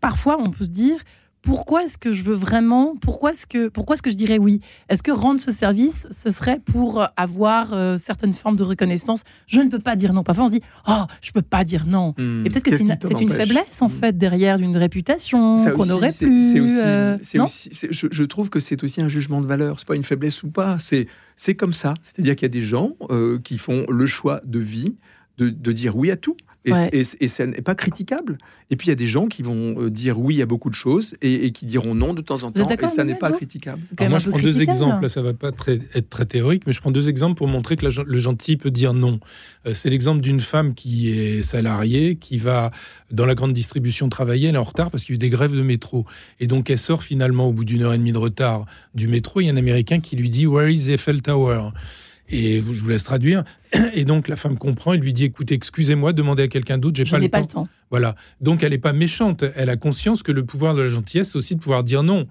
parfois, 0.00 0.38
on 0.38 0.50
peut 0.50 0.64
se 0.64 0.70
dire. 0.70 1.00
Pourquoi 1.42 1.84
est-ce 1.84 1.96
que 1.98 2.12
je 2.12 2.24
veux 2.24 2.34
vraiment 2.34 2.94
Pourquoi 3.00 3.30
est-ce 3.30 3.46
que 3.46 3.68
pourquoi 3.68 3.94
est-ce 3.94 4.02
que 4.02 4.10
je 4.10 4.16
dirais 4.16 4.38
oui? 4.38 4.60
Est-ce 4.88 5.02
que 5.02 5.12
rendre 5.12 5.40
ce 5.40 5.50
service, 5.52 6.06
ce 6.10 6.30
serait 6.30 6.58
pour 6.58 7.06
avoir 7.16 7.72
euh, 7.72 7.96
certaines 7.96 8.34
formes 8.34 8.56
de 8.56 8.64
reconnaissance? 8.64 9.22
Je 9.46 9.60
ne 9.60 9.68
peux 9.70 9.78
pas 9.78 9.94
dire 9.96 10.12
non. 10.12 10.24
Parfois, 10.24 10.44
on 10.44 10.48
se 10.48 10.52
dit 10.54 10.62
oh, 10.88 11.04
je 11.22 11.30
peux 11.32 11.42
pas 11.42 11.62
dire 11.64 11.86
non. 11.86 12.12
Hmm, 12.18 12.44
Et 12.44 12.48
peut-être 12.50 12.64
que 12.64 12.70
qu'est-ce 12.70 12.78
c'est 12.78 13.20
une, 13.22 13.30
faiblesse, 13.30 13.80
en 13.80 13.86
Hmm. 13.88 13.90
fait, 13.90 14.18
derrière 14.18 14.58
d'une 14.58 14.76
réputation 14.76 15.56
Ça 15.56 15.70
qu'on 15.70 15.82
aussi, 15.82 15.92
aurait 15.92 16.10
c'est- 16.10 16.26
plus. 16.26 16.42
C'est 16.52 16.60
aussi, 16.60 16.80
euh, 16.82 17.16
aussi- 17.44 17.68
c'est- 17.72 17.92
je, 17.92 18.08
je 18.10 18.24
trouve 18.24 18.50
que 18.50 18.58
c'est 18.58 18.82
aussi 18.82 19.00
un 19.00 19.08
jugement 19.08 19.40
de 19.40 19.46
valeur. 19.46 19.78
C'est 19.78 19.86
pas 19.88 19.96
une 19.96 20.04
faiblesse 20.04 20.42
ou 20.42 20.50
pas. 20.50 20.78
C'est 20.78 21.06
c'est 21.36 21.54
comme 21.54 21.72
ça. 21.72 21.94
C'est-à-dire 22.02 22.34
qu'il 22.34 22.46
y 22.46 22.50
a 22.50 22.52
des 22.52 22.62
gens 22.62 22.92
euh, 23.10 23.38
qui 23.38 23.58
font 23.58 23.86
le 23.88 24.06
choix 24.06 24.40
de 24.44 24.58
vie 24.58 24.96
de, 25.38 25.50
de 25.50 25.72
dire 25.72 25.96
oui 25.96 26.10
à 26.10 26.16
tout. 26.16 26.36
Et, 26.68 26.72
Ouais. 26.72 26.90
et, 26.92 27.02
et 27.20 27.28
ça 27.28 27.46
n'est 27.46 27.60
pas 27.62 27.74
critiquable. 27.74 28.38
Et 28.70 28.76
puis 28.76 28.86
il 28.86 28.90
y 28.90 28.92
a 28.92 28.96
des 28.96 29.08
gens 29.08 29.26
qui 29.26 29.42
vont 29.42 29.74
euh, 29.80 29.90
dire 29.90 30.18
oui 30.20 30.42
à 30.42 30.46
beaucoup 30.46 30.68
de 30.70 30.74
choses 30.74 31.16
et, 31.22 31.46
et 31.46 31.50
qui 31.52 31.64
diront 31.66 31.94
non 31.94 32.12
de 32.14 32.20
temps 32.20 32.44
en 32.44 32.52
temps. 32.52 32.68
Et 32.68 32.88
ça 32.88 33.04
n'est 33.04 33.14
pas 33.14 33.32
critiquable. 33.32 33.82
Alors 33.98 34.10
moi, 34.10 34.18
je 34.18 34.28
prends 34.30 34.38
deux 34.38 34.60
exemples. 34.60 35.02
Là, 35.02 35.08
ça 35.08 35.22
va 35.22 35.32
pas 35.32 35.52
très- 35.52 35.80
être 35.94 36.10
très 36.10 36.26
théorique, 36.26 36.64
mais 36.66 36.72
je 36.72 36.80
prends 36.80 36.90
deux 36.90 37.08
exemples 37.08 37.36
pour 37.36 37.48
montrer 37.48 37.76
que 37.76 37.86
la 37.86 37.90
le 38.04 38.18
gentil 38.18 38.56
peut 38.56 38.70
dire 38.70 38.92
non. 38.94 39.18
Euh, 39.66 39.74
c'est 39.74 39.90
l'exemple 39.90 40.20
d'une 40.20 40.40
femme 40.40 40.74
qui 40.74 41.08
est 41.10 41.42
salariée, 41.42 42.16
qui 42.16 42.36
va 42.38 42.70
dans 43.10 43.24
la 43.26 43.34
grande 43.34 43.52
distribution 43.54 44.08
travailler, 44.08 44.48
elle 44.48 44.54
est 44.54 44.58
en 44.58 44.64
retard 44.64 44.90
parce 44.90 45.04
qu'il 45.04 45.14
y 45.14 45.16
a 45.16 45.16
eu 45.16 45.18
des 45.18 45.30
grèves 45.30 45.54
de 45.56 45.62
métro. 45.62 46.04
Et 46.40 46.46
donc, 46.46 46.68
elle 46.70 46.78
sort 46.78 47.02
finalement 47.02 47.48
au 47.48 47.52
bout 47.52 47.64
d'une 47.64 47.82
heure 47.82 47.94
et 47.94 47.98
demie 47.98 48.12
de 48.12 48.18
retard 48.18 48.66
du 48.94 49.08
métro. 49.08 49.40
Il 49.40 49.46
y 49.46 49.48
a 49.48 49.52
un 49.52 49.56
Américain 49.56 50.00
qui 50.00 50.16
lui 50.16 50.28
dit 50.30 50.46
Where 50.46 50.70
is 50.70 50.84
the 50.86 50.90
Eiffel 50.90 51.22
Tower? 51.22 51.70
Et 52.30 52.58
je 52.58 52.82
vous 52.82 52.88
laisse 52.90 53.04
traduire. 53.04 53.44
Et 53.94 54.04
donc, 54.04 54.28
la 54.28 54.36
femme 54.36 54.58
comprend 54.58 54.92
et 54.92 54.98
lui 54.98 55.12
dit 55.12 55.24
Écoutez, 55.24 55.54
excusez-moi, 55.54 56.12
demandez 56.12 56.42
à 56.42 56.48
quelqu'un 56.48 56.76
d'autre, 56.78 56.96
j'ai 56.96 57.04
Je 57.06 57.10
pas 57.10 57.18
n'ai 57.18 57.24
le 57.26 57.30
pas 57.30 57.38
temps. 57.44 57.62
le 57.62 57.66
temps. 57.66 57.68
Voilà. 57.90 58.16
Donc, 58.40 58.62
elle 58.62 58.72
n'est 58.72 58.78
pas 58.78 58.92
méchante. 58.92 59.44
Elle 59.56 59.70
a 59.70 59.76
conscience 59.76 60.22
que 60.22 60.32
le 60.32 60.44
pouvoir 60.44 60.74
de 60.74 60.82
la 60.82 60.88
gentillesse, 60.88 61.30
c'est 61.32 61.38
aussi 61.38 61.54
de 61.54 61.60
pouvoir 61.60 61.84
dire 61.84 62.02
non 62.02 62.26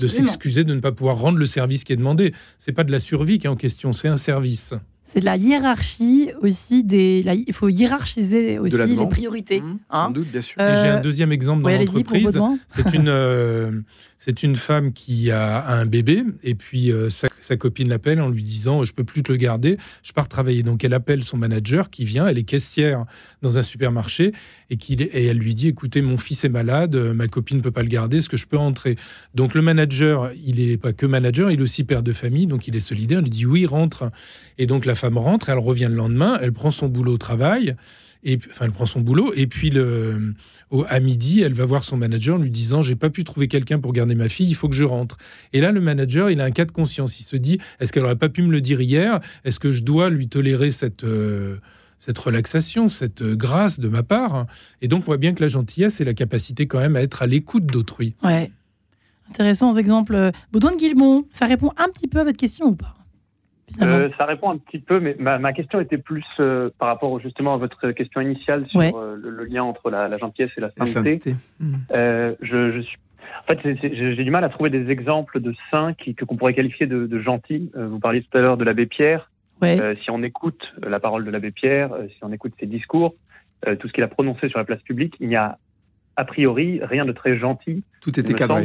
de 0.00 0.06
s'excuser 0.06 0.64
de 0.64 0.74
ne 0.74 0.80
pas 0.80 0.92
pouvoir 0.92 1.18
rendre 1.18 1.38
le 1.38 1.46
service 1.46 1.84
qui 1.84 1.92
est 1.92 1.96
demandé. 1.96 2.32
C'est 2.58 2.72
pas 2.72 2.84
de 2.84 2.90
la 2.92 3.00
survie 3.00 3.38
qui 3.38 3.46
est 3.46 3.50
en 3.50 3.56
question, 3.56 3.92
c'est 3.92 4.08
un 4.08 4.16
service. 4.16 4.72
C'est 5.04 5.20
de 5.20 5.26
la 5.26 5.36
hiérarchie 5.36 6.30
aussi. 6.40 6.82
Des, 6.84 7.22
la- 7.22 7.34
il 7.34 7.52
faut 7.52 7.68
hiérarchiser 7.68 8.58
aussi 8.58 8.74
les 8.78 9.06
priorités. 9.08 9.60
Hmm, 9.60 9.76
hein. 9.90 10.04
Sans 10.06 10.10
doute, 10.10 10.28
bien 10.32 10.40
sûr. 10.40 10.56
Euh, 10.58 10.72
Et 10.74 10.80
j'ai 10.80 10.88
un 10.90 11.00
deuxième 11.00 11.32
exemple 11.32 11.62
dans 11.62 11.68
pour 11.68 11.78
l'entreprise. 11.78 12.40
C'est 12.68 12.94
une, 12.94 13.08
euh, 13.08 13.72
c'est 14.16 14.42
une 14.42 14.56
femme 14.56 14.94
qui 14.94 15.30
a 15.30 15.68
un 15.68 15.84
bébé 15.84 16.24
et 16.42 16.54
puis 16.54 16.90
euh, 16.90 17.10
sa, 17.10 17.28
sa 17.44 17.56
copine 17.56 17.88
l'appelle 17.88 18.20
en 18.20 18.28
lui 18.28 18.42
disant 18.42 18.84
je 18.84 18.92
peux 18.92 19.04
plus 19.04 19.22
te 19.22 19.32
le 19.32 19.38
garder, 19.38 19.78
je 20.02 20.12
pars 20.12 20.28
travailler. 20.28 20.62
Donc 20.62 20.84
elle 20.84 20.94
appelle 20.94 21.24
son 21.24 21.36
manager 21.36 21.90
qui 21.90 22.04
vient, 22.04 22.26
elle 22.26 22.38
est 22.38 22.44
caissière 22.44 23.04
dans 23.42 23.58
un 23.58 23.62
supermarché 23.62 24.32
et, 24.70 24.78
et 24.90 25.26
elle 25.26 25.38
lui 25.38 25.54
dit 25.54 25.68
écoutez 25.68 26.02
mon 26.02 26.16
fils 26.16 26.44
est 26.44 26.48
malade, 26.48 26.94
ma 26.96 27.28
copine 27.28 27.58
ne 27.58 27.62
peut 27.62 27.70
pas 27.70 27.82
le 27.82 27.88
garder, 27.88 28.18
est-ce 28.18 28.28
que 28.28 28.36
je 28.36 28.46
peux 28.46 28.58
entrer? 28.58 28.96
Donc 29.34 29.54
le 29.54 29.62
manager, 29.62 30.30
il 30.44 30.60
est 30.60 30.76
pas 30.76 30.92
que 30.92 31.06
manager, 31.06 31.50
il 31.50 31.60
est 31.60 31.62
aussi 31.62 31.84
père 31.84 32.02
de 32.02 32.12
famille, 32.12 32.46
donc 32.46 32.68
il 32.68 32.76
est 32.76 32.80
solidaire, 32.80 33.20
il 33.20 33.24
lui 33.24 33.30
dit 33.30 33.46
oui 33.46 33.66
rentre. 33.66 34.10
Et 34.58 34.66
donc 34.66 34.84
la 34.84 34.94
femme 34.94 35.18
rentre, 35.18 35.48
elle 35.48 35.58
revient 35.58 35.88
le 35.88 35.96
lendemain, 35.96 36.38
elle 36.40 36.52
prend 36.52 36.70
son 36.70 36.88
boulot 36.88 37.14
au 37.14 37.18
travail. 37.18 37.76
Et 38.24 38.38
enfin, 38.50 38.66
elle 38.66 38.72
prend 38.72 38.86
son 38.86 39.00
boulot 39.00 39.32
et 39.34 39.46
puis 39.46 39.72
à 40.88 41.00
midi, 41.00 41.40
elle 41.40 41.54
va 41.54 41.64
voir 41.64 41.84
son 41.84 41.96
manager 41.96 42.36
en 42.36 42.38
lui 42.38 42.50
disant 42.50 42.82
j'ai 42.82 42.94
pas 42.94 43.10
pu 43.10 43.24
trouver 43.24 43.48
quelqu'un 43.48 43.80
pour 43.80 43.92
garder 43.92 44.14
ma 44.14 44.28
fille, 44.28 44.48
il 44.48 44.54
faut 44.54 44.68
que 44.68 44.74
je 44.74 44.84
rentre. 44.84 45.18
Et 45.52 45.60
là, 45.60 45.72
le 45.72 45.80
manager, 45.80 46.30
il 46.30 46.40
a 46.40 46.44
un 46.44 46.50
cas 46.50 46.64
de 46.64 46.70
conscience. 46.70 47.18
Il 47.20 47.24
se 47.24 47.36
dit 47.36 47.58
est-ce 47.80 47.92
qu'elle 47.92 48.04
aurait 48.04 48.16
pas 48.16 48.28
pu 48.28 48.42
me 48.42 48.50
le 48.50 48.60
dire 48.60 48.80
hier? 48.80 49.20
Est-ce 49.44 49.58
que 49.58 49.72
je 49.72 49.82
dois 49.82 50.08
lui 50.08 50.28
tolérer 50.28 50.70
cette 50.70 51.04
euh, 51.04 51.58
cette 51.98 52.18
relaxation, 52.18 52.88
cette 52.88 53.22
grâce 53.22 53.78
de 53.78 53.88
ma 53.88 54.02
part 54.02 54.46
Et 54.80 54.88
donc, 54.88 55.02
on 55.02 55.06
voit 55.06 55.18
bien 55.18 55.34
que 55.34 55.40
la 55.40 55.46
gentillesse 55.46 56.00
et 56.00 56.04
la 56.04 56.14
capacité 56.14 56.66
quand 56.66 56.80
même 56.80 56.96
à 56.96 57.02
être 57.02 57.22
à 57.22 57.28
l'écoute 57.28 57.66
d'autrui. 57.66 58.16
Ouais. 58.24 58.50
Intéressant 59.30 59.76
exemple. 59.76 60.32
Baudouin 60.52 60.72
de 60.72 60.78
Guilmont, 60.78 61.26
ça 61.30 61.46
répond 61.46 61.70
un 61.76 61.88
petit 61.90 62.08
peu 62.08 62.18
à 62.18 62.24
votre 62.24 62.36
question 62.36 62.66
ou 62.66 62.74
pas? 62.74 62.96
Euh, 63.80 64.08
ça 64.18 64.26
répond 64.26 64.50
un 64.50 64.58
petit 64.58 64.78
peu, 64.78 65.00
mais 65.00 65.16
ma, 65.18 65.52
question 65.52 65.80
était 65.80 65.98
plus 65.98 66.24
euh, 66.40 66.70
par 66.78 66.88
rapport 66.88 67.18
justement 67.20 67.54
à 67.54 67.56
votre 67.56 67.90
question 67.92 68.20
initiale 68.20 68.66
sur 68.68 68.80
euh, 68.80 69.16
le, 69.16 69.44
lien 69.44 69.62
entre 69.62 69.90
la, 69.90 70.16
gentillesse 70.18 70.50
et 70.56 70.60
la 70.60 70.70
sainteté. 70.70 71.34
Hmm. 71.60 71.76
Je, 71.90 72.80
suis, 72.80 72.98
en 73.40 73.54
fait, 73.54 73.78
j'ai 73.82 74.24
du 74.24 74.30
mal 74.30 74.44
à 74.44 74.48
trouver 74.48 74.70
des 74.70 74.90
exemples 74.90 75.40
de 75.40 75.54
saints 75.72 75.94
qui 75.94 76.14
qu'on 76.14 76.36
pourrait 76.36 76.54
qualifier 76.54 76.86
de, 76.86 77.18
gentils. 77.18 77.70
vous 77.74 78.00
parliez 78.00 78.22
tout 78.22 78.36
à 78.36 78.40
l'heure 78.40 78.56
de 78.56 78.64
l'abbé 78.64 78.86
Pierre. 78.86 79.30
si 79.62 80.10
on 80.10 80.22
écoute 80.22 80.62
la 80.82 81.00
parole 81.00 81.24
de 81.24 81.30
l'abbé 81.30 81.50
Pierre, 81.50 81.90
si 82.08 82.18
on 82.22 82.32
écoute 82.32 82.52
ses 82.58 82.66
discours, 82.66 83.14
tout 83.78 83.88
ce 83.88 83.92
qu'il 83.92 84.04
a 84.04 84.08
prononcé 84.08 84.48
sur 84.48 84.58
la 84.58 84.64
place 84.64 84.82
publique, 84.82 85.14
il 85.20 85.28
n'y 85.28 85.36
a 85.36 85.58
a 86.16 86.24
priori 86.26 86.80
rien 86.82 87.06
de 87.06 87.12
très 87.12 87.38
gentil. 87.38 87.84
Tout 88.02 88.18
était 88.20 88.34
cadré. 88.34 88.64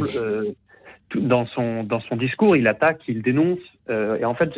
dans 1.14 1.46
son 1.46 1.84
dans 1.84 2.00
son 2.00 2.16
discours, 2.16 2.56
il 2.56 2.68
attaque, 2.68 3.00
il 3.08 3.22
dénonce, 3.22 3.60
et 3.88 4.24
en 4.24 4.34
fait, 4.34 4.50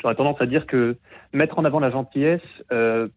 j'aurais 0.00 0.14
tendance 0.14 0.40
à 0.40 0.46
dire 0.46 0.66
que 0.66 0.96
mettre 1.32 1.58
en 1.58 1.64
avant 1.64 1.80
la 1.80 1.90
gentillesse, 1.90 2.40
euh, 2.72 3.08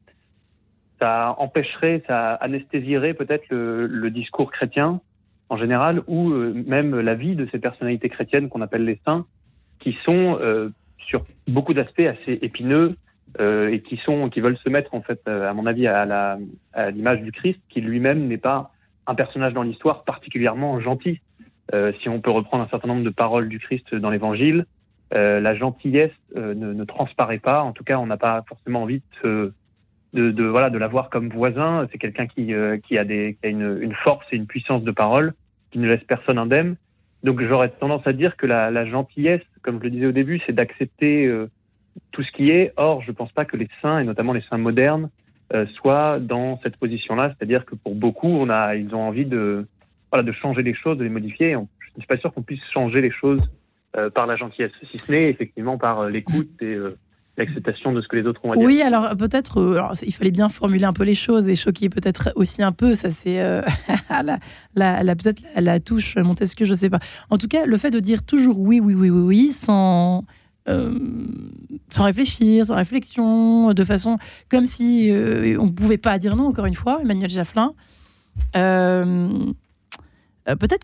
ça 1.02 1.36
empêcherait, 1.38 2.04
ça 2.08 2.34
anesthésierait 2.36 3.14
peut-être 3.14 3.46
le, 3.50 4.10
discours 4.10 4.52
chrétien 4.52 5.02
en 5.50 5.58
général, 5.58 6.02
ou 6.08 6.32
euh, 6.32 6.54
même 6.66 7.00
la 7.00 7.16
vie 7.16 7.36
de 7.36 7.48
ces 7.52 7.60
personnalités 7.60 8.10
chrétiennes 8.10 8.50
qu'on 8.50 8.62
appelle 8.62 8.86
les 8.86 9.00
saints, 9.06 9.26
qui 9.80 9.98
sont 10.06 10.38
euh, 10.42 10.70
sur 10.98 11.26
beaucoup 11.48 11.74
d'aspects 11.74 12.00
assez 12.00 12.40
épineux 12.42 12.96
et 13.40 13.82
qui 13.82 13.98
sont, 13.98 14.30
qui 14.30 14.42
veulent 14.42 14.60
se 14.60 14.70
mettre 14.70 14.94
en 14.94 15.02
fait, 15.02 15.28
à 15.28 15.56
mon 15.56 15.66
avis, 15.66 15.88
à 15.88 16.38
l'image 16.92 17.20
du 17.22 17.32
Christ, 17.32 17.60
qui 17.68 17.82
lui-même 17.82 18.28
n'est 18.28 18.38
pas 18.38 18.72
un 19.08 19.16
personnage 19.16 19.54
dans 19.54 19.64
l'histoire 19.64 20.04
particulièrement 20.04 20.80
gentil. 20.80 21.20
si 22.00 22.10
on 22.10 22.22
peut 22.22 22.30
reprendre 22.30 22.64
un 22.64 22.68
certain 22.68 22.90
nombre 22.90 23.04
de 23.04 23.10
paroles 23.10 23.50
du 23.50 23.58
Christ 23.58 23.96
dans 23.96 24.12
l'Évangile, 24.12 24.68
euh, 25.14 25.40
la 25.40 25.54
gentillesse 25.54 26.12
euh, 26.36 26.56
ne, 26.56 26.84
transparaît 26.86 27.40
pas. 27.40 27.62
En 27.62 27.72
tout 27.72 27.84
cas, 27.84 27.98
on 28.00 28.08
n'a 28.08 28.18
pas 28.18 28.44
forcément 28.48 28.82
envie 28.82 29.02
de, 29.24 29.54
de, 30.14 30.44
voilà 30.44 30.70
de 30.70 30.78
l'avoir 30.78 31.10
comme 31.10 31.30
voisin. 31.30 31.88
C'est 31.92 32.00
quelqu'un 32.00 32.26
qui, 32.26 32.54
euh, 32.54 32.78
qui 32.80 32.98
a, 32.98 33.06
des, 33.06 33.38
qui 33.40 33.48
a 33.48 33.50
une, 33.50 33.78
une, 33.82 33.94
force 33.94 34.26
et 34.32 34.38
une 34.38 34.48
puissance 34.48 34.84
de 34.84 34.92
parole 34.92 35.34
qui 35.72 35.78
ne 35.78 35.88
laisse 35.88 36.04
personne 36.06 36.40
indemne. 36.40 36.78
Donc 37.24 37.42
j'aurais 37.42 37.70
tendance 37.70 38.06
à 38.08 38.14
dire 38.14 38.36
que 38.38 38.48
la, 38.48 38.72
la, 38.72 38.86
gentillesse, 38.86 39.44
comme 39.62 39.78
je 39.78 39.84
le 39.84 39.90
disais 39.92 40.08
au 40.08 40.12
début, 40.12 40.42
c'est 40.46 40.54
d'accepter 40.54 41.32
tout 42.12 42.24
ce 42.24 42.32
qui 42.32 42.50
est. 42.50 42.74
Or, 42.76 43.02
je 43.02 43.12
ne 43.12 43.16
pense 43.16 43.32
pas 43.32 43.46
que 43.46 43.56
les 43.56 43.70
saints, 43.82 44.00
et 44.00 44.04
notamment 44.04 44.34
les 44.34 44.44
saints 44.50 44.58
modernes, 44.58 45.10
soient 45.76 46.20
dans 46.20 46.60
cette 46.64 46.76
position-là. 46.76 47.30
C'est-à-dire 47.30 47.66
que 47.66 47.76
pour 47.76 47.96
beaucoup, 47.96 48.28
on 48.28 48.50
a, 48.50 48.76
ils 48.76 48.94
ont 48.94 49.02
envie 49.02 49.26
de, 49.26 49.66
voilà, 50.12 50.24
de 50.24 50.34
changer 50.34 50.64
les 50.64 50.74
choses, 50.74 50.98
de 50.98 51.04
les 51.04 51.10
modifier. 51.10 51.52
je 51.52 51.58
ne 51.60 52.00
suis 52.00 52.08
pas 52.08 52.18
sûr 52.18 52.34
qu'on 52.34 52.42
puisse 52.42 52.64
changer 52.74 53.00
les 53.00 53.12
choses 53.12 53.42
par 54.16 54.26
la 54.26 54.36
gentillesse, 54.36 54.72
si 54.92 54.98
ce 54.98 55.12
n'est 55.12 55.30
effectivement 55.30 55.78
par 55.78 56.00
euh, 56.00 56.10
l'écoute 56.10 56.50
et 56.62 56.74
euh, 56.74 56.98
l'acceptation 57.38 57.94
de 57.94 58.02
ce 58.02 58.08
que 58.08 58.16
les 58.16 58.26
autres 58.26 58.44
ont 58.44 58.54
à 58.54 58.56
dire. 58.56 58.66
Oui, 58.66 58.82
alors 58.82 59.16
peut-être, 59.16 60.04
il 60.04 60.14
fallait 60.14 60.32
bien 60.32 60.50
formuler 60.50 60.86
un 60.86 60.94
peu 60.94 61.04
les 61.04 61.14
choses 61.14 61.48
et 61.48 61.56
choquer 61.56 61.90
peut-être 61.90 62.32
aussi 62.36 62.64
un 62.64 62.72
peu. 62.72 62.96
Ça, 62.96 63.12
c'est 63.12 63.38
la, 64.10 65.16
peut-être 65.16 65.44
la, 65.56 65.80
touche 65.80 66.18
Montesquieu, 66.18 66.66
je 66.66 66.74
sais 66.74 66.90
pas. 66.90 67.00
En 67.30 67.38
tout 67.38 67.48
cas, 67.48 67.66
le 67.66 67.78
fait 67.78 67.92
de 67.92 68.00
dire 68.00 68.24
toujours 68.24 68.60
oui, 68.60 68.80
oui, 68.80 68.96
oui, 68.96 69.10
oui, 69.10 69.22
oui, 69.22 69.52
sans 69.52 70.26
sans 70.66 72.04
réfléchir, 72.04 72.68
sans 72.68 72.76
réflexion, 72.76 73.74
de 73.74 73.84
façon 73.84 74.18
comme 74.50 74.66
si 74.66 75.10
on 75.12 75.66
ne 75.66 75.72
pouvait 75.72 75.98
pas 75.98 76.18
dire 76.20 76.36
non. 76.36 76.48
Encore 76.48 76.68
une 76.68 76.76
fois, 76.76 77.00
Emmanuel 77.02 77.30
Jafflin. 77.30 77.74
peut-être 78.54 79.56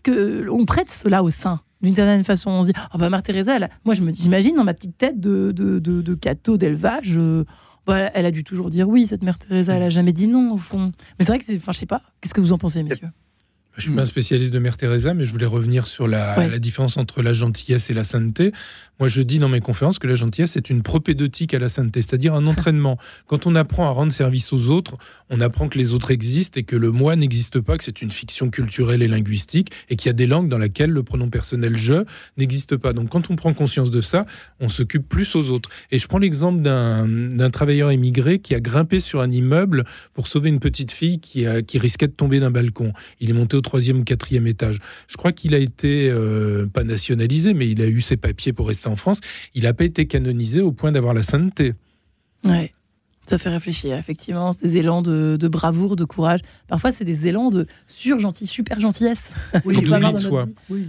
que 0.02 0.48
on 0.50 0.64
prête 0.64 0.90
cela 0.90 1.22
au 1.22 1.30
sein 1.30 1.60
d'une 1.82 1.94
certaine 1.94 2.24
façon. 2.24 2.50
On 2.50 2.64
se 2.64 2.72
dit, 2.72 2.78
oh 2.94 2.98
bah 2.98 3.10
Mère 3.10 3.22
Teresa, 3.22 3.58
moi 3.84 3.94
je 3.94 4.02
me 4.02 4.12
j'imagine 4.12 4.56
dans 4.56 4.64
ma 4.64 4.74
petite 4.74 4.96
tête 4.98 5.20
de, 5.20 5.52
de, 5.52 5.78
de, 5.78 6.02
de 6.02 6.14
cateau 6.14 6.56
d'élevage, 6.56 7.14
euh, 7.16 7.44
bah, 7.86 8.10
elle 8.14 8.26
a 8.26 8.30
dû 8.30 8.44
toujours 8.44 8.70
dire 8.70 8.88
oui, 8.88 9.06
cette 9.06 9.22
Mère 9.22 9.38
Teresa, 9.38 9.74
elle 9.74 9.82
a 9.82 9.90
jamais 9.90 10.12
dit 10.12 10.26
non 10.26 10.52
au 10.54 10.58
fond. 10.58 10.92
Mais 11.18 11.24
c'est 11.24 11.32
vrai 11.32 11.38
que 11.38 11.44
c'est, 11.44 11.56
enfin 11.56 11.72
je 11.72 11.78
sais 11.78 11.86
pas, 11.86 12.02
qu'est-ce 12.20 12.34
que 12.34 12.40
vous 12.40 12.52
en 12.52 12.58
pensez, 12.58 12.82
messieurs? 12.82 13.08
Je 13.76 13.82
suis 13.82 13.92
pas 13.92 14.02
un 14.02 14.06
spécialiste 14.06 14.52
de 14.52 14.58
Mère 14.58 14.76
Teresa, 14.76 15.14
mais 15.14 15.24
je 15.24 15.32
voulais 15.32 15.46
revenir 15.46 15.86
sur 15.86 16.08
la, 16.08 16.48
la, 16.48 16.58
différence 16.58 16.96
entre 16.96 17.22
la 17.22 17.32
gentillesse 17.32 17.88
et 17.88 17.94
la 17.94 18.04
sainteté. 18.04 18.52
Moi, 18.98 19.08
je 19.08 19.22
dis 19.22 19.38
dans 19.38 19.48
mes 19.48 19.60
conférences 19.60 19.98
que 19.98 20.06
la 20.06 20.16
gentillesse 20.16 20.56
est 20.56 20.68
une 20.68 20.82
propédeutique 20.82 21.54
à 21.54 21.58
la 21.58 21.70
sainteté, 21.70 22.02
c'est-à-dire 22.02 22.34
un 22.34 22.46
entraînement. 22.46 22.98
Quand 23.26 23.46
on 23.46 23.54
apprend 23.54 23.86
à 23.86 23.90
rendre 23.90 24.12
service 24.12 24.52
aux 24.52 24.70
autres, 24.70 24.98
on 25.30 25.40
apprend 25.40 25.68
que 25.68 25.78
les 25.78 25.94
autres 25.94 26.10
existent 26.10 26.58
et 26.60 26.64
que 26.64 26.76
le 26.76 26.90
moi 26.90 27.16
n'existe 27.16 27.60
pas, 27.60 27.78
que 27.78 27.84
c'est 27.84 28.02
une 28.02 28.10
fiction 28.10 28.50
culturelle 28.50 29.02
et 29.02 29.08
linguistique, 29.08 29.70
et 29.88 29.96
qu'il 29.96 30.08
y 30.08 30.10
a 30.10 30.14
des 30.14 30.26
langues 30.26 30.48
dans 30.48 30.58
lesquelles 30.58 30.90
le 30.90 31.02
pronom 31.02 31.30
personnel 31.30 31.78
je 31.78 32.04
n'existe 32.36 32.76
pas. 32.76 32.92
Donc, 32.92 33.08
quand 33.08 33.30
on 33.30 33.36
prend 33.36 33.54
conscience 33.54 33.90
de 33.90 34.00
ça, 34.00 34.26
on 34.58 34.68
s'occupe 34.68 35.08
plus 35.08 35.34
aux 35.36 35.50
autres. 35.50 35.70
Et 35.92 35.98
je 35.98 36.06
prends 36.08 36.18
l'exemple 36.18 36.60
d'un 36.60 37.50
travailleur 37.50 37.90
émigré 37.90 38.40
qui 38.40 38.54
a 38.54 38.60
grimpé 38.60 39.00
sur 39.00 39.20
un 39.20 39.30
immeuble 39.30 39.84
pour 40.12 40.26
sauver 40.26 40.50
une 40.50 40.60
petite 40.60 40.92
fille 40.92 41.20
qui, 41.20 41.46
a, 41.46 41.62
qui 41.62 41.78
risquait 41.78 42.08
de 42.08 42.12
tomber 42.12 42.40
d'un 42.40 42.50
balcon. 42.50 42.92
Il 43.20 43.30
est 43.30 43.34
monté 43.34 43.56
au 43.60 43.62
troisième 43.62 44.00
ou 44.00 44.04
quatrième 44.04 44.46
étage. 44.46 44.80
Je 45.06 45.16
crois 45.16 45.32
qu'il 45.32 45.54
a 45.54 45.58
été, 45.58 46.10
euh, 46.10 46.66
pas 46.66 46.82
nationalisé, 46.82 47.54
mais 47.54 47.68
il 47.68 47.80
a 47.82 47.86
eu 47.86 48.00
ses 48.00 48.16
papiers 48.16 48.52
pour 48.52 48.68
rester 48.68 48.88
en 48.88 48.96
France. 48.96 49.20
Il 49.54 49.64
n'a 49.64 49.74
pas 49.74 49.84
été 49.84 50.06
canonisé 50.06 50.60
au 50.60 50.72
point 50.72 50.92
d'avoir 50.92 51.14
la 51.14 51.22
sainteté. 51.22 51.74
Ouais. 52.44 52.72
Ça 53.26 53.38
fait 53.38 53.50
réfléchir, 53.50 53.96
effectivement, 53.96 54.50
des 54.60 54.78
élans 54.78 55.02
de, 55.02 55.36
bravoure, 55.46 55.94
de 55.94 56.04
courage. 56.04 56.40
Parfois, 56.66 56.90
c'est 56.90 57.04
des 57.04 57.28
élans 57.28 57.50
de 57.50 57.66
sur 57.86 58.18
super 58.34 58.80
gentillesse. 58.80 59.30
Oui, 59.64 59.76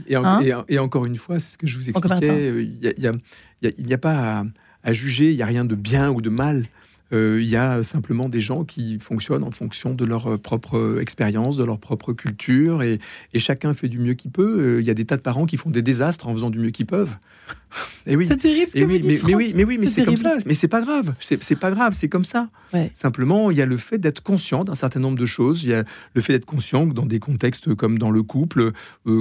Et, 0.07 0.79
encore 0.79 1.05
une 1.05 1.17
fois, 1.17 1.37
c'est 1.37 1.51
ce 1.51 1.57
que 1.57 1.67
je 1.67 1.77
vous 1.77 1.89
expliquais, 1.89 2.65
il 2.65 3.85
n'y 3.85 3.93
a, 3.93 3.97
pas 3.99 4.39
à, 4.39 4.43
à 4.83 4.93
juger, 4.93 5.29
il 5.29 5.35
n'y 5.35 5.43
a 5.43 5.45
rien 5.45 5.65
de 5.65 5.75
bien 5.75 6.09
ou 6.09 6.21
de 6.21 6.29
mal. 6.29 6.65
Euh, 7.13 7.39
il 7.41 7.47
y 7.47 7.57
a 7.57 7.83
simplement 7.83 8.29
des 8.29 8.39
gens 8.39 8.63
qui 8.63 8.97
fonctionnent 8.99 9.43
en 9.43 9.51
fonction 9.51 9.93
de 9.93 10.05
leur 10.05 10.27
euh, 10.27 10.37
propre 10.37 10.99
expérience, 11.01 11.57
de 11.57 11.63
leur 11.63 11.77
propre 11.77 12.13
culture, 12.13 12.83
et, 12.83 12.99
chacun 13.35 13.73
fait 13.73 13.89
du 13.89 13.99
mieux 13.99 14.13
qu'il 14.13 14.31
peut. 14.31 14.59
Euh, 14.61 14.81
il 14.81 14.87
y 14.87 14.89
a 14.89 14.93
des 14.93 15.05
tas 15.05 15.17
de 15.17 15.21
parents 15.21 15.45
qui 15.45 15.57
font 15.57 15.69
des 15.69 15.81
désastres 15.81 16.27
en 16.27 16.33
faisant 16.33 16.49
du 16.49 16.59
mieux 16.59 16.69
qu'ils 16.69 16.85
peuvent. 16.85 17.11
Et 18.07 18.15
oui. 18.15 18.25
C'est 18.27 18.37
terrible 18.37 18.69
ce 18.69 18.75
que 18.75 18.83
oui, 18.83 18.99
vous 18.99 19.07
dites, 19.07 19.23
mais, 19.23 19.35
oui, 19.35 19.53
mais 19.55 19.63
oui, 19.63 19.77
mais 19.79 19.85
c'est 19.85 20.03
comme 20.03 20.17
ça. 20.17 20.35
Mais 20.45 20.53
c'est 20.53 20.67
pas 20.67 20.81
grave. 20.81 21.13
C'est 21.19 21.55
pas 21.55 21.71
grave. 21.71 21.93
C'est 21.93 22.09
comme 22.09 22.25
ça. 22.25 22.49
Simplement, 22.93 23.51
il 23.51 23.57
y 23.57 23.61
a 23.61 23.65
le 23.65 23.77
fait 23.77 23.97
d'être 23.97 24.21
conscient 24.21 24.63
d'un 24.63 24.75
certain 24.75 24.99
nombre 24.99 25.17
de 25.17 25.25
choses. 25.25 25.63
Il 25.63 25.69
y 25.69 25.73
a 25.73 25.83
le 26.13 26.21
fait 26.21 26.33
d'être 26.33 26.45
conscient 26.45 26.87
que 26.87 26.93
dans 26.93 27.05
des 27.05 27.19
contextes 27.19 27.73
comme 27.75 27.97
dans 27.97 28.11
le 28.11 28.23
couple, 28.23 28.71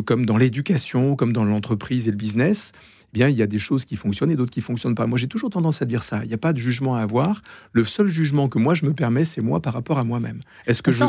comme 0.04 0.26
dans 0.26 0.36
l'éducation, 0.36 1.16
comme 1.16 1.32
dans 1.32 1.44
l'entreprise 1.44 2.08
et 2.08 2.10
le 2.10 2.16
business, 2.16 2.72
bien, 3.12 3.28
il 3.28 3.36
y 3.36 3.42
a 3.42 3.46
des 3.46 3.58
choses 3.58 3.84
qui 3.84 3.96
fonctionnent 3.96 4.30
et 4.30 4.36
d'autres 4.36 4.50
qui 4.50 4.60
fonctionnent 4.60 4.94
pas. 4.94 5.06
Moi, 5.06 5.18
j'ai 5.18 5.28
toujours 5.28 5.50
tendance 5.50 5.82
à 5.82 5.84
dire 5.84 6.02
ça. 6.02 6.22
Il 6.24 6.28
n'y 6.28 6.34
a 6.34 6.38
pas 6.38 6.52
de 6.52 6.58
jugement 6.58 6.96
à 6.96 7.00
avoir. 7.00 7.42
Le 7.72 7.84
seul 7.84 8.06
jugement 8.08 8.48
que 8.48 8.58
moi 8.58 8.74
je 8.74 8.84
me 8.84 8.92
permets, 8.92 9.24
c'est 9.24 9.40
moi 9.40 9.60
par 9.60 9.74
rapport 9.74 9.98
à 9.98 10.04
moi-même. 10.04 10.40
Est-ce 10.66 10.82
que, 10.82 10.92
je, 10.92 11.04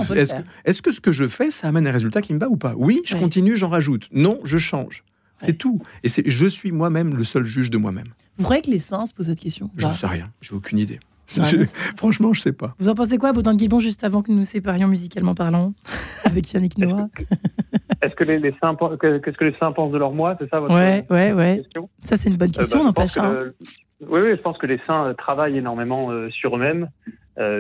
est-ce, 0.66 0.82
que, 0.82 0.92
ce 0.92 1.02
que 1.02 1.12
je 1.12 1.28
fais, 1.28 1.52
ça 1.52 1.68
amène 1.68 1.88
un 1.88 1.92
résultat 1.92 2.22
qui 2.22 2.34
me 2.34 2.40
va 2.40 2.50
ou 2.50 2.58
pas? 2.58 2.74
Oui, 2.78 3.02
je 3.06 3.16
continue, 3.16 3.56
j'en 3.56 3.70
rajoute. 3.70 4.08
Non, 4.12 4.40
je 4.44 4.58
change. 4.58 5.04
C'est 5.40 5.58
tout. 5.58 5.82
Et 6.04 6.10
c'est, 6.10 6.30
je 6.30 6.46
suis 6.46 6.72
moi-même 6.72 7.16
le 7.16 7.24
seul 7.24 7.44
juge 7.44 7.70
de 7.70 7.78
moi-même. 7.78 8.08
Vous 8.38 8.44
croyez 8.44 8.62
que 8.62 8.70
les 8.70 8.80
saints 8.80 9.06
se 9.06 9.14
posent 9.14 9.26
cette 9.26 9.40
question 9.40 9.70
Je 9.76 9.88
ne 9.88 9.94
sais 9.94 10.08
rien. 10.08 10.32
J'ai 10.42 10.54
aucune 10.54 10.80
idée. 10.80 11.00
Franchement, 11.96 12.34
je 12.34 12.42
sais 12.42 12.54
pas. 12.54 12.76
Vous 12.80 12.90
en 12.90 12.96
pensez 12.96 13.18
quoi, 13.18 13.32
Baudin 13.34 13.54
de 13.54 13.60
Guilbon, 13.60 13.80
juste 13.80 14.04
avant 14.04 14.22
que 14.22 14.32
nous 14.32 14.44
séparions 14.44 14.88
musicalement 14.88 15.36
parlant 15.36 15.74
avec 16.26 16.52
Yannick 16.52 16.78
Noah 16.78 17.10
Est-ce 18.02 18.16
que 18.16 18.24
les, 18.24 18.54
saints, 18.60 18.76
qu'est-ce 19.00 19.38
que 19.38 19.46
les 19.46 19.56
saints 19.60 19.72
pensent 19.72 19.92
de 19.92 19.98
leur 19.98 20.12
moi 20.12 20.36
C'est 20.40 20.50
ça 20.50 20.60
votre 20.60 20.74
ouais, 20.74 21.06
ouais, 21.10 21.34
ouais. 21.34 21.64
Ça, 22.04 22.18
c'est 22.18 22.30
une 22.30 22.38
bonne 22.38 22.52
question, 22.52 22.88
euh, 22.88 22.92
bah, 22.92 23.06
hein. 23.18 23.52
Oui, 24.02 24.20
oui, 24.22 24.32
je 24.32 24.42
pense 24.42 24.58
que 24.58 24.66
les 24.66 24.80
saints 24.88 25.06
euh, 25.06 25.14
travaillent 25.14 25.58
énormément 25.58 26.10
euh, 26.10 26.30
sur 26.30 26.56
eux-mêmes, 26.56 26.90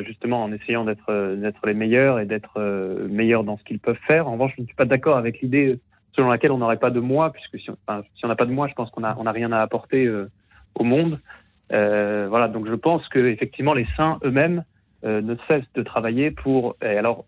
justement 0.06 0.44
en 0.44 0.52
essayant 0.52 0.86
d'être 0.86 1.36
d'être 1.38 1.66
les 1.66 1.74
meilleurs 1.74 2.20
et 2.20 2.26
d'être 2.26 2.62
meilleurs 3.10 3.44
dans 3.44 3.58
ce 3.58 3.64
qu'ils 3.64 3.80
peuvent 3.80 3.98
faire. 4.08 4.28
En 4.28 4.34
revanche, 4.34 4.54
je 4.56 4.62
ne 4.62 4.68
suis 4.68 4.76
pas 4.76 4.86
d'accord 4.86 5.18
avec 5.18 5.42
l'idée 5.42 5.80
selon 6.16 6.30
laquelle 6.30 6.52
on 6.52 6.60
n'aurait 6.60 6.78
pas 6.78 6.92
de 6.92 7.00
moi, 7.00 7.32
puisque 7.32 7.58
si 7.58 7.72
on 7.72 8.28
n'a 8.28 8.36
pas 8.36 8.46
de 8.46 8.52
moi, 8.52 8.68
je 8.68 8.74
pense 8.74 8.92
qu'on 8.92 9.02
n'a 9.02 9.16
on 9.18 9.26
a 9.26 9.32
rien 9.32 9.52
à 9.52 9.60
apporter 9.60 10.08
au 10.76 10.84
monde. 10.84 11.20
Voilà, 11.72 12.48
donc 12.48 12.68
je 12.68 12.76
pense 12.76 13.08
que 13.10 13.20
effectivement 13.20 13.74
les 13.74 13.88
saints 13.98 14.20
eux-mêmes 14.24 14.64
ne 15.04 15.36
cessent 15.48 15.72
de 15.74 15.84
travailler 15.84 16.32
pour. 16.32 16.76
Et 16.84 16.98
alors, 16.98 17.26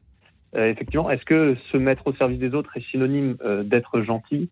effectivement, 0.56 1.10
est-ce 1.10 1.25
que 1.25 1.56
se 1.71 1.77
mettre 1.77 2.06
au 2.08 2.13
service 2.13 2.39
des 2.39 2.53
autres 2.53 2.76
est 2.78 2.86
synonyme 2.91 3.38
d'être 3.63 4.01
gentil? 4.01 4.49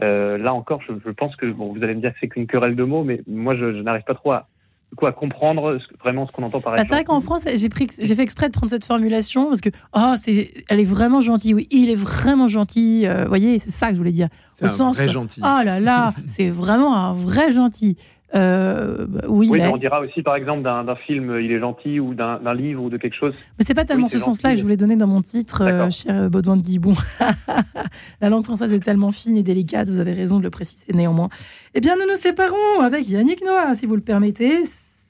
Là 0.00 0.52
encore, 0.52 0.80
je, 0.82 1.10
pense 1.10 1.34
que 1.36 1.46
bon, 1.46 1.72
vous 1.72 1.82
allez 1.82 1.94
me 1.94 2.00
dire 2.00 2.12
que 2.12 2.18
c'est 2.20 2.28
qu'une 2.28 2.46
querelle 2.46 2.76
de 2.76 2.84
mots, 2.84 3.04
mais 3.04 3.22
moi, 3.26 3.54
je, 3.54 3.72
je 3.72 3.80
n'arrive 3.80 4.04
pas 4.04 4.14
trop 4.14 4.32
à, 4.32 4.48
quoi 4.96 5.12
comprendre 5.12 5.78
vraiment 6.00 6.26
ce 6.26 6.32
qu'on 6.32 6.42
entend 6.42 6.60
par 6.60 6.74
bah, 6.74 6.82
C'est 6.82 6.94
vrai 6.94 7.04
qu'en 7.04 7.20
France, 7.20 7.42
j'ai 7.54 7.68
pris, 7.68 7.88
j'ai 7.98 8.14
fait 8.14 8.22
exprès 8.22 8.48
de 8.48 8.52
prendre 8.52 8.70
cette 8.70 8.84
formulation 8.84 9.46
parce 9.46 9.60
que 9.60 9.70
oh, 9.94 10.14
c'est, 10.16 10.52
elle 10.68 10.80
est 10.80 10.84
vraiment 10.84 11.20
gentille. 11.20 11.54
Oui, 11.54 11.68
il 11.70 11.90
est 11.90 11.94
vraiment 11.94 12.48
gentil. 12.48 13.06
Euh, 13.06 13.22
vous 13.22 13.28
voyez, 13.28 13.58
c'est 13.58 13.70
ça 13.70 13.88
que 13.88 13.94
je 13.94 13.98
voulais 13.98 14.12
dire. 14.12 14.28
C'est 14.52 14.64
un 14.64 14.68
sens, 14.68 14.96
vrai 14.96 15.08
gentil. 15.08 15.40
Oh 15.42 15.62
là 15.64 15.78
là, 15.80 16.14
c'est 16.26 16.50
vraiment 16.50 16.96
un 16.96 17.12
vrai 17.12 17.52
gentil. 17.52 17.96
Euh, 18.34 19.06
oui, 19.26 19.48
mais... 19.50 19.66
on 19.68 19.78
dira 19.78 20.00
aussi 20.00 20.22
par 20.22 20.36
exemple 20.36 20.62
d'un 20.62 20.96
film 21.06 21.38
il 21.40 21.50
est 21.50 21.60
gentil 21.60 21.98
ou 21.98 22.14
d'un 22.14 22.54
livre 22.54 22.82
ou 22.82 22.90
de 22.90 22.96
quelque 22.96 23.16
chose. 23.16 23.34
Mais 23.58 23.64
c'est 23.66 23.74
pas 23.74 23.84
tellement 23.84 24.08
ce 24.08 24.18
sens-là 24.18 24.50
que 24.50 24.56
je 24.56 24.62
voulais 24.62 24.76
donner 24.76 24.96
dans 24.96 25.06
mon 25.06 25.22
titre, 25.22 25.62
euh, 25.62 25.90
cher 25.90 26.28
Baudouin 26.30 26.56
de 26.56 26.62
Guibon. 26.62 26.94
la 28.20 28.28
langue 28.28 28.44
française 28.44 28.72
est 28.72 28.80
tellement 28.80 29.12
fine 29.12 29.36
et 29.36 29.42
délicate, 29.42 29.88
vous 29.88 30.00
avez 30.00 30.12
raison 30.12 30.38
de 30.38 30.42
le 30.42 30.50
préciser 30.50 30.92
néanmoins. 30.92 31.28
Eh 31.74 31.80
bien, 31.80 31.96
nous 31.96 32.08
nous 32.08 32.16
séparons 32.16 32.80
avec 32.82 33.08
Yannick 33.08 33.42
Noah, 33.44 33.74
si 33.74 33.86
vous 33.86 33.94
le 33.94 34.02
permettez. 34.02 34.62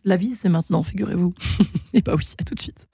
La 0.04 0.16
vie, 0.16 0.32
c'est 0.32 0.48
maintenant, 0.48 0.82
figurez-vous. 0.82 1.34
et 1.94 2.02
bah 2.02 2.14
oui, 2.16 2.34
à 2.40 2.44
tout 2.44 2.54
de 2.54 2.60
suite. 2.60 2.86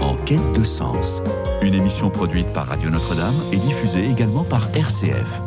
En 0.00 0.16
quête 0.24 0.52
de 0.58 0.64
sens, 0.64 1.22
une 1.62 1.74
émission 1.74 2.10
produite 2.10 2.52
par 2.52 2.66
Radio 2.66 2.90
Notre-Dame 2.90 3.34
et 3.52 3.56
diffusée 3.56 4.10
également 4.10 4.44
par 4.44 4.68
RCF. 4.74 5.42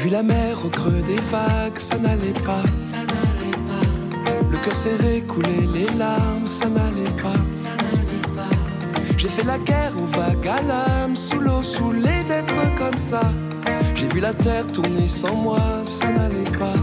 Vu 0.00 0.08
la 0.08 0.22
mer 0.22 0.56
au 0.64 0.70
creux 0.70 1.02
des 1.06 1.20
vagues, 1.30 1.78
ça 1.78 1.98
n'allait 1.98 2.40
pas. 2.44 2.62
Ça 2.78 2.96
n'allait 2.96 3.60
pas. 3.68 4.40
Le 4.50 4.56
cœur 4.58 4.74
serré, 4.74 5.22
couler 5.28 5.66
les 5.74 5.86
larmes, 5.98 6.46
ça 6.46 6.66
n'allait 6.66 7.16
pas. 7.22 7.40
Ça 7.52 7.68
n'allait 7.68 8.34
pas. 8.34 8.56
J'ai 9.18 9.28
fait 9.28 9.44
la 9.44 9.58
guerre 9.58 9.92
aux 9.98 10.06
vagues 10.06 10.48
à 10.48 10.62
l'âme, 10.62 11.14
sous 11.14 11.38
l'eau, 11.38 11.62
saoulé 11.62 12.24
d'être 12.28 12.54
comme 12.78 12.96
ça. 12.96 13.20
J'ai 13.94 14.08
vu 14.08 14.20
la 14.20 14.32
terre 14.32 14.66
tourner 14.72 15.06
sans 15.06 15.34
moi, 15.34 15.60
ça 15.84 16.06
n'allait 16.06 16.56
pas. 16.58 16.78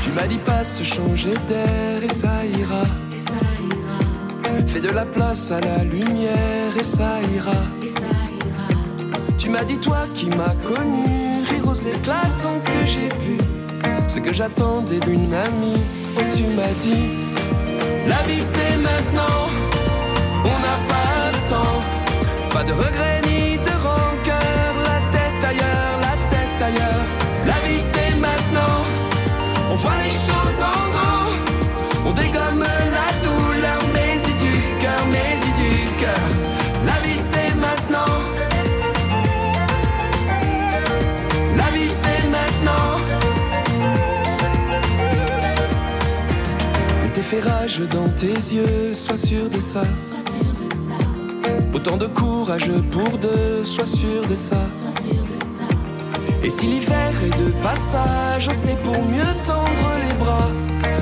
Tu 0.00 0.10
m'as 0.10 0.26
dit 0.26 0.38
pas 0.38 0.64
se 0.64 0.82
changer 0.82 1.34
d'air 1.46 2.02
et 2.02 2.12
ça 2.12 2.44
ira. 2.58 2.82
Et 3.14 3.18
ça 3.18 3.34
ira. 3.70 4.66
Fais 4.66 4.80
de 4.80 4.90
la 4.90 5.06
place 5.06 5.52
à 5.52 5.60
la 5.60 5.84
lumière 5.84 6.76
et 6.76 6.84
ça 6.84 7.20
ira. 7.32 7.60
Et 7.84 7.88
ça 7.88 8.00
ira. 8.00 8.48
Tu 9.38 9.48
m'as 9.50 9.62
dit 9.62 9.78
toi 9.78 10.00
qui 10.14 10.26
m'as 10.30 10.54
connu, 10.66 11.27
rire 11.50 11.66
aux 11.68 11.74
éclatants 11.74 12.60
que 12.64 12.86
j'ai 12.86 13.08
pu. 13.08 13.38
Ce 14.06 14.18
que 14.18 14.32
j'attendais 14.32 15.00
d'une 15.00 15.32
amie, 15.34 15.82
oh 16.16 16.22
tu 16.34 16.44
m'as 16.56 16.74
dit, 16.80 17.10
la 18.06 18.22
vie 18.26 18.42
c'est 18.42 18.76
maintenant, 18.78 19.40
on 20.44 20.58
n'a 20.64 20.78
pas 20.92 21.32
de 21.34 21.40
temps, 21.50 21.82
pas 22.50 22.64
de 22.64 22.72
regrets 22.72 23.20
ni 23.26 23.58
de 23.58 23.74
rancœur, 23.86 24.70
la 24.90 25.00
tête 25.12 25.44
ailleurs, 25.50 25.94
la 26.00 26.16
tête 26.32 26.62
ailleurs. 26.62 27.06
La 27.46 27.58
vie 27.68 27.80
c'est 27.80 28.14
maintenant, 28.16 28.78
on 29.70 29.74
voit 29.74 29.98
les 30.04 30.10
choses 30.10 30.60
en 30.62 30.97
fait 47.28 47.40
rage 47.40 47.82
dans 47.92 48.08
tes 48.16 48.38
yeux, 48.54 48.94
sois 48.94 49.18
sûr 49.18 49.50
de 49.50 49.60
ça. 49.60 49.82
Autant 51.74 51.98
de 51.98 52.06
courage 52.06 52.70
pour 52.90 53.18
deux, 53.18 53.64
sois 53.64 53.84
sûr 53.84 54.26
de 54.30 54.34
ça. 54.34 54.56
Et 56.42 56.48
si 56.48 56.64
l'hiver 56.64 57.12
est 57.26 57.38
de 57.38 57.50
passage, 57.62 58.48
c'est 58.52 58.78
pour 58.82 59.02
mieux 59.02 59.34
tendre 59.46 59.90
les 60.04 60.14
bras. 60.14 60.50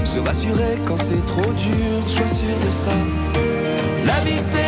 Se 0.02 0.18
rassurer 0.18 0.74
quand 0.84 0.96
c'est 0.96 1.24
trop 1.26 1.52
dur, 1.52 1.96
sois 2.08 2.26
sûr 2.26 2.56
de 2.66 2.70
ça. 2.70 2.96
La 4.04 4.18
vie 4.24 4.40
c'est 4.40 4.65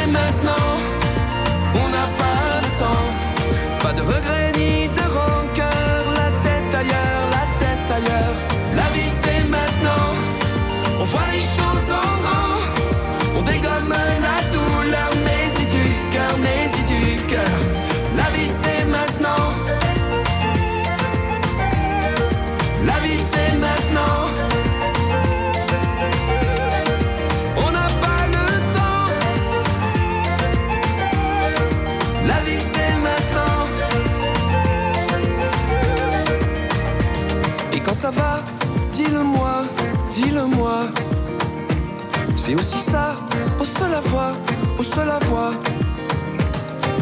C'est 42.48 42.54
aussi 42.54 42.78
ça, 42.78 43.14
au 43.60 43.64
seul 43.64 43.92
à 43.92 44.00
voir, 44.00 44.32
au 44.78 44.82
seul 44.82 45.10
à 45.10 45.18
voir. 45.26 45.52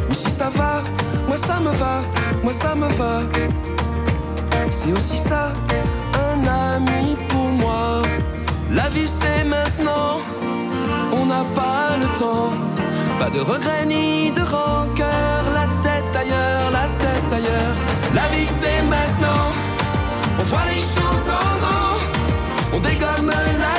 Mais 0.09 0.15
si 0.15 0.29
ça 0.29 0.51
va, 0.51 0.83
moi 1.29 1.37
ça 1.37 1.61
me 1.61 1.71
va, 1.71 2.01
moi 2.43 2.53
ça 2.53 2.75
me 2.75 2.89
va. 2.89 3.21
C'est 4.71 4.93
aussi 4.93 5.17
ça, 5.17 5.53
un 6.33 6.41
ami 6.75 7.17
pour 7.29 7.45
moi. 7.63 8.03
La 8.73 8.89
vie 8.89 9.07
c'est 9.07 9.45
maintenant, 9.45 10.19
on 11.13 11.27
n'a 11.27 11.45
pas 11.55 11.97
le 12.01 12.09
temps. 12.19 12.51
Pas 13.21 13.31
de 13.31 13.39
regrets 13.39 13.87
ni 13.87 14.33
de 14.33 14.41
rancœur, 14.41 15.43
la 15.55 15.69
tête 15.81 16.17
ailleurs, 16.23 16.73
la 16.73 16.89
tête 16.99 17.33
ailleurs. 17.33 17.77
La 18.17 18.27
vie 18.35 18.49
c'est 18.49 18.83
maintenant, 18.83 19.53
on 20.41 20.43
voit 20.43 20.67
les 20.75 20.81
choses 20.81 21.31
en 21.31 21.59
grand. 21.61 21.99
On 22.75 22.81
dégomme 22.81 23.31
la 23.61 23.76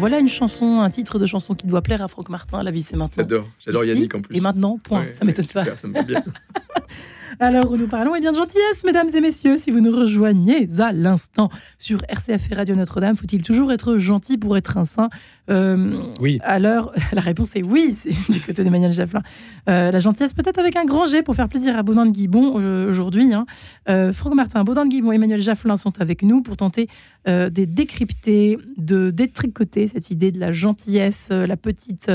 voilà 0.00 0.18
une 0.18 0.28
chanson, 0.28 0.80
un 0.80 0.88
titre 0.90 1.18
de 1.18 1.26
chanson 1.26 1.54
qui 1.54 1.66
doit 1.66 1.82
plaire 1.82 2.02
à 2.02 2.08
Franck 2.08 2.30
Martin. 2.30 2.62
La 2.62 2.70
vie, 2.70 2.80
c'est 2.80 2.96
maintenant. 2.96 3.22
J'adore, 3.22 3.48
j'adore 3.58 3.84
Yannick 3.84 4.14
en 4.14 4.22
plus. 4.22 4.34
Et 4.34 4.40
maintenant, 4.40 4.78
point. 4.78 5.00
Ouais, 5.00 5.12
ça 5.12 5.24
m'étonne 5.26 5.46
pas. 5.46 5.76
Ça 5.76 5.86
me 5.86 5.92
va 5.92 6.00
Alors, 7.42 7.72
où 7.72 7.78
nous 7.78 7.88
parlons 7.88 8.14
eh 8.14 8.20
bien, 8.20 8.32
de 8.32 8.36
gentillesse, 8.36 8.84
mesdames 8.84 9.08
et 9.14 9.20
messieurs. 9.22 9.56
Si 9.56 9.70
vous 9.70 9.80
nous 9.80 9.96
rejoignez 9.96 10.68
à 10.78 10.92
l'instant 10.92 11.48
sur 11.78 12.02
RCF 12.06 12.52
et 12.52 12.54
Radio 12.54 12.74
Notre-Dame, 12.74 13.16
faut-il 13.16 13.42
toujours 13.42 13.72
être 13.72 13.96
gentil 13.96 14.36
pour 14.36 14.58
être 14.58 14.76
un 14.76 14.84
saint? 14.84 15.08
Euh, 15.48 16.02
Oui. 16.20 16.38
Alors, 16.42 16.92
la 17.14 17.22
réponse 17.22 17.56
est 17.56 17.62
oui, 17.62 17.96
c'est 17.98 18.10
du 18.30 18.42
côté 18.42 18.62
d'Emmanuel 18.62 18.92
Jafflin. 18.92 19.22
Euh, 19.70 19.90
la 19.90 20.00
gentillesse, 20.00 20.34
peut-être 20.34 20.58
avec 20.58 20.76
un 20.76 20.84
grand 20.84 21.06
G 21.06 21.22
pour 21.22 21.34
faire 21.34 21.48
plaisir 21.48 21.78
à 21.78 21.82
Baudin 21.82 22.04
de 22.04 22.10
Guibon 22.10 22.56
euh, 22.58 22.90
aujourd'hui. 22.90 23.32
Hein. 23.32 23.46
Euh, 23.88 24.12
Franck 24.12 24.34
Martin, 24.34 24.62
Baudin 24.62 24.84
de 24.84 24.90
Guibon 24.90 25.12
et 25.12 25.14
Emmanuel 25.14 25.40
Jafflin 25.40 25.78
sont 25.78 25.98
avec 25.98 26.22
nous 26.22 26.42
pour 26.42 26.58
tenter 26.58 26.88
de 27.26 27.64
décrypter, 27.64 28.58
de 28.76 29.10
détricoter 29.10 29.86
cette 29.86 30.10
idée 30.10 30.30
de 30.30 30.40
la 30.40 30.52
gentillesse, 30.52 31.28
la 31.30 31.56
petite. 31.56 32.10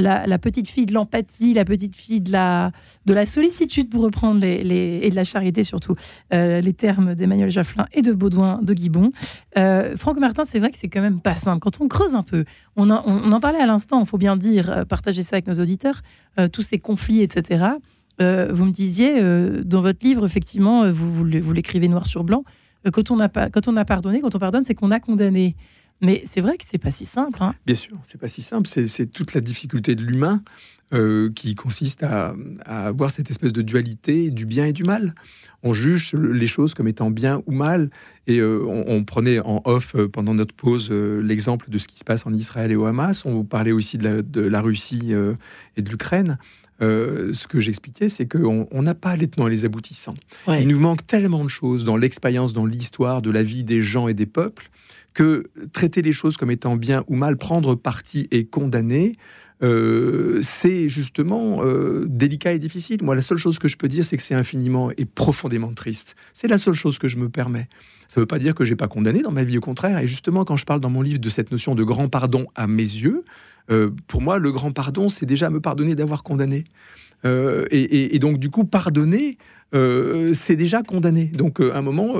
La, 0.00 0.38
petite 0.38 0.68
fille 0.68 0.86
de 0.86 0.94
l'empathie, 0.94 1.54
la 1.54 1.64
petite 1.64 1.96
fille 1.96 2.20
de 2.20 2.32
la, 2.32 2.72
de 3.06 3.14
la 3.14 3.26
sollicitude, 3.26 3.90
pour 3.90 4.02
reprendre 4.02 4.40
les, 4.40 5.00
et 5.02 5.10
de 5.10 5.16
la 5.16 5.24
charité 5.24 5.64
surtout, 5.64 5.94
euh, 6.32 6.60
les 6.60 6.72
termes 6.72 7.14
d'Emmanuel 7.14 7.50
Jafflin 7.50 7.86
et 7.92 8.02
de 8.02 8.12
Baudouin 8.12 8.60
de 8.62 8.74
Guibon. 8.74 9.12
Euh, 9.56 9.96
Franck 9.96 10.18
Martin, 10.18 10.44
c'est 10.44 10.58
vrai 10.58 10.70
que 10.70 10.78
c'est 10.78 10.88
quand 10.88 11.00
même 11.00 11.20
pas 11.20 11.36
simple. 11.36 11.60
Quand 11.60 11.80
on 11.80 11.88
creuse 11.88 12.14
un 12.14 12.22
peu, 12.22 12.44
on 12.76 12.90
en, 12.90 13.02
on 13.06 13.32
en 13.32 13.40
parlait 13.40 13.60
à 13.60 13.66
l'instant, 13.66 14.00
il 14.00 14.06
faut 14.06 14.18
bien 14.18 14.36
dire, 14.36 14.70
euh, 14.70 14.84
partager 14.84 15.22
ça 15.22 15.36
avec 15.36 15.46
nos 15.46 15.60
auditeurs, 15.60 16.02
tous 16.52 16.62
ces 16.62 16.78
conflits, 16.78 17.22
etc. 17.22 17.64
Vous 18.20 18.64
me 18.64 18.70
disiez, 18.70 19.20
dans 19.64 19.80
votre 19.80 20.04
livre, 20.04 20.24
effectivement, 20.24 20.88
vous, 20.90 21.12
vous 21.12 21.52
l'écrivez 21.52 21.88
noir 21.88 22.06
sur 22.06 22.22
blanc, 22.22 22.44
quand, 22.92 23.10
on 23.10 23.18
a, 23.18 23.28
quand 23.28 23.66
on 23.66 23.76
a 23.76 23.84
pardonné, 23.84 24.20
quand 24.20 24.36
on 24.36 24.38
pardonne, 24.38 24.62
c'est 24.62 24.74
qu'on 24.74 24.92
a 24.92 25.00
condamné. 25.00 25.56
Mais 26.00 26.22
c'est 26.26 26.40
vrai 26.40 26.56
que 26.56 26.64
c'est 26.66 26.78
pas 26.78 26.90
si 26.90 27.04
simple. 27.04 27.42
Hein. 27.42 27.54
Bien 27.66 27.74
sûr, 27.74 27.96
c'est 28.02 28.20
pas 28.20 28.28
si 28.28 28.42
simple. 28.42 28.68
C'est 28.68 29.06
toute 29.06 29.34
la 29.34 29.40
difficulté 29.40 29.94
de 29.94 30.04
l'humain 30.04 30.42
qui 31.34 31.54
consiste 31.54 32.02
à, 32.02 32.34
avoir 32.64 33.10
cette 33.10 33.30
espèce 33.30 33.52
de 33.52 33.60
dualité 33.60 34.30
du 34.30 34.46
bien 34.46 34.64
et 34.64 34.72
du 34.72 34.84
mal. 34.84 35.14
On 35.62 35.74
juge 35.74 36.14
les 36.14 36.46
choses 36.46 36.72
comme 36.72 36.88
étant 36.88 37.10
bien 37.10 37.42
ou 37.46 37.52
mal. 37.52 37.90
Et 38.26 38.42
on, 38.42 39.04
prenait 39.04 39.40
en 39.40 39.60
off 39.64 39.96
pendant 40.12 40.32
notre 40.32 40.54
pause 40.54 40.90
l'exemple 40.90 41.68
de 41.68 41.76
ce 41.76 41.88
qui 41.88 41.98
se 41.98 42.04
passe 42.04 42.24
en 42.26 42.32
Israël 42.32 42.70
et 42.70 42.76
au 42.76 42.86
Hamas. 42.86 43.26
On 43.26 43.44
parlait 43.44 43.72
aussi 43.72 43.98
de 43.98 44.04
la, 44.04 44.22
de 44.22 44.40
la 44.40 44.62
Russie 44.62 45.12
et 45.76 45.82
de 45.82 45.90
l'Ukraine. 45.90 46.38
Euh, 46.80 47.32
ce 47.32 47.48
que 47.48 47.58
j'expliquais, 47.60 48.08
c'est 48.08 48.26
qu'on 48.26 48.82
n'a 48.82 48.94
pas 48.94 49.16
les 49.16 49.28
tenants 49.28 49.48
et 49.48 49.50
les 49.50 49.64
aboutissants. 49.64 50.14
Il 50.46 50.68
nous 50.68 50.78
manque 50.78 51.06
tellement 51.06 51.42
de 51.42 51.48
choses 51.48 51.84
dans 51.84 51.96
l'expérience, 51.96 52.52
dans 52.52 52.66
l'histoire 52.66 53.20
de 53.20 53.30
la 53.30 53.42
vie 53.42 53.64
des 53.64 53.82
gens 53.82 54.08
et 54.08 54.14
des 54.14 54.26
peuples, 54.26 54.70
que 55.14 55.44
traiter 55.72 56.02
les 56.02 56.12
choses 56.12 56.36
comme 56.36 56.50
étant 56.50 56.76
bien 56.76 57.04
ou 57.08 57.16
mal, 57.16 57.36
prendre 57.36 57.74
parti 57.74 58.28
et 58.30 58.44
condamner, 58.44 59.16
euh, 59.62 60.38
c'est 60.40 60.88
justement 60.88 61.64
euh, 61.64 62.06
délicat 62.08 62.52
et 62.52 62.58
difficile. 62.58 63.02
Moi, 63.02 63.14
la 63.14 63.22
seule 63.22 63.38
chose 63.38 63.58
que 63.58 63.68
je 63.68 63.76
peux 63.76 63.88
dire, 63.88 64.04
c'est 64.04 64.16
que 64.16 64.22
c'est 64.22 64.34
infiniment 64.34 64.90
et 64.96 65.04
profondément 65.04 65.72
triste. 65.72 66.14
C'est 66.32 66.48
la 66.48 66.58
seule 66.58 66.74
chose 66.74 66.98
que 66.98 67.08
je 67.08 67.16
me 67.16 67.28
permets. 67.28 67.68
Ça 68.06 68.20
ne 68.20 68.22
veut 68.22 68.26
pas 68.26 68.38
dire 68.38 68.54
que 68.54 68.64
j'ai 68.64 68.76
pas 68.76 68.88
condamné 68.88 69.22
dans 69.22 69.32
ma 69.32 69.44
vie, 69.44 69.58
au 69.58 69.60
contraire. 69.60 69.98
Et 69.98 70.08
justement, 70.08 70.44
quand 70.44 70.56
je 70.56 70.64
parle 70.64 70.80
dans 70.80 70.90
mon 70.90 71.02
livre 71.02 71.18
de 71.18 71.28
cette 71.28 71.50
notion 71.50 71.74
de 71.74 71.82
grand 71.82 72.08
pardon 72.08 72.46
à 72.54 72.66
mes 72.66 72.82
yeux, 72.82 73.24
euh, 73.70 73.90
pour 74.06 74.22
moi, 74.22 74.38
le 74.38 74.52
grand 74.52 74.72
pardon, 74.72 75.08
c'est 75.08 75.26
déjà 75.26 75.50
me 75.50 75.60
pardonner 75.60 75.94
d'avoir 75.94 76.22
condamné. 76.22 76.64
Euh, 77.24 77.66
et, 77.70 78.18
donc, 78.18 78.38
du 78.38 78.50
coup, 78.50 78.64
pardonner, 78.64 79.38
euh, 79.74 80.32
c'est 80.34 80.56
déjà 80.56 80.82
condamné. 80.82 81.24
Donc, 81.24 81.60
à 81.60 81.76
un 81.76 81.82
moment, 81.82 82.14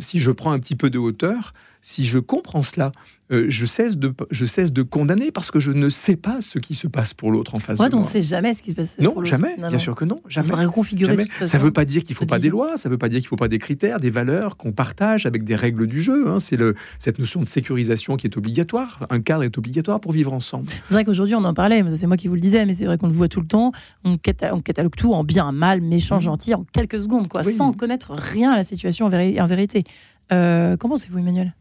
si 0.00 0.20
je 0.20 0.30
prends 0.30 0.52
un 0.52 0.58
petit 0.58 0.76
peu 0.76 0.90
de 0.90 0.98
hauteur, 0.98 1.54
si 1.80 2.04
je 2.04 2.18
comprends 2.18 2.62
cela, 2.62 2.92
euh, 3.30 3.46
je, 3.48 3.66
cesse 3.66 3.98
de, 3.98 4.12
je 4.30 4.46
cesse 4.46 4.72
de 4.72 4.82
condamner 4.82 5.30
parce 5.30 5.50
que 5.50 5.60
je 5.60 5.70
ne 5.70 5.90
sais 5.90 6.16
pas 6.16 6.40
ce 6.40 6.58
qui 6.58 6.74
se 6.74 6.86
passe 6.86 7.12
pour 7.12 7.30
l'autre 7.30 7.54
en 7.54 7.58
face 7.58 7.78
de 7.78 7.82
moi. 7.82 7.90
on 7.92 7.98
ne 7.98 8.04
sait 8.04 8.22
jamais 8.22 8.54
ce 8.54 8.62
qui 8.62 8.70
se 8.70 8.76
passe. 8.76 8.88
Non, 8.98 9.22
jamais. 9.22 9.56
bien 9.56 9.78
sûr 9.78 9.94
que 9.94 10.06
non. 10.06 10.22
Jamais. 10.28 10.48
jamais. 10.48 11.26
Ça 11.44 11.58
ne 11.58 11.62
veut 11.62 11.70
pas 11.70 11.84
dire 11.84 12.04
qu'il 12.04 12.14
ne 12.14 12.18
faut 12.18 12.26
pas 12.26 12.38
des 12.38 12.48
lois, 12.48 12.76
ça 12.76 12.88
ne 12.88 12.94
veut 12.94 12.98
pas 12.98 13.08
dire 13.08 13.18
qu'il 13.18 13.26
ne 13.26 13.30
faut 13.30 13.36
pas 13.36 13.48
des 13.48 13.58
critères, 13.58 14.00
des 14.00 14.10
valeurs 14.10 14.56
qu'on 14.56 14.72
partage 14.72 15.26
avec 15.26 15.44
des 15.44 15.56
règles 15.56 15.86
du 15.86 16.02
jeu. 16.02 16.28
Hein. 16.28 16.38
C'est 16.38 16.58
cette 16.98 17.18
notion 17.18 17.40
de 17.40 17.46
sécurisation 17.46 18.16
qui 18.16 18.26
est 18.26 18.36
obligatoire. 18.36 19.06
Un 19.10 19.20
cadre 19.20 19.44
est 19.44 19.58
obligatoire 19.58 19.87
pour 19.98 20.12
vivre 20.12 20.32
ensemble. 20.32 20.70
C'est 20.88 20.94
vrai 20.94 21.04
qu'aujourd'hui, 21.04 21.34
on 21.34 21.44
en 21.44 21.54
parlait, 21.54 21.82
c'est 21.96 22.06
moi 22.06 22.18
qui 22.18 22.28
vous 22.28 22.34
le 22.34 22.40
disais, 22.40 22.66
mais 22.66 22.74
c'est 22.74 22.84
vrai 22.84 22.98
qu'on 22.98 23.06
le 23.06 23.14
voit 23.14 23.28
tout 23.28 23.40
le 23.40 23.46
temps. 23.46 23.72
On, 24.04 24.18
catalogue 24.18 24.94
tout 24.94 25.14
en 25.14 25.24
bien, 25.24 25.50
mal, 25.52 25.80
méchant, 25.80 26.16
mmh. 26.16 26.20
gentil, 26.20 26.54
en 26.54 26.64
quelques 26.72 27.00
secondes, 27.00 27.28
quoi, 27.28 27.42
sans 27.42 27.72
connaître 27.72 28.12
rien 28.12 28.50
à 28.50 28.56
la 28.56 28.64
situation 28.64 29.06
en, 29.06 29.46
vérité. 29.46 29.84
Euh, 30.32 30.76
comment 30.76 30.96
c'est-vous, 30.96 31.18
Emmanuel? 31.18 31.54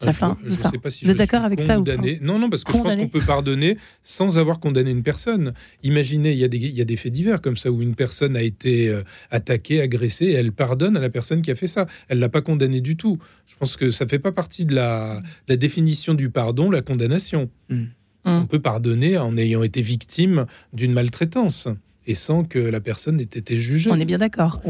Je, 0.00 0.06
ne 0.06 0.54
sais 0.54 0.78
pas 0.78 0.90
si 0.90 1.04
Vous 1.04 1.10
êtes 1.10 1.16
d'accord 1.16 1.44
avec 1.44 1.60
ça 1.60 1.78
ou 1.78 1.84
pas 1.84 1.96
Non, 2.20 2.38
non, 2.38 2.50
parce 2.50 2.64
que 2.64 2.72
je 2.72 2.78
pense 2.78 2.96
qu'on 2.96 3.08
peut 3.08 3.20
pardonner 3.20 3.78
sans 4.02 4.38
avoir 4.38 4.60
condamné 4.60 4.90
une 4.90 5.02
personne. 5.02 5.54
Imaginez, 5.82 6.32
il 6.32 6.38
y, 6.38 6.44
a 6.44 6.48
des, 6.48 6.58
il 6.58 6.74
y 6.74 6.80
a 6.80 6.84
des 6.84 6.96
faits 6.96 7.12
divers 7.12 7.40
comme 7.40 7.56
ça 7.56 7.70
où 7.70 7.82
une 7.82 7.94
personne 7.94 8.36
a 8.36 8.42
été 8.42 8.88
euh, 8.88 9.02
attaquée, 9.30 9.80
agressée, 9.80 10.26
et 10.26 10.32
elle 10.32 10.52
pardonne 10.52 10.96
à 10.96 11.00
la 11.00 11.10
personne 11.10 11.42
qui 11.42 11.50
a 11.50 11.54
fait 11.54 11.68
ça. 11.68 11.86
Elle 12.08 12.18
l'a 12.18 12.28
pas 12.28 12.42
condamné 12.42 12.80
du 12.80 12.96
tout. 12.96 13.18
Je 13.46 13.56
pense 13.56 13.76
que 13.76 13.90
ça 13.90 14.06
fait 14.06 14.18
pas 14.18 14.32
partie 14.32 14.64
de 14.64 14.74
la, 14.74 15.22
la 15.48 15.56
définition 15.56 16.14
du 16.14 16.30
pardon, 16.30 16.70
la 16.70 16.82
condamnation. 16.82 17.50
Hmm. 17.68 17.84
On 18.26 18.46
peut 18.46 18.60
pardonner 18.60 19.18
en 19.18 19.36
ayant 19.36 19.62
été 19.62 19.82
victime 19.82 20.46
d'une 20.72 20.94
maltraitance 20.94 21.68
et 22.06 22.14
sans 22.14 22.44
que 22.44 22.58
la 22.58 22.80
personne 22.80 23.20
ait 23.20 23.24
été 23.24 23.58
jugée. 23.58 23.90
On 23.90 24.00
est 24.00 24.04
bien 24.04 24.18
d'accord. 24.18 24.60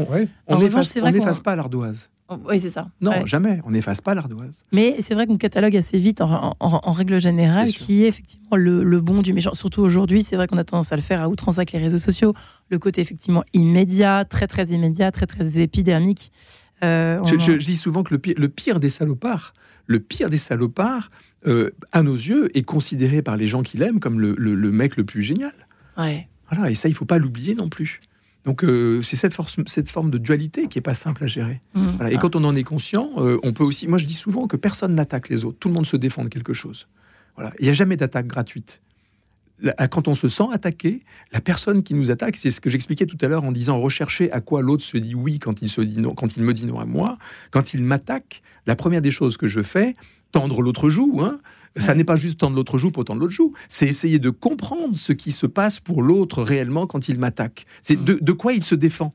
On 0.47 0.59
n'efface 0.59 1.41
pas 1.41 1.55
l'ardoise. 1.55 2.09
Oh, 2.27 2.37
oui, 2.49 2.59
c'est 2.59 2.71
ça. 2.71 2.89
Non, 3.01 3.25
jamais. 3.25 3.59
On 3.65 3.71
n'efface 3.71 4.01
pas 4.01 4.15
l'ardoise. 4.15 4.65
Mais 4.71 4.95
c'est 4.99 5.13
vrai 5.13 5.27
qu'on 5.27 5.37
catalogue 5.37 5.77
assez 5.77 5.99
vite, 5.99 6.21
en, 6.21 6.55
règle 6.91 7.19
générale, 7.19 7.67
qui 7.67 8.03
est 8.03 8.07
effectivement 8.07 8.55
le, 8.55 8.99
bon 8.99 9.21
du 9.21 9.31
méchant. 9.31 9.53
Surtout 9.53 9.81
aujourd'hui, 9.81 10.23
c'est 10.23 10.35
vrai 10.35 10.47
qu'on 10.47 10.57
a 10.57 10.63
tendance 10.63 10.91
à 10.91 10.95
le 10.95 11.03
faire 11.03 11.21
à 11.21 11.29
outrance 11.29 11.59
avec 11.59 11.71
les 11.71 11.79
réseaux 11.79 11.99
sociaux. 11.99 12.33
Le 12.69 12.79
côté 12.79 13.01
effectivement 13.01 13.43
immédiat, 13.53 14.25
très 14.25 14.47
très 14.47 14.67
immédiat, 14.67 15.11
très 15.11 15.27
très 15.27 15.59
épidermique. 15.59 16.31
Euh, 16.83 17.23
je, 17.25 17.53
dis 17.53 17.77
souvent 17.77 18.03
que 18.03 18.13
le 18.13 18.49
pire, 18.49 18.79
des 18.79 18.89
salopards, 18.89 19.53
le 19.85 19.99
pire 19.99 20.31
des 20.31 20.37
salopards, 20.37 21.11
euh, 21.45 21.71
à 21.91 22.01
nos 22.01 22.15
yeux, 22.15 22.49
est 22.57 22.63
considéré 22.63 23.21
par 23.21 23.37
les 23.37 23.45
gens 23.45 23.61
qui 23.61 23.77
l'aiment 23.77 23.99
comme 23.99 24.19
le, 24.19 24.71
mec 24.71 24.97
le 24.97 25.05
plus 25.05 25.21
génial. 25.21 25.53
Ouais. 25.95 26.27
Voilà, 26.49 26.71
et 26.71 26.75
ça, 26.75 26.89
il 26.89 26.95
faut 26.95 27.05
pas 27.05 27.19
l'oublier 27.19 27.53
non 27.53 27.69
plus. 27.69 28.01
Donc 28.45 28.63
euh, 28.63 29.01
c'est 29.01 29.15
cette, 29.15 29.35
cette 29.65 29.89
forme 29.89 30.11
de 30.11 30.17
dualité 30.17 30.67
qui 30.67 30.77
est 30.77 30.81
pas 30.83 30.93
simple 30.93 31.23
à 31.23 31.27
gérer. 31.27 31.61
Mmh. 31.73 32.07
Et 32.11 32.17
quand 32.17 32.35
on 32.35 32.43
en 32.43 32.55
est 32.55 32.63
conscient, 32.63 33.09
euh, 33.17 33.39
on 33.43 33.53
peut 33.53 33.63
aussi. 33.63 33.87
Moi, 33.87 33.97
je 33.97 34.05
dis 34.05 34.13
souvent 34.13 34.47
que 34.47 34.55
personne 34.55 34.93
n'attaque 34.93 35.29
les 35.29 35.45
autres. 35.45 35.57
Tout 35.59 35.67
le 35.67 35.73
monde 35.73 35.87
se 35.87 35.97
défend 35.97 36.23
de 36.23 36.29
quelque 36.29 36.53
chose. 36.53 36.87
Voilà. 37.35 37.53
Il 37.59 37.63
n'y 37.63 37.69
a 37.69 37.73
jamais 37.73 37.97
d'attaque 37.97 38.27
gratuite. 38.27 38.81
Quand 39.89 40.07
on 40.07 40.13
se 40.13 40.27
sent 40.27 40.47
attaqué, 40.51 41.03
la 41.31 41.41
personne 41.41 41.83
qui 41.83 41.93
nous 41.93 42.11
attaque, 42.11 42.35
c'est 42.35 42.51
ce 42.51 42.59
que 42.59 42.69
j'expliquais 42.69 43.05
tout 43.05 43.17
à 43.21 43.27
l'heure 43.27 43.43
en 43.43 43.51
disant 43.51 43.79
rechercher 43.79 44.31
à 44.31 44.41
quoi 44.41 44.61
l'autre 44.61 44.83
se 44.83 44.97
dit 44.97 45.15
oui 45.15 45.39
quand 45.39 45.61
il 45.61 45.69
se 45.69 45.81
dit 45.81 45.99
non, 45.99 46.13
quand 46.13 46.37
il 46.37 46.43
me 46.43 46.53
dit 46.53 46.65
non 46.65 46.79
à 46.79 46.85
moi. 46.85 47.17
Quand 47.51 47.73
il 47.73 47.83
m'attaque, 47.83 48.41
la 48.65 48.75
première 48.75 49.01
des 49.01 49.11
choses 49.11 49.37
que 49.37 49.47
je 49.47 49.61
fais, 49.61 49.95
tendre 50.31 50.61
l'autre 50.61 50.89
joue. 50.89 51.21
Hein, 51.21 51.39
ça 51.77 51.93
n'est 51.93 52.03
pas 52.03 52.15
juste 52.15 52.39
tendre 52.39 52.55
l'autre 52.55 52.77
joue 52.77 52.91
pour 52.91 53.05
tendre 53.05 53.21
l'autre 53.21 53.33
joue, 53.33 53.53
c'est 53.69 53.87
essayer 53.87 54.19
de 54.19 54.29
comprendre 54.29 54.97
ce 54.97 55.13
qui 55.13 55.31
se 55.31 55.45
passe 55.45 55.79
pour 55.79 56.01
l'autre 56.01 56.41
réellement 56.41 56.87
quand 56.87 57.09
il 57.09 57.19
m'attaque. 57.19 57.65
C'est 57.81 58.01
de, 58.01 58.17
de 58.21 58.31
quoi 58.31 58.53
il 58.53 58.63
se 58.63 58.75
défend? 58.75 59.11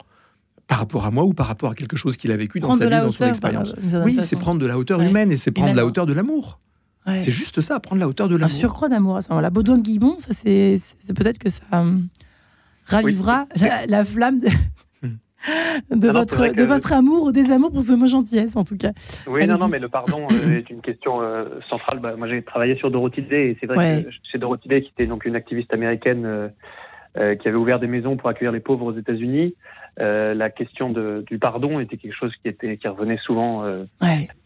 Par 0.67 0.79
rapport 0.79 1.05
à 1.05 1.11
moi 1.11 1.25
ou 1.25 1.35
par 1.35 1.49
rapport 1.49 1.71
à 1.71 1.75
quelque 1.75 1.97
chose 1.97 2.17
qu'il 2.17 2.31
a 2.31 2.37
vécu 2.37 2.61
dans 2.61 2.73
sa 2.73 2.87
vie, 2.87 2.91
dans 2.91 3.11
son 3.11 3.27
expérience? 3.27 3.75
Oui, 4.05 4.19
c'est 4.21 4.37
prendre 4.37 4.61
de 4.61 4.67
la 4.67 4.79
hauteur 4.79 5.03
humaine 5.03 5.33
et 5.33 5.37
c'est 5.37 5.51
prendre 5.51 5.73
de 5.73 5.77
la 5.77 5.85
hauteur 5.85 6.07
de 6.07 6.13
l'amour. 6.13 6.61
C'est 7.07 7.33
juste 7.33 7.61
ça, 7.61 7.81
prendre 7.81 8.01
la 8.01 8.09
hauteur 8.09 8.29
de 8.29 8.37
l'amour. 8.37 8.55
Un 8.55 8.59
surcroît 8.59 8.89
d'amour 8.89 9.17
à 9.17 9.23
ce 9.23 9.31
moment-là. 9.31 9.51
Baudouin 9.51 9.81
Guimont, 9.81 10.19
ça 10.19 10.33
c'est 10.33 10.79
peut-être 11.15 11.39
que 11.39 11.49
ça 11.49 11.63
hum, 11.73 12.09
ravivera 12.87 13.47
la, 13.57 13.87
la, 13.87 14.05
flamme 14.05 14.41
de, 14.41 14.49
de, 15.91 16.09
votre, 16.09 16.55
de 16.55 16.63
votre 16.63 16.93
amour 16.93 17.25
ou 17.25 17.33
des 17.33 17.51
amours 17.51 17.73
pour 17.73 17.83
ce 17.83 17.95
mot 17.95 18.07
gentillesse, 18.07 18.57
en 18.57 18.65
tout 18.65 18.77
cas. 18.77 18.93
Oui, 19.27 19.47
non, 19.47 19.59
non, 19.59 19.69
mais 19.69 19.79
le 19.79 19.89
pardon 19.89 20.29
euh, 20.31 20.59
est 20.59 20.71
une 20.71 20.83
question 20.83 21.23
euh, 21.23 21.61
centrale. 21.69 21.99
Bah, 21.99 22.15
moi, 22.17 22.29
j'ai 22.29 22.43
travaillé 22.43 22.77
sur 22.77 22.91
Dorothy 22.91 23.23
Day, 23.23 23.51
et 23.51 23.57
c'est 23.61 23.67
vrai 23.67 24.05
que 24.05 24.11
c'est 24.31 24.39
Dorothy 24.39 24.69
Day 24.69 24.83
qui 24.83 24.91
était 24.91 25.07
donc 25.07 25.25
une 25.25 25.37
activiste 25.37 25.73
américaine 25.73 26.51
euh, 27.17 27.35
qui 27.37 27.49
avait 27.49 27.57
ouvert 27.57 27.81
des 27.81 27.87
maisons 27.87 28.17
pour 28.17 28.29
accueillir 28.29 28.53
les 28.53 28.61
pauvres 28.61 28.87
aux 28.87 28.97
États-Unis. 28.97 29.55
La 30.01 30.51
question 30.51 30.91
de, 30.91 31.23
du 31.27 31.39
pardon 31.39 31.79
était 31.79 31.97
quelque 31.97 32.17
chose 32.17 32.33
qui, 32.43 32.49
était, 32.49 32.77
qui 32.77 32.89
revenait 32.89 33.19
souvent 33.19 33.65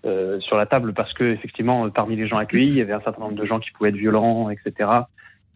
sur 0.03 0.57
la 0.57 0.67
table 0.67 0.93
parce 0.93 1.13
que, 1.15 1.25
effectivement, 1.25 1.89
parmi 1.91 2.17
les 2.17 2.27
gens 2.27 2.37
accueillis, 2.37 2.69
il 2.69 2.77
y 2.77 2.81
avait 2.81 2.93
un 2.93 3.01
certain 3.01 3.21
nombre 3.21 3.37
de 3.37 3.45
gens 3.47 3.61
qui 3.61 3.71
pouvaient 3.71 3.91
être 3.91 3.97
violents, 3.97 4.51
etc. 4.51 4.91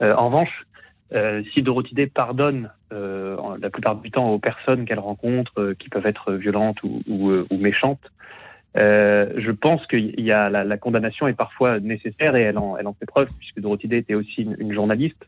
en 0.00 0.26
revanche, 0.30 0.66
euh, 1.14 1.42
si 1.54 1.62
Dorothy 1.62 1.94
pardonne 2.06 2.70
euh, 2.92 3.36
la 3.60 3.70
plupart 3.70 3.96
du 3.96 4.10
temps 4.10 4.30
aux 4.30 4.38
personnes 4.38 4.84
qu'elle 4.84 4.98
rencontre, 4.98 5.52
euh, 5.58 5.74
qui 5.78 5.88
peuvent 5.88 6.06
être 6.06 6.34
violentes 6.34 6.82
ou, 6.82 7.02
ou, 7.08 7.32
ou 7.50 7.56
méchantes, 7.56 8.10
je 8.76 9.50
pense 9.50 9.84
qu'il 9.86 10.20
y 10.20 10.30
a 10.30 10.50
la, 10.50 10.62
la, 10.62 10.76
condamnation 10.76 11.26
est 11.26 11.34
parfois 11.34 11.80
nécessaire 11.80 12.36
et 12.36 12.42
elle 12.42 12.58
en, 12.58 12.76
elle 12.76 12.86
en 12.86 12.92
fait 12.92 13.06
preuve 13.06 13.28
puisque 13.38 13.58
Dorothy 13.58 13.88
était 13.90 14.14
aussi 14.14 14.42
une, 14.42 14.54
une 14.58 14.72
journaliste. 14.72 15.26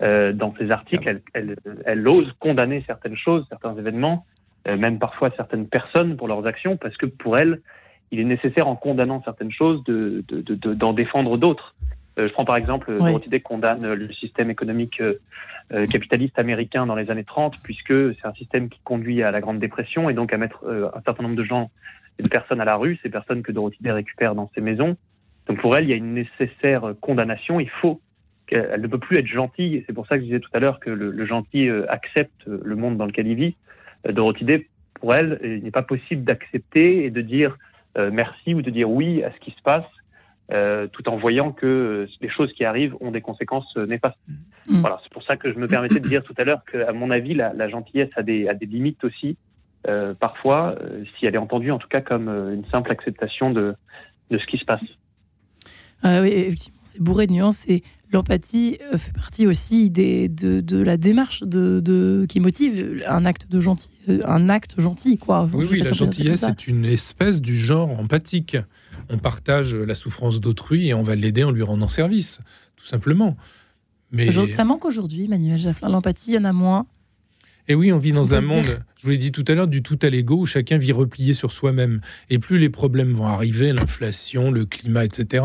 Dans 0.00 0.54
ses 0.58 0.70
articles, 0.70 1.08
elle, 1.08 1.22
elle, 1.34 1.56
elle, 1.84 2.08
ose 2.08 2.32
condamner 2.38 2.84
certaines 2.86 3.16
choses, 3.16 3.44
certains 3.48 3.76
événements, 3.76 4.26
même 4.66 4.98
parfois 4.98 5.30
certaines 5.36 5.66
personnes 5.66 6.16
pour 6.16 6.28
leurs 6.28 6.46
actions, 6.46 6.76
parce 6.76 6.96
que 6.96 7.06
pour 7.06 7.36
elle, 7.36 7.60
il 8.10 8.20
est 8.20 8.24
nécessaire 8.24 8.68
en 8.68 8.76
condamnant 8.76 9.22
certaines 9.22 9.52
choses 9.52 9.82
d'en 9.84 9.92
de, 9.92 10.24
de, 10.28 10.54
de, 10.54 10.92
défendre 10.92 11.36
d'autres. 11.36 11.74
Euh, 12.18 12.28
je 12.28 12.32
prends 12.32 12.44
par 12.44 12.56
exemple, 12.56 12.90
ouais. 12.90 12.98
Dorothy 12.98 13.28
Day 13.28 13.40
condamne 13.40 13.92
le 13.92 14.12
système 14.12 14.50
économique 14.50 15.00
euh, 15.00 15.20
euh, 15.72 15.86
capitaliste 15.86 16.38
américain 16.38 16.86
dans 16.86 16.96
les 16.96 17.10
années 17.10 17.24
30, 17.24 17.56
puisque 17.62 17.92
c'est 18.14 18.26
un 18.26 18.32
système 18.34 18.68
qui 18.68 18.80
conduit 18.82 19.22
à 19.22 19.30
la 19.30 19.40
Grande 19.40 19.58
Dépression 19.58 20.10
et 20.10 20.14
donc 20.14 20.32
à 20.32 20.38
mettre 20.38 20.66
un 20.68 21.00
certain 21.02 21.22
nombre 21.22 21.36
de 21.36 21.44
gens 21.44 21.70
et 22.18 22.22
de 22.22 22.28
personnes 22.28 22.60
à 22.60 22.64
la 22.64 22.76
rue, 22.76 22.98
ces 23.02 23.10
personnes 23.10 23.42
que 23.42 23.52
Dorothy 23.52 23.78
Day 23.80 23.92
récupère 23.92 24.34
dans 24.34 24.50
ses 24.54 24.60
maisons. 24.60 24.96
Donc 25.46 25.60
pour 25.60 25.76
elle, 25.76 25.84
il 25.84 25.90
y 25.90 25.92
a 25.92 25.96
une 25.96 26.14
nécessaire 26.14 26.94
condamnation. 27.00 27.60
Il 27.60 27.70
faut 27.70 28.00
qu'elle 28.48 28.80
ne 28.80 28.86
peut 28.86 28.98
plus 28.98 29.18
être 29.18 29.26
gentille. 29.26 29.76
Et 29.76 29.84
c'est 29.86 29.92
pour 29.92 30.06
ça 30.06 30.16
que 30.16 30.22
je 30.22 30.26
disais 30.26 30.40
tout 30.40 30.50
à 30.52 30.58
l'heure 30.58 30.80
que 30.80 30.90
le, 30.90 31.10
le 31.10 31.26
gentil 31.26 31.68
accepte 31.88 32.46
le 32.46 32.76
monde 32.76 32.96
dans 32.96 33.06
lequel 33.06 33.26
il 33.26 33.34
vit. 33.36 33.56
Dorothy 34.08 34.44
Day, 34.44 34.68
pour 34.94 35.14
elle, 35.14 35.38
il 35.42 35.62
n'est 35.62 35.70
pas 35.70 35.82
possible 35.82 36.24
d'accepter 36.24 37.04
et 37.04 37.10
de 37.10 37.20
dire 37.20 37.56
merci 37.96 38.54
ou 38.54 38.62
de 38.62 38.70
dire 38.70 38.90
oui 38.90 39.22
à 39.22 39.32
ce 39.32 39.38
qui 39.38 39.50
se 39.50 39.62
passe 39.62 39.84
euh, 40.50 40.86
tout 40.86 41.06
en 41.10 41.16
voyant 41.16 41.52
que 41.52 41.66
euh, 41.66 42.06
les 42.22 42.30
choses 42.30 42.52
qui 42.54 42.64
arrivent 42.64 42.96
ont 43.00 43.10
des 43.10 43.20
conséquences 43.20 43.70
euh, 43.76 43.86
néfastes. 43.86 44.16
Mm. 44.66 44.80
Voilà, 44.80 44.98
c'est 45.02 45.12
pour 45.12 45.22
ça 45.22 45.36
que 45.36 45.52
je 45.52 45.58
me 45.58 45.68
permettais 45.68 46.00
de 46.00 46.08
dire 46.08 46.22
tout 46.22 46.34
à 46.38 46.44
l'heure 46.44 46.62
qu'à 46.70 46.92
mon 46.92 47.10
avis, 47.10 47.34
la, 47.34 47.52
la, 47.52 47.68
gentillesse 47.68 48.08
a 48.16 48.22
des, 48.22 48.48
a 48.48 48.54
des 48.54 48.64
limites 48.64 49.04
aussi, 49.04 49.36
euh, 49.86 50.14
parfois, 50.14 50.76
euh, 50.80 51.04
si 51.18 51.26
elle 51.26 51.34
est 51.34 51.38
entendue 51.38 51.70
en 51.70 51.78
tout 51.78 51.88
cas 51.88 52.00
comme 52.00 52.28
une 52.28 52.64
simple 52.70 52.90
acceptation 52.90 53.50
de, 53.50 53.74
de 54.30 54.38
ce 54.38 54.46
qui 54.46 54.56
se 54.56 54.64
passe. 54.64 54.82
oui, 56.02 56.28
effectivement, 56.28 56.80
c'est 56.84 57.00
bourré 57.00 57.26
de 57.26 57.32
nuances 57.32 57.68
et 57.68 57.82
l'empathie 58.12 58.78
euh, 58.92 58.98
fait 58.98 59.12
partie 59.12 59.46
aussi 59.46 59.90
des, 59.90 60.28
de, 60.28 60.60
de 60.60 60.78
la 60.78 60.96
démarche 60.96 61.42
de, 61.42 61.80
de- 61.80 62.26
qui 62.28 62.40
motive 62.40 63.02
un 63.06 63.24
acte 63.26 63.50
de 63.50 63.60
gentil, 63.60 63.90
euh, 64.08 64.20
un 64.24 64.48
acte 64.48 64.80
gentil, 64.80 65.18
quoi. 65.18 65.48
Oui, 65.52 65.80
la 65.82 65.92
gentillesse 65.92 66.42
est 66.42 66.66
une 66.66 66.84
espèce 66.84 67.40
du 67.40 67.56
genre 67.56 67.90
empathique. 67.98 68.56
On 69.10 69.18
partage 69.18 69.74
la 69.74 69.94
souffrance 69.94 70.40
d'autrui 70.40 70.88
et 70.88 70.94
on 70.94 71.02
va 71.02 71.14
l'aider 71.14 71.44
en 71.44 71.50
lui 71.50 71.62
rendant 71.62 71.88
service, 71.88 72.40
tout 72.76 72.86
simplement. 72.86 73.36
Mais 74.10 74.30
ça. 74.46 74.64
Manque 74.64 74.84
aujourd'hui, 74.84 75.28
Manuel 75.28 75.58
Jafflin. 75.58 75.88
L'empathie, 75.88 76.30
il 76.32 76.34
y 76.34 76.38
en 76.38 76.44
a 76.44 76.52
moins. 76.52 76.86
Et 77.70 77.74
oui, 77.74 77.92
on 77.92 77.98
vit 77.98 78.12
dans 78.12 78.34
un 78.34 78.40
monde, 78.40 78.62
dire 78.62 78.80
je 78.96 79.04
vous 79.04 79.10
l'ai 79.10 79.18
dit 79.18 79.30
tout 79.30 79.44
à 79.46 79.52
l'heure, 79.54 79.68
du 79.68 79.82
tout 79.82 79.98
à 80.00 80.08
l'ego 80.08 80.36
où 80.40 80.46
chacun 80.46 80.78
vit 80.78 80.92
replié 80.92 81.34
sur 81.34 81.52
soi-même. 81.52 82.00
Et 82.30 82.38
plus 82.38 82.58
les 82.58 82.70
problèmes 82.70 83.12
vont 83.12 83.26
arriver, 83.26 83.74
l'inflation, 83.74 84.50
le 84.50 84.64
climat, 84.64 85.04
etc., 85.04 85.44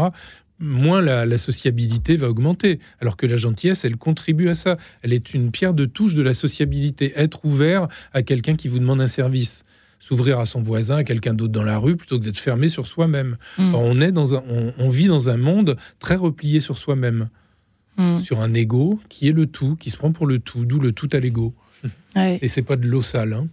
moins 0.64 1.02
la, 1.02 1.26
la 1.26 1.38
sociabilité 1.38 2.16
va 2.16 2.30
augmenter. 2.30 2.80
Alors 3.02 3.18
que 3.18 3.26
la 3.28 3.38
gentillesse, 3.38 3.86
elle 3.86 3.98
contribue 3.98 4.50
à 4.50 4.56
ça. 4.56 4.78
Elle 5.02 5.14
est 5.14 5.34
une 5.34 5.52
pierre 5.52 5.74
de 5.74 5.86
touche 5.86 6.16
de 6.16 6.22
la 6.24 6.34
sociabilité. 6.34 7.14
Être 7.16 7.46
ouvert 7.46 7.88
à 8.14 8.24
quelqu'un 8.24 8.56
qui 8.56 8.68
vous 8.68 8.80
demande 8.80 9.02
un 9.02 9.08
service. 9.08 9.64
S'ouvrir 10.00 10.40
à 10.40 10.46
son 10.46 10.62
voisin, 10.62 10.98
à 10.98 11.04
quelqu'un 11.04 11.34
d'autre 11.34 11.54
dans 11.54 11.64
la 11.64 11.78
rue, 11.78 11.96
plutôt 11.96 12.20
que 12.20 12.26
d'être 12.26 12.38
fermé 12.38 12.68
sur 12.70 12.88
soi-même. 12.88 13.38
Mm. 13.58 13.76
On, 13.76 14.02
est 14.02 14.12
dans 14.12 14.36
un, 14.36 14.44
on, 14.50 14.74
on 14.78 14.90
vit 14.90 15.08
dans 15.08 15.30
un 15.30 15.38
monde 15.38 15.78
très 16.00 16.16
replié 16.16 16.60
sur 16.62 16.78
soi-même, 16.78 17.30
Mm. 17.96 18.22
sur 18.22 18.42
un 18.42 18.54
ego 18.56 19.00
qui 19.08 19.28
est 19.28 19.32
le 19.32 19.46
tout, 19.46 19.76
qui 19.76 19.92
se 19.92 19.98
prend 19.98 20.12
pour 20.12 20.26
le 20.26 20.40
tout, 20.40 20.66
d'où 20.66 20.80
le 20.80 20.94
tout 20.94 21.08
à 21.14 21.20
l'ego. 21.20 21.54
Ouais. 22.16 22.40
Et 22.42 22.48
c'est 22.50 22.64
pas 22.64 22.76
de 22.76 22.88
l'eau 22.88 23.04
sale. 23.04 23.34
hein. 23.34 23.48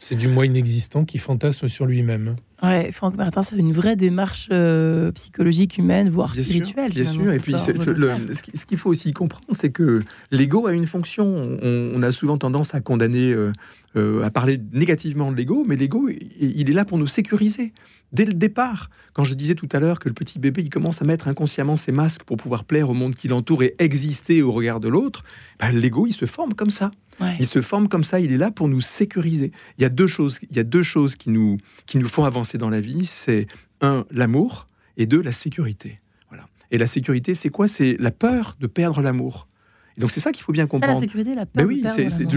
C'est 0.00 0.16
du 0.16 0.26
moi 0.26 0.44
inexistant 0.44 1.04
qui 1.04 1.18
fantasme 1.18 1.68
sur 1.68 1.86
lui-même. 1.86 2.34
Ouais, 2.62 2.92
Franck 2.92 3.16
Martin, 3.16 3.42
c'est 3.42 3.56
une 3.56 3.72
vraie 3.72 3.96
démarche 3.96 4.48
euh, 4.52 5.10
psychologique, 5.12 5.78
humaine, 5.78 6.08
voire 6.08 6.32
Bien 6.32 6.42
sûr, 6.44 6.54
spirituelle. 6.54 6.92
bien 6.92 7.04
sûr. 7.04 7.32
Et 7.32 7.38
puis, 7.38 7.52
le- 7.86 8.32
ce 8.34 8.42
qui- 8.42 8.56
ce 8.56 8.66
qu'il 8.66 8.78
faut 8.78 8.90
aussi 8.90 9.12
comprendre, 9.12 9.46
c'est 9.52 9.70
que 9.70 10.02
l'ego 10.30 10.66
a 10.68 10.72
une 10.72 10.86
fonction. 10.86 11.26
On, 11.62 11.92
on 11.94 12.02
a 12.02 12.12
souvent 12.12 12.38
tendance 12.38 12.74
à 12.74 12.80
condamner, 12.80 13.32
euh, 13.32 13.50
euh, 13.96 14.22
à 14.22 14.30
parler 14.30 14.58
négativement 14.72 15.32
de 15.32 15.36
l'ego, 15.36 15.64
mais 15.66 15.74
l'ego, 15.76 16.08
il 16.08 16.28
il 16.40 16.70
est 16.70 16.72
là 16.72 16.84
pour 16.84 16.98
nous 16.98 17.06
sécuriser. 17.08 17.72
Dès 18.12 18.26
le 18.26 18.34
départ, 18.34 18.90
quand 19.14 19.24
je 19.24 19.34
disais 19.34 19.54
tout 19.54 19.68
à 19.72 19.80
l'heure 19.80 19.98
que 19.98 20.08
le 20.08 20.14
petit 20.14 20.38
bébé, 20.38 20.62
il 20.62 20.68
commence 20.70 21.00
à 21.00 21.04
mettre 21.06 21.28
inconsciemment 21.28 21.76
ses 21.76 21.92
masques 21.92 22.24
pour 22.24 22.36
pouvoir 22.36 22.64
plaire 22.64 22.90
au 22.90 22.94
monde 22.94 23.14
qui 23.14 23.26
l'entoure 23.26 23.62
et 23.62 23.74
exister 23.78 24.42
au 24.42 24.52
regard 24.52 24.80
de 24.80 24.88
l'autre, 24.88 25.24
ben, 25.58 25.72
l'ego, 25.72 26.06
il 26.06 26.12
se 26.12 26.26
forme 26.26 26.52
comme 26.52 26.68
ça. 26.70 26.90
Ouais. 27.20 27.36
Il 27.40 27.46
se 27.46 27.60
forme 27.62 27.88
comme 27.88 28.04
ça, 28.04 28.20
il 28.20 28.30
est 28.32 28.36
là 28.38 28.50
pour 28.50 28.68
nous 28.68 28.80
sécuriser. 28.82 29.52
Il 29.78 29.82
y 29.82 29.84
a 29.84 29.88
deux 29.90 30.06
choses, 30.06 30.38
il 30.50 30.56
y 30.56 30.60
a 30.60 30.64
deux 30.64 30.82
choses 30.82 31.16
qui, 31.16 31.30
nous, 31.30 31.56
qui 31.86 31.98
nous 31.98 32.08
font 32.08 32.24
avancer 32.24 32.51
dans 32.58 32.70
la 32.70 32.80
vie. 32.80 33.06
C'est 33.06 33.46
un, 33.80 34.04
l'amour, 34.10 34.68
et 34.96 35.06
deux, 35.06 35.22
la 35.22 35.32
sécurité. 35.32 36.00
Voilà. 36.28 36.46
Et 36.70 36.78
la 36.78 36.86
sécurité, 36.86 37.34
c'est 37.34 37.50
quoi? 37.50 37.68
C'est 37.68 37.96
la 37.98 38.10
peur 38.10 38.56
de 38.60 38.66
perdre 38.66 39.02
l'amour. 39.02 39.48
Et 39.96 40.00
donc 40.00 40.10
c'est 40.10 40.20
ça 40.20 40.32
qu'il 40.32 40.42
faut 40.42 40.52
bien 40.52 40.62
Ça, 40.64 40.68
la 40.72 40.80
comprendre. 40.80 41.00
sécurité, 41.00 41.34
la 41.34 41.46
peur 41.46 41.50
Ben 41.54 41.62
de 41.64 41.68
oui, 41.68 41.82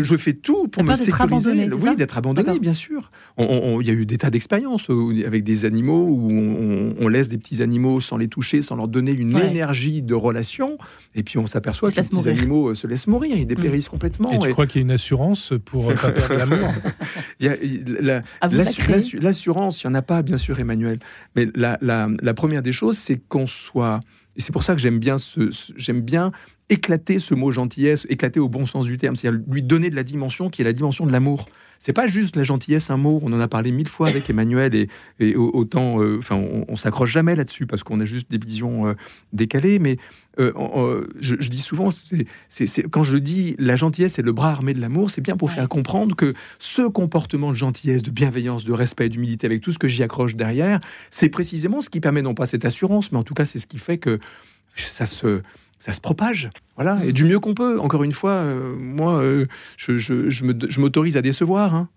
je 0.03 0.15
fais 0.17 0.33
tout 0.33 0.67
pour 0.67 0.83
La 0.83 0.91
me 0.91 0.95
sécuriser. 0.97 1.23
abandonné, 1.23 1.67
c'est 1.69 1.73
oui, 1.89 1.95
d'être 1.95 2.17
abandonné, 2.17 2.59
bien 2.59 2.73
sûr. 2.73 3.11
Il 3.37 3.85
y 3.87 3.89
a 3.89 3.93
eu 3.93 4.05
des 4.05 4.17
tas 4.17 4.29
d'expériences 4.29 4.89
où- 4.89 5.13
avec 5.25 5.43
des 5.43 5.65
animaux 5.65 6.05
où 6.07 6.29
on, 6.31 6.95
on 6.99 7.07
laisse 7.07 7.29
des 7.29 7.37
petits 7.37 7.61
animaux 7.61 8.01
sans 8.01 8.17
les 8.17 8.27
toucher, 8.27 8.61
sans 8.61 8.75
leur 8.75 8.87
donner 8.87 9.11
une 9.11 9.35
Ouais. 9.35 9.47
énergie 9.49 10.01
de 10.01 10.13
relation, 10.13 10.77
et 11.15 11.23
puis 11.23 11.37
on 11.37 11.47
s'aperçoit 11.47 11.91
que 11.91 11.95
les 11.95 12.01
petits 12.03 12.15
mourir. 12.15 12.37
animaux 12.37 12.69
euh, 12.69 12.73
se 12.75 12.87
laissent 12.87 13.07
mourir, 13.07 13.35
ils 13.37 13.47
dépérissent 13.47 13.89
complètement. 13.89 14.31
Et 14.31 14.39
tu 14.39 14.49
Et 14.49 14.51
crois 14.51 14.67
qu'il 14.67 14.81
y 14.81 14.83
a 14.83 14.85
une 14.85 14.91
assurance 14.91 15.53
pour 15.65 15.89
euh, 15.91 15.95
pas 15.95 16.11
perdre 16.11 16.35
l'amour 16.35 16.67
la- 17.39 18.21
À 18.41 18.47
vous 18.47 18.53
de 18.53 18.57
la 18.57 18.63
l'assu- 18.65 18.81
créer. 18.81 18.95
l'assu- 18.95 19.17
L'assurance, 19.19 19.83
il 19.83 19.87
n'y 19.87 19.91
en 19.91 19.95
a 19.95 20.01
pas, 20.01 20.21
bien 20.21 20.37
sûr, 20.37 20.59
Emmanuel. 20.59 20.99
Mais 21.35 21.47
la, 21.55 21.77
la- 21.81 22.09
la 22.21 22.33
première 22.33 22.61
des 22.61 22.73
choses, 22.73 22.97
c'est 22.97 23.17
qu'on 23.27 23.47
soit. 23.47 23.99
Et 24.37 24.41
c'est 24.41 24.51
pour 24.51 24.63
ça 24.63 24.73
que 24.75 24.81
j'aime 24.81 24.99
bien, 24.99 25.17
ce, 25.17 25.51
ce- 25.51 25.71
j'aime 25.77 26.01
bien 26.01 26.31
éclater 26.69 27.19
ce 27.19 27.35
mot 27.35 27.51
gentillesse, 27.51 28.07
éclater 28.09 28.39
au 28.39 28.49
bon 28.49 28.65
sens 28.65 28.85
du 28.85 28.97
terme, 28.97 29.15
c'est-à-dire 29.15 29.39
lui 29.47 29.61
donner 29.61 29.89
de 29.91 29.95
la 29.95 30.03
dimension 30.03 30.49
qui 30.49 30.61
est 30.61 30.65
la 30.65 30.73
dimension 30.73 31.05
de 31.05 31.11
l'amour. 31.11 31.47
C'est 31.77 31.93
pas 31.93 32.07
juste 32.07 32.35
la 32.37 32.43
gentillesse, 32.43 32.89
un 32.89 32.97
mot. 32.97 33.19
On 33.21 33.31
en 33.33 33.39
a 33.39 33.47
parlé 33.47 33.71
mille 33.71 33.87
fois 33.89 34.07
avec 34.07 34.27
Emmanuel 34.29 34.73
et, 34.73 34.87
et 35.19 35.35
au- 35.35 35.51
autant, 35.53 36.01
euh, 36.01 36.17
enfin, 36.17 36.35
on, 36.35 36.65
on 36.67 36.75
s'accroche 36.75 37.11
jamais 37.11 37.35
là-dessus 37.35 37.67
parce 37.67 37.83
qu'on 37.83 37.99
a 37.99 38.05
juste 38.05 38.31
des 38.31 38.39
visions 38.43 38.87
euh, 38.87 38.93
décalées. 39.33 39.77
Mais 39.77 39.97
euh, 40.39 41.05
je, 41.19 41.35
je 41.37 41.49
dis 41.49 41.59
souvent, 41.59 41.89
c'est, 41.91 42.83
quand 42.89 43.03
je 43.03 43.17
dis 43.17 43.55
la 43.59 43.75
gentillesse 43.75 44.13
c'est 44.13 44.21
le 44.23 44.31
bras 44.31 44.49
armé 44.51 44.73
de 44.73 44.81
l'amour, 44.81 45.11
c'est 45.11 45.21
bien 45.21 45.37
pour 45.37 45.49
Ouais. 45.49 45.55
faire 45.55 45.69
comprendre 45.69 46.15
que 46.15 46.33
ce 46.57 46.81
comportement 46.87 47.51
de 47.51 47.55
gentillesse, 47.57 48.01
de 48.01 48.09
bienveillance, 48.09 48.65
de 48.65 48.73
respect, 48.73 49.09
d'humilité, 49.09 49.45
avec 49.45 49.61
tout 49.61 49.71
ce 49.71 49.77
que 49.77 49.87
j'y 49.87 50.01
accroche 50.01 50.35
derrière, 50.35 50.79
c'est 51.11 51.29
précisément 51.29 51.81
ce 51.81 51.89
qui 51.91 51.99
permet 51.99 52.23
non 52.23 52.33
pas 52.33 52.47
cette 52.47 52.65
assurance, 52.65 53.11
mais 53.11 53.19
en 53.19 53.23
tout 53.23 53.35
cas 53.35 53.45
c'est 53.45 53.59
ce 53.59 53.67
qui 53.67 53.77
fait 53.77 53.99
que 53.99 54.17
ça 54.75 55.05
se 55.05 55.41
ça 55.79 55.93
se 55.93 56.01
propage, 56.01 56.49
voilà, 56.75 56.99
et 57.05 57.13
du 57.13 57.25
mieux 57.25 57.39
qu'on 57.39 57.53
peut. 57.53 57.79
Encore 57.79 58.03
une 58.03 58.11
fois, 58.11 58.31
euh, 58.31 58.75
moi, 58.77 59.19
euh, 59.19 59.45
je, 59.77 59.97
je- 59.97 60.29
je 60.29 60.43
me- 60.45 60.57
je 60.69 60.79
m'autorise 60.81 61.17
à 61.17 61.21
décevoir. 61.21 61.75
hein. 61.75 61.89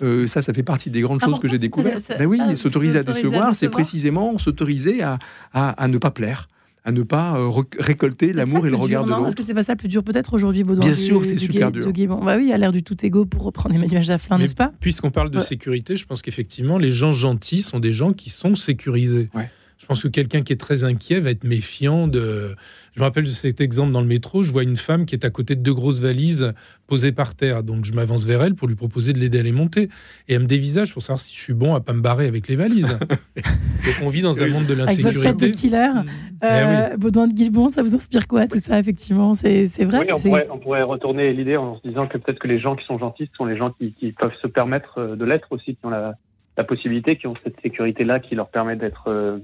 Euh, 0.00 0.26
ça, 0.26 0.42
ça 0.42 0.52
fait 0.52 0.62
partie 0.62 0.90
des 0.90 1.00
grandes 1.00 1.20
C'est 1.20 1.26
choses 1.28 1.38
que 1.38 1.48
j'ai 1.48 1.58
découvertes. 1.58 2.10
Ben 2.18 2.26
oui, 2.26 2.38
ça, 2.38 2.54
s'autoriser 2.56 2.98
à 2.98 3.02
décevoir, 3.02 3.54
c'est 3.54 3.68
précisément 3.68 4.36
s'autoriser 4.38 5.02
à, 5.02 5.18
à, 5.52 5.70
à 5.70 5.86
ne 5.88 5.98
pas 5.98 6.10
plaire, 6.10 6.48
à 6.84 6.90
ne 6.92 7.02
pas 7.04 7.36
récolter 7.78 8.32
l'amour 8.32 8.66
et 8.66 8.70
le 8.70 8.76
regard 8.76 9.04
dur, 9.04 9.06
de 9.06 9.10
non 9.10 9.16
Est-ce 9.18 9.24
l'autre. 9.26 9.36
que 9.38 9.44
c'est 9.44 9.54
pas 9.54 9.62
ça 9.62 9.72
le 9.74 9.76
plus 9.78 9.88
dur 9.88 10.02
peut-être 10.02 10.34
aujourd'hui, 10.34 10.64
Baudouin 10.64 10.86
Bien 10.86 10.94
du- 10.94 11.00
sûr 11.00 11.24
c'est 11.24 11.36
super 11.36 11.70
dur. 11.70 11.84
de 11.86 11.90
Guémon 11.92 12.24
Bah 12.24 12.36
oui, 12.36 12.52
à 12.52 12.56
l'ère 12.58 12.72
du 12.72 12.82
tout 12.82 12.96
égo 13.04 13.24
pour 13.26 13.42
reprendre 13.44 13.74
Emmanuel 13.76 14.02
Jafflin, 14.02 14.38
n'est-ce 14.38 14.56
pas? 14.56 14.72
Puisqu'on 14.80 15.10
parle 15.12 15.30
de 15.30 15.38
Ouais. 15.38 15.44
sécurité, 15.44 15.96
je 15.96 16.04
pense 16.06 16.22
qu'effectivement, 16.22 16.78
les 16.78 16.90
gens 16.90 17.12
gentils 17.12 17.62
sont 17.62 17.78
des 17.78 17.92
gens 17.92 18.12
qui 18.12 18.30
sont 18.30 18.54
sécurisés. 18.56 19.30
Ouais. 19.34 19.50
Je 19.82 19.86
pense 19.88 20.00
que 20.00 20.08
quelqu'un 20.08 20.42
qui 20.42 20.52
est 20.52 20.60
très 20.60 20.84
inquiet 20.84 21.18
va 21.18 21.30
être 21.30 21.42
méfiant 21.42 22.06
de. 22.06 22.54
Je 22.94 23.00
me 23.00 23.04
rappelle 23.04 23.24
de 23.24 23.30
cet 23.30 23.60
exemple 23.60 23.90
dans 23.90 24.00
le 24.00 24.06
métro. 24.06 24.44
Je 24.44 24.52
vois 24.52 24.62
une 24.62 24.76
femme 24.76 25.06
qui 25.06 25.16
est 25.16 25.24
à 25.24 25.30
côté 25.30 25.56
de 25.56 25.60
deux 25.60 25.74
grosses 25.74 25.98
valises 25.98 26.52
posées 26.86 27.10
par 27.10 27.34
terre. 27.34 27.64
Donc 27.64 27.84
je 27.84 27.92
m'avance 27.92 28.24
vers 28.24 28.42
elle 28.44 28.54
pour 28.54 28.68
lui 28.68 28.76
proposer 28.76 29.12
de 29.12 29.18
l'aider 29.18 29.40
à 29.40 29.42
les 29.42 29.50
monter. 29.50 29.88
Et 30.28 30.34
elle 30.34 30.42
me 30.42 30.46
dévisage 30.46 30.92
pour 30.92 31.02
savoir 31.02 31.20
si 31.20 31.34
je 31.34 31.40
suis 31.42 31.52
bon 31.52 31.74
à 31.74 31.80
pas 31.80 31.94
me 31.94 32.00
barrer 32.00 32.28
avec 32.28 32.46
les 32.46 32.54
valises. 32.54 32.96
Donc 33.36 33.94
on 34.04 34.08
vit 34.08 34.22
dans 34.22 34.40
un 34.40 34.46
monde 34.46 34.66
de 34.66 34.80
Avec 34.80 35.00
votre 35.00 35.14
de 35.18 35.24
l'insécurité. 35.24 35.50
killer, 35.50 35.88
Mm. 35.88 36.44
euh, 36.44 36.96
Baudouin 36.96 37.26
de 37.26 37.32
Guilbon, 37.32 37.68
ça 37.68 37.82
vous 37.82 37.94
inspire 37.96 38.28
quoi 38.28 38.46
tout 38.46 38.58
ça 38.60 38.78
Effectivement, 38.78 39.34
c'est 39.34 39.66
vrai. 39.80 39.98
Oui, 39.98 40.06
on 40.12 40.18
pourrait, 40.20 40.48
on 40.52 40.58
pourrait 40.58 40.82
retourner 40.82 41.32
l'idée 41.32 41.56
en 41.56 41.76
se 41.76 41.88
disant 41.88 42.06
que 42.06 42.18
peut-être 42.18 42.38
que 42.38 42.48
les 42.48 42.60
gens 42.60 42.76
qui 42.76 42.84
sont 42.86 42.98
gentils 42.98 43.26
ce 43.30 43.36
sont 43.36 43.46
les 43.46 43.56
gens 43.56 43.70
qui, 43.72 43.92
qui 43.94 44.12
peuvent 44.12 44.30
se 44.40 44.46
permettre 44.46 44.98
euh, 44.98 45.16
de 45.16 45.24
l'être 45.24 45.48
aussi, 45.50 45.74
qui 45.74 45.84
ont 45.86 45.90
la, 45.90 46.14
la 46.56 46.64
possibilité, 46.64 47.16
qui 47.16 47.26
ont 47.26 47.34
cette 47.42 47.60
sécurité-là 47.62 48.20
qui 48.20 48.34
leur 48.36 48.48
permet 48.48 48.76
d'être 48.76 49.08
euh, 49.08 49.38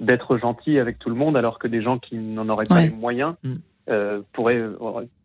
d'être 0.00 0.38
gentils 0.38 0.78
avec 0.78 0.98
tout 0.98 1.08
le 1.10 1.14
monde, 1.14 1.36
alors 1.36 1.58
que 1.58 1.68
des 1.68 1.82
gens 1.82 1.98
qui 1.98 2.16
n'en 2.16 2.48
auraient 2.48 2.64
pas 2.66 2.76
Ouais. 2.76 2.88
les 2.88 2.94
moyens 2.94 3.34
Mm. 3.44 3.54
euh, 3.90 4.20
pourraient 4.32 4.56
euh, 4.58 4.72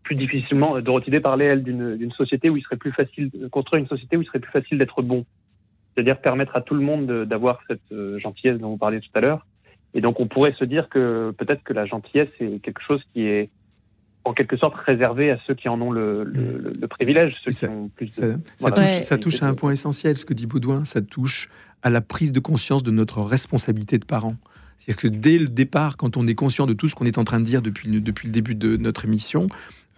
plus 0.03 0.15
difficilement. 0.15 0.80
Dorothy 0.82 1.11
Day 1.11 1.19
parlait, 1.21 1.45
elle, 1.45 1.63
d'une 1.63 1.95
d'une 1.97 2.11
société 2.11 2.49
où 2.49 2.57
il 2.57 2.63
serait 2.63 2.76
plus 2.78 2.91
facile, 2.91 3.30
de 3.34 3.47
construire 3.47 3.82
une 3.82 3.88
société 3.88 4.17
où 4.17 4.21
il 4.21 4.26
serait 4.26 4.39
plus 4.39 4.51
facile 4.51 4.78
d'être 4.78 5.01
bon. 5.01 5.26
C'est-à-dire 5.95 6.19
permettre 6.19 6.55
à 6.55 6.61
tout 6.61 6.76
le 6.76 6.82
monde 6.82 7.05
de- 7.07 7.23
d'avoir 7.26 7.59
cette 7.67 7.80
euh, 7.91 8.19
gentillesse 8.19 8.59
dont 8.59 8.69
vous 8.71 8.78
parliez 8.78 8.99
tout 8.99 9.09
à 9.13 9.21
l'heure. 9.21 9.45
Et 9.93 10.01
donc 10.01 10.19
on 10.19 10.28
pourrait 10.28 10.53
se 10.59 10.65
dire 10.65 10.89
que 10.89 11.32
peut-être 11.38 11.63
que 11.63 11.71
la 11.73 11.86
gentillesse 11.86 12.30
est 12.41 12.59
quelque 12.61 12.82
chose 12.82 13.01
qui 13.13 13.21
est 13.26 13.49
en 14.26 14.34
quelque 14.34 14.57
sorte 14.57 14.76
réservé 14.76 15.30
à 15.32 15.38
ceux 15.47 15.53
qui 15.53 15.69
en 15.69 15.80
ont 15.80 15.91
le, 15.91 16.23
le, 16.26 16.57
le- 16.57 16.73
le 16.73 16.88
privilège, 16.88 17.34
ceux 17.45 17.51
ça- 17.51 17.67
qui 17.67 17.73
ont 17.73 17.88
plus 17.89 18.07
de... 18.07 18.36
Ça, 18.57 18.71
touche, 18.71 18.84
Ouais. 18.84 19.03
ça 19.03 19.17
touche 19.17 19.41
à 19.43 19.45
un 19.47 19.53
point 19.53 19.71
essentiel, 19.71 20.15
ce 20.17 20.26
que 20.26 20.34
dit 20.34 20.47
Baudouin, 20.47 20.84
ça 20.84 21.01
touche 21.01 21.47
à 21.84 21.89
la 21.91 22.01
prise 22.01 22.32
de 22.34 22.39
conscience 22.39 22.82
de 22.84 22.91
notre 22.91 23.21
responsabilité 23.21 23.97
de 23.99 24.05
parents. 24.05 24.36
C'est-à-dire 24.78 25.01
que 25.01 25.07
dès 25.07 25.38
le 25.39 25.47
départ, 25.47 25.97
quand 25.97 26.15
on 26.17 26.28
est 26.28 26.36
conscient 26.36 26.67
de 26.67 26.73
tout 26.73 26.88
ce 26.88 26.95
qu'on 26.95 27.05
est 27.05 27.17
en 27.17 27.23
train 27.23 27.39
de 27.39 27.45
dire 27.45 27.61
depuis, 27.61 27.89
le- 27.89 28.01
depuis 28.01 28.28
le 28.28 28.32
début 28.34 28.55
de 28.55 28.78
notre 28.78 29.05
émission, 29.05 29.47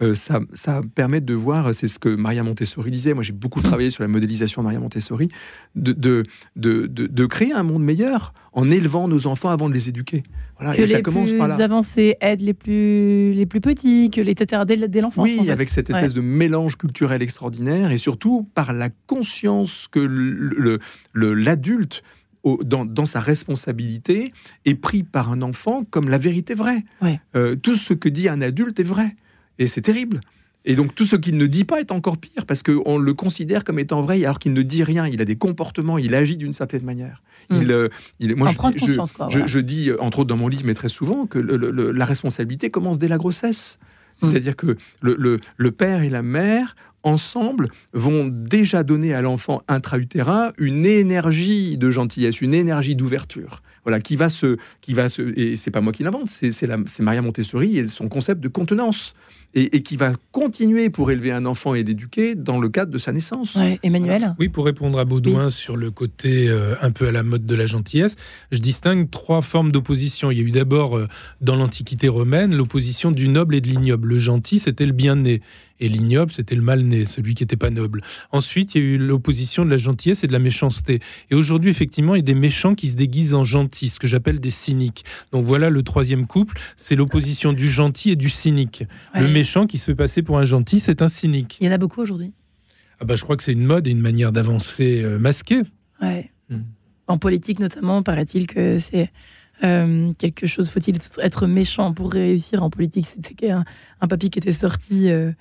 euh, 0.00 0.14
ça, 0.14 0.38
ça 0.54 0.80
permet 0.94 1.20
de 1.20 1.34
voir, 1.34 1.74
c'est 1.74 1.88
ce 1.88 1.98
que 1.98 2.08
Maria 2.08 2.44
Montessori 2.44 2.90
disait, 2.92 3.14
moi 3.14 3.24
j'ai 3.24 3.32
beaucoup 3.32 3.60
travaillé 3.60 3.90
sur 3.90 4.02
la 4.04 4.08
modélisation 4.08 4.62
de 4.62 4.64
Maria 4.64 4.78
Montessori, 4.78 5.28
de, 5.74 5.90
de, 5.92 6.22
de, 6.54 6.86
de- 6.86 7.08
de 7.08 7.26
créer 7.26 7.52
un 7.52 7.64
monde 7.64 7.82
meilleur 7.82 8.32
en 8.52 8.70
élevant 8.70 9.08
nos 9.08 9.26
enfants 9.26 9.48
avant 9.50 9.68
de 9.68 9.74
les 9.74 9.88
éduquer. 9.88 10.22
Voilà, 10.58 10.74
que 10.76 10.82
et 10.82 10.86
ça 10.86 10.96
les 10.98 11.02
commence 11.02 11.28
plus 11.30 11.38
par 11.38 11.48
là. 11.48 11.56
avancés 11.56 12.14
aident 12.20 12.40
les 12.42 12.54
plus, 12.54 13.32
les 13.34 13.44
plus 13.46 13.60
petits, 13.60 14.08
que 14.10 14.20
les 14.20 14.30
etc. 14.32 14.62
dès, 14.66 14.88
dès 14.88 15.00
l'enfance. 15.00 15.24
Oui, 15.28 15.36
en 15.40 15.44
fait. 15.44 15.50
avec 15.50 15.68
cette 15.68 15.90
espèce 15.90 16.14
de 16.14 16.20
mélange 16.20 16.76
culturel 16.76 17.20
extraordinaire 17.20 17.90
et 17.90 17.98
surtout 17.98 18.48
par 18.54 18.72
la 18.72 18.90
conscience 19.08 19.88
que 19.90 19.98
le- 19.98 20.30
le- 20.56 20.78
le- 21.12 21.34
l'adulte, 21.34 22.02
au- 22.44 22.62
dans, 22.64 22.84
dans 22.84 23.04
sa 23.04 23.20
responsabilité, 23.20 24.32
est 24.64 24.74
pris 24.74 25.02
par 25.02 25.30
un 25.32 25.42
enfant 25.42 25.84
comme 25.90 26.08
la 26.08 26.18
vérité 26.18 26.54
vraie. 26.54 26.84
Ouais. 27.02 27.20
Euh, 27.36 27.56
tout 27.56 27.74
ce 27.74 27.94
que 27.94 28.08
dit 28.08 28.28
un 28.28 28.40
adulte 28.40 28.78
est 28.80 28.84
vrai. 28.84 29.16
Et 29.58 29.66
c'est 29.66 29.82
terrible. 29.82 30.20
Et 30.64 30.74
donc 30.76 30.94
tout 30.94 31.04
ce 31.04 31.16
qu'il 31.16 31.36
ne 31.36 31.46
dit 31.46 31.64
pas 31.64 31.80
est 31.80 31.90
encore 31.92 32.18
pire 32.18 32.44
parce 32.46 32.62
qu'on 32.62 32.98
le 32.98 33.14
considère 33.14 33.64
comme 33.64 33.78
étant 33.78 34.02
vrai 34.02 34.22
alors 34.24 34.38
qu'il 34.38 34.52
ne 34.52 34.62
dit 34.62 34.82
rien. 34.84 35.06
Il 35.06 35.20
a 35.20 35.24
des 35.24 35.36
comportements, 35.36 35.98
il 35.98 36.14
agit 36.14 36.36
d'une 36.36 36.52
certaine 36.52 36.82
manière. 36.84 37.22
Mm. 37.50 37.62
Il, 37.62 37.72
euh, 37.72 37.88
il, 38.20 38.36
moi, 38.36 38.48
En 38.48 38.52
je, 38.52 38.56
prendre 38.56 38.76
je- 38.78 38.94
quoi, 38.96 39.28
voilà. 39.30 39.46
je 39.46 39.58
dis, 39.58 39.88
euh, 39.90 40.00
entre 40.02 40.20
autres 40.20 40.28
dans 40.28 40.36
mon 40.36 40.48
livre, 40.48 40.64
mais 40.66 40.74
très 40.74 40.88
souvent, 40.88 41.26
que 41.26 41.38
le- 41.38 41.56
le- 41.56 41.70
le- 41.70 41.92
la 41.92 42.04
responsabilité 42.04 42.70
commence 42.70 42.98
dès 42.98 43.08
la 43.08 43.16
grossesse. 43.18 43.78
C'est-à-dire 44.20 44.56
que 44.56 44.76
le, 45.00 45.14
le- 45.16 45.38
le 45.56 45.70
père 45.70 46.02
et 46.02 46.10
la 46.10 46.22
mère 46.22 46.74
ensemble, 47.02 47.68
vont 47.92 48.26
déjà 48.26 48.82
donner 48.82 49.14
à 49.14 49.22
l'enfant 49.22 49.62
intra-utérin 49.68 50.52
une 50.58 50.84
énergie 50.84 51.78
de 51.78 51.90
gentillesse, 51.90 52.40
une 52.40 52.54
énergie 52.54 52.96
d'ouverture. 52.96 53.62
Voilà, 53.84 54.00
qui 54.00 54.16
va 54.16 54.28
se, 54.28 54.58
qui 54.80 54.92
va 54.92 55.08
se, 55.08 55.22
et 55.38 55.56
c'est 55.56 55.70
pas 55.70 55.80
moi 55.80 55.92
qui 55.92 56.02
l'invente, 56.02 56.28
c'est 56.28 57.00
Maria 57.00 57.22
Montessori 57.22 57.78
et 57.78 57.86
son 57.86 58.08
concept 58.08 58.40
de 58.40 58.48
contenance, 58.48 59.14
et, 59.54 59.76
et 59.76 59.82
qui 59.82 59.96
va 59.96 60.12
continuer 60.32 60.90
pour 60.90 61.10
élever 61.10 61.32
un 61.32 61.46
enfant 61.46 61.74
et 61.74 61.82
l'éduquer 61.82 62.34
dans 62.34 62.58
le 62.60 62.68
cadre 62.68 62.92
de 62.92 62.98
sa 62.98 63.12
naissance. 63.12 63.54
Ouais, 63.54 63.78
Emmanuel 63.82 64.34
Oui, 64.38 64.48
pour 64.48 64.64
répondre 64.64 64.98
à 64.98 65.04
Baudouin 65.04 65.50
sur 65.50 65.76
le 65.76 65.90
côté 65.90 66.48
euh, 66.48 66.74
un 66.80 66.90
peu 66.90 67.08
à 67.08 67.12
la 67.12 67.22
mode 67.22 67.46
de 67.46 67.54
la 67.54 67.66
gentillesse, 67.66 68.16
je 68.52 68.58
distingue 68.58 69.10
trois 69.10 69.42
formes 69.42 69.72
d'opposition. 69.72 70.30
Il 70.30 70.38
y 70.38 70.40
a 70.40 70.44
eu 70.44 70.50
d'abord, 70.50 70.96
euh, 70.96 71.08
dans 71.40 71.56
l'Antiquité 71.56 72.08
romaine, 72.08 72.54
l'opposition 72.54 73.10
du 73.10 73.28
noble 73.28 73.54
et 73.54 73.60
de 73.60 73.68
l'ignoble. 73.68 74.08
Le 74.08 74.18
gentil, 74.18 74.58
c'était 74.58 74.86
le 74.86 74.92
bien-né. 74.92 75.40
Et 75.80 75.88
l'ignoble, 75.88 76.32
c'était 76.32 76.56
le 76.56 76.62
mal-né, 76.62 77.04
celui 77.06 77.36
qui 77.36 77.44
n'était 77.44 77.56
pas 77.56 77.70
noble. 77.70 78.02
Ensuite, 78.32 78.74
il 78.74 78.82
y 78.82 78.84
a 78.84 78.88
eu 78.88 78.98
l'opposition 78.98 79.64
de 79.64 79.70
la 79.70 79.78
gentillesse 79.78 80.24
et 80.24 80.26
de 80.26 80.32
la 80.32 80.40
méchanceté. 80.40 80.98
Et 81.30 81.36
aujourd'hui, 81.36 81.70
effectivement, 81.70 82.16
il 82.16 82.18
y 82.18 82.22
a 82.22 82.24
des 82.24 82.34
méchants 82.34 82.74
qui 82.74 82.88
se 82.88 82.96
déguisent 82.96 83.34
en 83.34 83.44
gentils, 83.44 83.88
ce 83.88 84.00
que 84.00 84.08
j'appelle 84.08 84.40
des 84.40 84.50
cyniques. 84.50 85.04
Donc 85.30 85.46
voilà 85.46 85.70
le 85.70 85.84
troisième 85.84 86.26
couple, 86.26 86.58
c'est 86.76 86.96
l'opposition 86.96 87.52
du 87.52 87.70
gentil 87.70 88.10
et 88.10 88.16
du 88.16 88.28
cynique. 88.28 88.84
Le 89.14 89.28
Ouais. 89.28 89.28
Méchant 89.38 89.66
qui 89.68 89.78
se 89.78 89.84
fait 89.84 89.94
passer 89.94 90.22
pour 90.22 90.38
un 90.38 90.44
gentil, 90.44 90.80
c'est 90.80 91.00
un 91.00 91.08
cynique. 91.08 91.58
Il 91.60 91.66
y 91.66 91.70
en 91.70 91.72
a 91.72 91.78
beaucoup 91.78 92.00
aujourd'hui. 92.00 92.32
Ah 93.00 93.04
bah, 93.04 93.14
je 93.14 93.22
crois 93.22 93.36
que 93.36 93.44
c'est 93.44 93.52
une 93.52 93.64
mode 93.64 93.86
et 93.86 93.90
une 93.90 94.00
manière 94.00 94.32
d'avancer 94.32 95.02
euh, 95.02 95.18
masquée. 95.18 95.62
Ouais. 96.02 96.30
Mm. 96.50 96.56
En 97.06 97.18
politique 97.18 97.60
notamment, 97.60 98.02
paraît-il 98.02 98.48
que 98.48 98.78
c'est 98.78 99.10
euh, 99.64 100.12
quelque 100.18 100.46
chose. 100.46 100.68
Faut-il 100.70 100.96
être 101.22 101.46
méchant 101.46 101.92
pour 101.92 102.12
réussir 102.12 102.62
en 102.62 102.70
politique? 102.70 103.06
C'était 103.06 103.50
un, 103.50 103.64
un 104.00 104.06
papier 104.08 104.30
qui 104.30 104.38
était 104.38 104.52
sorti 104.52 105.10
euh, 105.10 105.32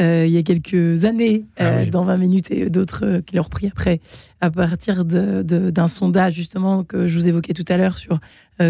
euh, 0.00 0.24
il 0.26 0.32
y 0.32 0.38
a 0.38 0.42
quelques 0.42 1.04
années 1.04 1.44
Ah 1.58 1.78
oui. 1.80 1.90
dans 1.90 2.04
20 2.04 2.16
minutes 2.18 2.50
et 2.50 2.68
d'autres 2.70 3.20
qui 3.26 3.36
l'ont 3.36 3.42
repris 3.42 3.66
après 3.66 4.00
à 4.40 4.50
partir 4.50 5.04
de- 5.04 5.42
de- 5.42 5.70
d'un 5.70 5.88
sondage 5.88 6.34
justement 6.34 6.84
que 6.84 7.06
je 7.06 7.18
vous 7.18 7.28
évoquais 7.28 7.54
tout 7.54 7.64
à 7.68 7.76
l'heure 7.76 7.96
sur 7.98 8.18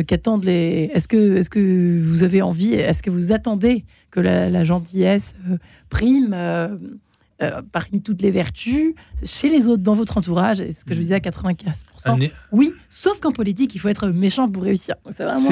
qu'attendent 0.06 0.44
les. 0.44 0.90
Est-ce 0.94 1.06
que, 1.06 1.36
est-ce 1.36 1.50
que 1.50 2.02
vous 2.04 2.24
avez 2.24 2.42
envie 2.42 2.74
Est-ce 2.74 3.02
que 3.04 3.10
vous 3.10 3.30
attendez 3.32 3.84
que 4.10 4.18
la, 4.20 4.50
la 4.50 4.64
gentillesse 4.64 5.34
prime 5.90 6.34
euh, 7.42 7.50
euh, 7.58 7.62
parmi 7.70 8.00
toutes 8.02 8.22
les 8.22 8.30
vertus 8.30 8.94
chez 9.22 9.48
les 9.50 9.68
autres 9.68 9.82
dans 9.82 9.94
votre 9.94 10.16
entourage 10.16 10.60
Et 10.60 10.72
ce 10.72 10.84
que 10.84 10.94
je 10.94 10.96
vous 10.96 11.02
disais 11.02 11.14
à 11.16 11.20
95%. 11.20 11.84
Un 12.06 12.20
é- 12.20 12.32
Oui, 12.52 12.72
sauf 12.88 13.20
qu'en 13.20 13.32
politique, 13.32 13.74
il 13.74 13.78
faut 13.78 13.88
être 13.88 14.08
méchant 14.08 14.48
pour 14.48 14.62
réussir. 14.62 14.94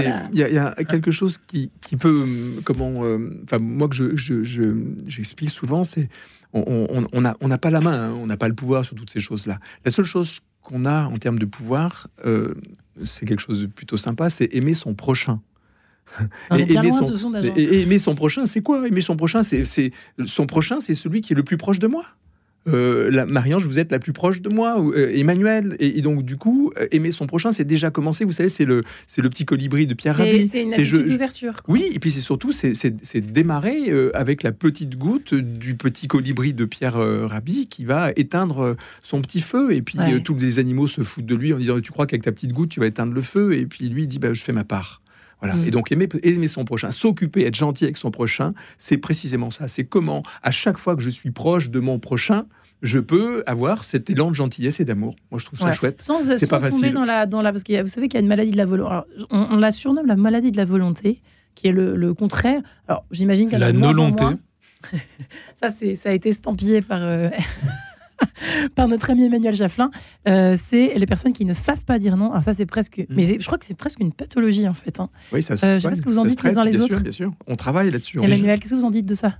La- 0.08 0.28
Il 0.32 0.38
y, 0.38 0.42
a- 0.42 0.48
il 0.48 0.54
y 0.54 0.58
a 0.58 0.74
quelque 0.84 1.10
chose 1.10 1.38
qui, 1.46 1.70
qui 1.82 1.96
peut, 1.96 2.22
hum, 2.22 2.60
comment, 2.64 3.04
euh, 3.04 3.18
moi 3.60 3.88
que 3.88 3.94
je, 3.94 4.16
je- 4.16 4.44
je- 4.44 4.76
j'explique 5.06 5.50
souvent, 5.50 5.84
c'est 5.84 6.08
on 6.54 6.86
on- 6.90 7.06
on 7.12 7.20
n'a 7.20 7.36
on 7.40 7.48
pas 7.58 7.70
la 7.70 7.80
main, 7.80 8.10
hein, 8.10 8.12
on 8.18 8.26
n'a 8.26 8.36
pas 8.36 8.48
le 8.48 8.54
pouvoir 8.54 8.84
sur 8.84 8.94
toutes 8.94 9.10
ces 9.10 9.20
choses-là. 9.20 9.58
La 9.84 9.90
seule 9.90 10.04
chose 10.04 10.40
qu'on 10.62 10.86
a 10.86 11.04
en 11.06 11.18
termes 11.18 11.38
de 11.38 11.46
pouvoir, 11.46 12.06
euh, 12.24 12.54
c'est 13.04 13.26
quelque 13.26 13.40
chose 13.40 13.60
de 13.60 13.66
plutôt 13.66 13.96
sympa, 13.96 14.30
c'est 14.30 14.54
aimer 14.54 14.72
son 14.74 14.94
prochain. 14.94 15.40
Et 16.58 16.72
aimer 16.72 16.90
son- 16.92 17.00
de 17.02 17.06
ce 17.06 17.16
sondage. 17.16 17.46
Et, 17.56 17.62
et 17.62 17.80
aimer 17.82 17.98
son 17.98 18.14
prochain, 18.14 18.46
c'est 18.46 18.60
quoi? 18.62 18.86
Aimer 18.86 19.00
son 19.00 19.16
prochain, 19.16 19.42
c'est 19.42 19.64
c'est- 19.64 19.92
son 20.26 20.46
prochain, 20.46 20.80
c'est 20.80 20.94
celui 20.94 21.20
qui 21.20 21.32
est 21.32 21.36
le 21.36 21.42
plus 21.42 21.56
proche 21.56 21.78
de 21.78 21.86
moi. 21.86 22.04
Euh, 22.66 23.10
la, 23.10 23.26
Marie-Ange, 23.26 23.66
vous 23.66 23.78
êtes 23.78 23.92
la 23.92 23.98
plus 23.98 24.14
proche 24.14 24.40
de 24.40 24.48
moi, 24.48 24.80
ou, 24.80 24.94
euh, 24.94 25.12
Emmanuel, 25.14 25.76
et, 25.80 25.98
et 25.98 26.00
donc 26.00 26.22
du 26.24 26.38
coup, 26.38 26.72
euh, 26.80 26.86
aimer 26.92 27.10
son 27.10 27.26
prochain, 27.26 27.52
c'est 27.52 27.66
déjà 27.66 27.90
commencé. 27.90 28.24
Vous 28.24 28.32
savez, 28.32 28.48
c'est 28.48 28.64
le, 28.64 28.84
c'est 29.06 29.20
le 29.20 29.28
petit 29.28 29.44
colibri 29.44 29.86
de 29.86 29.92
Pierre 29.92 30.16
Rabhi. 30.16 30.48
c'est 30.48 30.62
une 30.62 30.72
attitude 30.72 31.04
d'ouverture. 31.04 31.52
oui, 31.68 31.84
et 31.92 31.98
puis 31.98 32.10
c'est 32.10 32.22
surtout 32.22 32.52
c'est, 32.52 32.72
démarrer 33.20 33.90
euh, 33.90 34.10
avec 34.14 34.42
la 34.42 34.50
petite 34.52 34.96
goutte 34.96 35.34
du 35.34 35.74
petit 35.74 36.06
colibri 36.08 36.54
de 36.54 36.64
Pierre 36.64 36.96
euh, 36.96 37.26
Rabhi 37.26 37.66
qui 37.66 37.84
va 37.84 38.12
éteindre 38.16 38.76
son 39.02 39.20
petit 39.20 39.42
feu. 39.42 39.72
Et 39.74 39.82
puis 39.82 39.98
Ouais. 39.98 40.20
tous 40.22 40.34
les 40.34 40.58
animaux 40.58 40.86
se 40.86 41.02
foutent 41.02 41.26
de 41.26 41.34
lui 41.34 41.52
en 41.52 41.58
disant 41.58 41.78
Tu 41.80 41.92
crois 41.92 42.06
qu'avec 42.06 42.22
ta 42.22 42.32
petite 42.32 42.52
goutte 42.52 42.70
tu 42.70 42.80
vas 42.80 42.86
éteindre 42.86 43.12
le 43.12 43.20
feu? 43.20 43.52
Et 43.58 43.66
puis 43.66 43.90
lui 43.90 44.04
il 44.04 44.08
dit 44.08 44.18
bah, 44.18 44.32
Je 44.32 44.42
fais 44.42 44.52
ma 44.52 44.64
part. 44.64 45.02
Voilà. 45.44 45.56
Mm. 45.56 45.66
Et 45.66 45.70
donc 45.70 45.92
aimer, 45.92 46.08
aimer 46.22 46.48
son 46.48 46.64
prochain, 46.64 46.90
s'occuper, 46.90 47.44
être 47.46 47.54
gentil 47.54 47.84
avec 47.84 47.96
son 47.96 48.10
prochain, 48.10 48.54
c'est 48.78 48.96
précisément 48.98 49.50
ça. 49.50 49.68
C'est 49.68 49.84
comment, 49.84 50.22
à 50.42 50.50
chaque 50.50 50.78
fois 50.78 50.96
que 50.96 51.02
je 51.02 51.10
suis 51.10 51.30
proche 51.30 51.70
de 51.70 51.80
mon 51.80 51.98
prochain, 51.98 52.46
je 52.82 52.98
peux 52.98 53.42
avoir 53.46 53.84
cet 53.84 54.08
élan 54.10 54.30
de 54.30 54.34
gentillesse 54.34 54.80
et 54.80 54.84
d'amour. 54.84 55.16
Moi, 55.30 55.38
je 55.40 55.46
trouve 55.46 55.58
ça 55.58 55.66
Ouais. 55.66 55.72
chouette. 55.72 56.00
Sans, 56.02 56.20
sans 56.20 56.46
pas 56.48 56.58
tomber 56.58 56.70
facile. 56.70 56.92
dans 56.92 57.04
la, 57.04 57.26
dans 57.26 57.42
la. 57.42 57.52
Parce 57.52 57.62
que 57.62 57.80
vous 57.82 57.88
savez 57.88 58.08
qu'il 58.08 58.18
y 58.18 58.20
a 58.20 58.22
une 58.22 58.28
maladie 58.28 58.50
de 58.50 58.56
la 58.56 58.66
volonté. 58.66 59.06
On, 59.30 59.46
on 59.52 59.56
la 59.56 59.72
surnomme 59.72 60.06
la 60.06 60.16
maladie 60.16 60.50
de 60.50 60.56
la 60.56 60.64
volonté, 60.64 61.20
qui 61.54 61.68
est 61.68 61.72
le, 61.72 61.96
le 61.96 62.14
contraire. 62.14 62.60
Alors, 62.88 63.04
j'imagine 63.10 63.48
qu'elle 63.48 63.60
La 63.60 63.72
moins. 63.72 64.38
Ça, 65.62 65.70
c'est, 65.78 65.94
ça 65.94 66.10
a 66.10 66.12
été 66.12 66.28
estampillé 66.28 66.82
par, 66.82 67.02
euh, 67.02 67.30
par 68.74 68.88
notre 68.88 69.10
ami 69.10 69.24
Emmanuel 69.24 69.54
Jafflin. 69.54 69.90
Euh, 70.28 70.56
c'est 70.62 70.94
les 70.96 71.06
personnes 71.06 71.32
qui 71.32 71.44
ne 71.44 71.52
savent 71.52 71.84
pas 71.84 71.98
dire 71.98 72.16
non. 72.16 72.30
Alors, 72.30 72.42
ça, 72.42 72.52
c'est 72.52 72.66
presque. 72.66 72.98
Mm. 72.98 73.04
Mais 73.14 73.36
je 73.40 73.46
crois 73.46 73.58
que 73.58 73.64
c'est 73.66 73.76
presque 73.76 74.00
une 74.00 74.12
pathologie, 74.12 74.68
en 74.68 74.74
fait. 74.74 75.00
hein. 75.00 75.08
Oui, 75.32 75.42
ça 75.42 75.56
se 75.56 75.64
Euh, 75.66 75.74
je 75.76 75.80
sais 75.80 75.88
pas 75.90 75.96
ce 75.96 76.02
que 76.02 76.08
vous 76.08 76.18
en 76.18 76.24
dites 76.24 76.42
les 76.42 76.50
uns 76.50 76.52
traite, 76.54 76.64
les 76.66 76.70
bien 76.72 76.80
autres. 76.82 76.94
sûr, 76.94 77.02
bien 77.02 77.12
sûr. 77.12 77.32
On 77.46 77.56
travaille 77.56 77.90
là-dessus. 77.90 78.18
Emmanuel, 78.22 78.58
qu'est-ce 78.60 78.74
que 78.74 78.78
vous 78.78 78.84
en 78.84 78.90
dites 78.90 79.06
de 79.08 79.14
ça? 79.14 79.38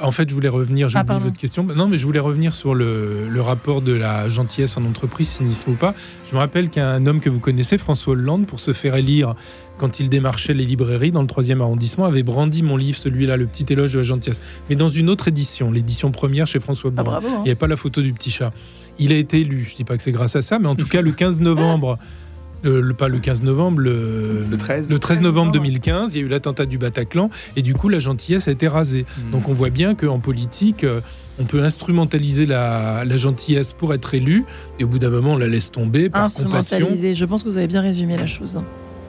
En 0.00 0.12
fait, 0.12 0.28
je 0.30 0.34
voulais 0.34 0.48
revenir, 0.48 0.88
j'ai 0.88 0.98
Ah, 0.98 1.02
oublié 1.02 1.18
votre 1.20 1.36
question. 1.36 1.62
Non, 1.64 1.86
mais 1.88 1.98
je 1.98 2.06
voulais 2.06 2.18
revenir 2.20 2.54
sur 2.54 2.74
le, 2.74 3.28
le 3.28 3.40
rapport 3.42 3.82
de 3.82 3.92
la 3.92 4.28
gentillesse 4.30 4.78
en 4.78 4.84
entreprise, 4.84 5.28
cynisme 5.28 5.72
ou 5.72 5.74
pas. 5.74 5.94
Je 6.26 6.32
me 6.34 6.38
rappelle 6.38 6.70
qu'un 6.70 7.04
homme 7.06 7.20
que 7.20 7.28
vous 7.28 7.38
connaissez, 7.40 7.76
François 7.76 8.14
Hollande, 8.14 8.46
pour 8.46 8.60
se 8.60 8.72
faire 8.72 8.94
élire 8.94 9.34
quand 9.76 10.00
il 10.00 10.08
démarchait 10.08 10.54
les 10.54 10.64
librairies 10.64 11.12
dans 11.12 11.20
le 11.20 11.26
3e 11.26 11.60
arrondissement, 11.60 12.06
avait 12.06 12.22
brandi 12.22 12.62
mon 12.62 12.78
livre, 12.78 12.96
celui-là, 12.96 13.36
Le 13.36 13.46
petit 13.46 13.66
éloge 13.70 13.92
de 13.92 13.98
la 13.98 14.04
gentillesse. 14.04 14.40
Mais 14.70 14.76
dans 14.76 14.88
une 14.88 15.10
autre 15.10 15.28
édition, 15.28 15.70
l'édition 15.70 16.12
première 16.12 16.46
chez 16.46 16.60
François 16.60 16.90
Ah, 16.96 17.02
Bourrin. 17.02 17.20
bravo. 17.20 17.26
hein. 17.28 17.38
Il 17.40 17.42
n'y 17.44 17.48
avait 17.50 17.54
pas 17.54 17.66
la 17.66 17.76
photo 17.76 18.00
du 18.00 18.14
petit 18.14 18.30
chat. 18.30 18.52
Il 18.98 19.12
a 19.12 19.16
été 19.16 19.40
élu. 19.40 19.66
Je 19.68 19.76
dis 19.76 19.84
pas 19.84 19.96
que 19.98 20.02
c'est 20.02 20.12
grâce 20.12 20.34
à 20.36 20.40
ça, 20.40 20.58
mais 20.58 20.68
en 20.68 20.76
tout 20.76 20.86
cas, 20.86 21.02
le 21.02 21.12
15 21.12 21.40
novembre, 21.42 21.98
euh, 22.64 22.80
le, 22.80 22.94
pas 22.94 23.08
le 23.08 23.18
15 23.18 23.42
novembre, 23.42 23.80
le, 23.80 24.44
Le 24.48 24.56
13. 24.56 24.90
le 24.90 24.98
13 24.98 25.20
novembre 25.20 25.52
2015, 25.52 26.14
il 26.14 26.20
y 26.20 26.22
a 26.22 26.26
eu 26.26 26.28
l'attentat 26.28 26.66
du 26.66 26.78
Bataclan, 26.78 27.30
et 27.56 27.62
du 27.62 27.74
coup, 27.74 27.88
la 27.88 27.98
gentillesse 27.98 28.48
a 28.48 28.50
été 28.50 28.68
rasée. 28.68 29.06
Mm. 29.18 29.30
Donc 29.32 29.48
on 29.48 29.52
voit 29.52 29.70
bien 29.70 29.94
qu'en 29.94 30.18
politique, 30.18 30.84
euh, 30.84 31.00
on 31.38 31.44
peut 31.44 31.62
instrumentaliser 31.62 32.46
la, 32.46 33.04
la 33.04 33.16
gentillesse 33.16 33.72
pour 33.72 33.92
être 33.94 34.14
élu, 34.14 34.44
et 34.78 34.84
au 34.84 34.88
bout 34.88 34.98
d'un 34.98 35.10
moment, 35.10 35.32
on 35.32 35.36
la 35.36 35.48
laisse 35.48 35.70
tomber 35.70 36.08
par 36.08 36.22
compassion. 36.32 36.56
Instrumentalisé. 36.56 37.14
Je 37.14 37.24
pense 37.24 37.42
que 37.42 37.48
vous 37.48 37.58
avez 37.58 37.66
bien 37.66 37.80
résumé 37.80 38.16
la 38.16 38.26
chose. 38.26 38.58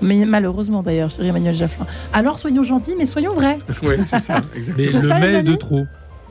Mais 0.01 0.25
malheureusement 0.25 0.83
d'ailleurs, 0.83 1.09
cher 1.09 1.25
Emmanuel 1.25 1.55
Jafflin. 1.55 1.85
Alors 2.13 2.39
soyons 2.39 2.63
gentils, 2.63 2.95
mais 2.97 3.05
soyons 3.05 3.33
vrais. 3.33 3.59
Oui, 3.83 3.95
c'est 4.07 4.19
ça, 4.19 4.41
Mais 4.53 4.57
exactement. 4.57 4.91
N'est-ce 4.91 5.03
le 5.03 5.09
pas, 5.09 5.19
mais 5.19 5.43
de 5.43 5.55
trop. 5.55 5.85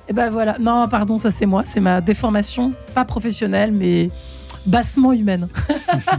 Et 0.09 0.13
ben 0.13 0.31
voilà. 0.31 0.59
Non, 0.59 0.87
pardon, 0.89 1.19
ça 1.19 1.31
c'est 1.31 1.47
moi. 1.47 1.63
C'est 1.65 1.81
ma 1.81 2.01
déformation, 2.01 2.73
pas 2.95 3.05
professionnelle, 3.05 3.73
mais 3.73 4.11
bassement 4.67 5.13
humaine. 5.13 5.49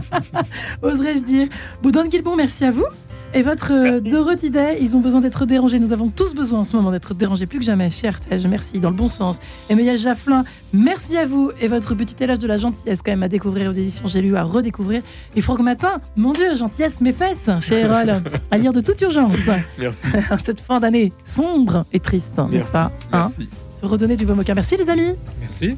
Oserais-je 0.82 1.22
dire. 1.22 1.48
Boudon 1.82 2.06
Guilbon, 2.06 2.36
merci 2.36 2.64
à 2.64 2.70
vous. 2.70 2.86
Et 3.34 3.42
votre 3.42 3.72
euh, 3.72 4.00
Dorothy 4.00 4.50
Day, 4.50 4.78
ils 4.80 4.96
ont 4.96 5.00
besoin 5.00 5.20
d'être 5.20 5.44
dérangés. 5.44 5.78
Nous 5.78 5.92
avons 5.92 6.08
tous 6.08 6.34
besoin 6.34 6.60
en 6.60 6.64
ce 6.64 6.74
moment 6.74 6.90
d'être 6.90 7.12
dérangés 7.12 7.46
plus 7.46 7.58
que 7.58 7.64
jamais. 7.64 7.90
Cher 7.90 8.18
Tej, 8.20 8.46
merci, 8.48 8.78
dans 8.78 8.88
le 8.88 8.96
bon 8.96 9.08
sens. 9.08 9.40
Emmanuel 9.68 9.98
Jafflin, 9.98 10.44
merci 10.72 11.16
à 11.18 11.26
vous. 11.26 11.50
Et 11.60 11.68
votre 11.68 11.94
petit 11.94 12.16
élage 12.22 12.38
de 12.38 12.46
la 12.46 12.56
gentillesse, 12.56 13.00
quand 13.04 13.12
même, 13.12 13.22
à 13.22 13.28
découvrir 13.28 13.70
aux 13.70 13.74
éditions 13.74 14.06
J'ai 14.06 14.22
lu, 14.22 14.36
à 14.36 14.42
redécouvrir. 14.42 15.02
Et 15.34 15.42
Franck 15.42 15.60
Matin, 15.60 15.98
mon 16.16 16.32
Dieu, 16.32 16.56
gentillesse, 16.56 17.00
mes 17.00 17.12
fesses, 17.12 17.50
chez 17.60 17.80
Erol, 17.80 18.22
à 18.50 18.58
lire 18.58 18.72
de 18.72 18.80
toute 18.80 19.00
urgence. 19.02 19.36
Merci. 19.78 20.06
Cette 20.44 20.60
fin 20.60 20.80
d'année 20.80 21.12
sombre 21.24 21.84
et 21.92 22.00
triste, 22.00 22.38
n'est-ce 22.38 22.52
Merci. 22.52 22.72
pas 22.72 22.92
hein 23.12 23.26
Merci. 23.38 23.48
Se 23.78 23.84
redonner 23.84 24.16
du 24.16 24.24
au 24.24 24.34
cœur. 24.36 24.54
Merci 24.54 24.76
les 24.76 24.88
amis. 24.88 25.12
Merci. 25.40 25.76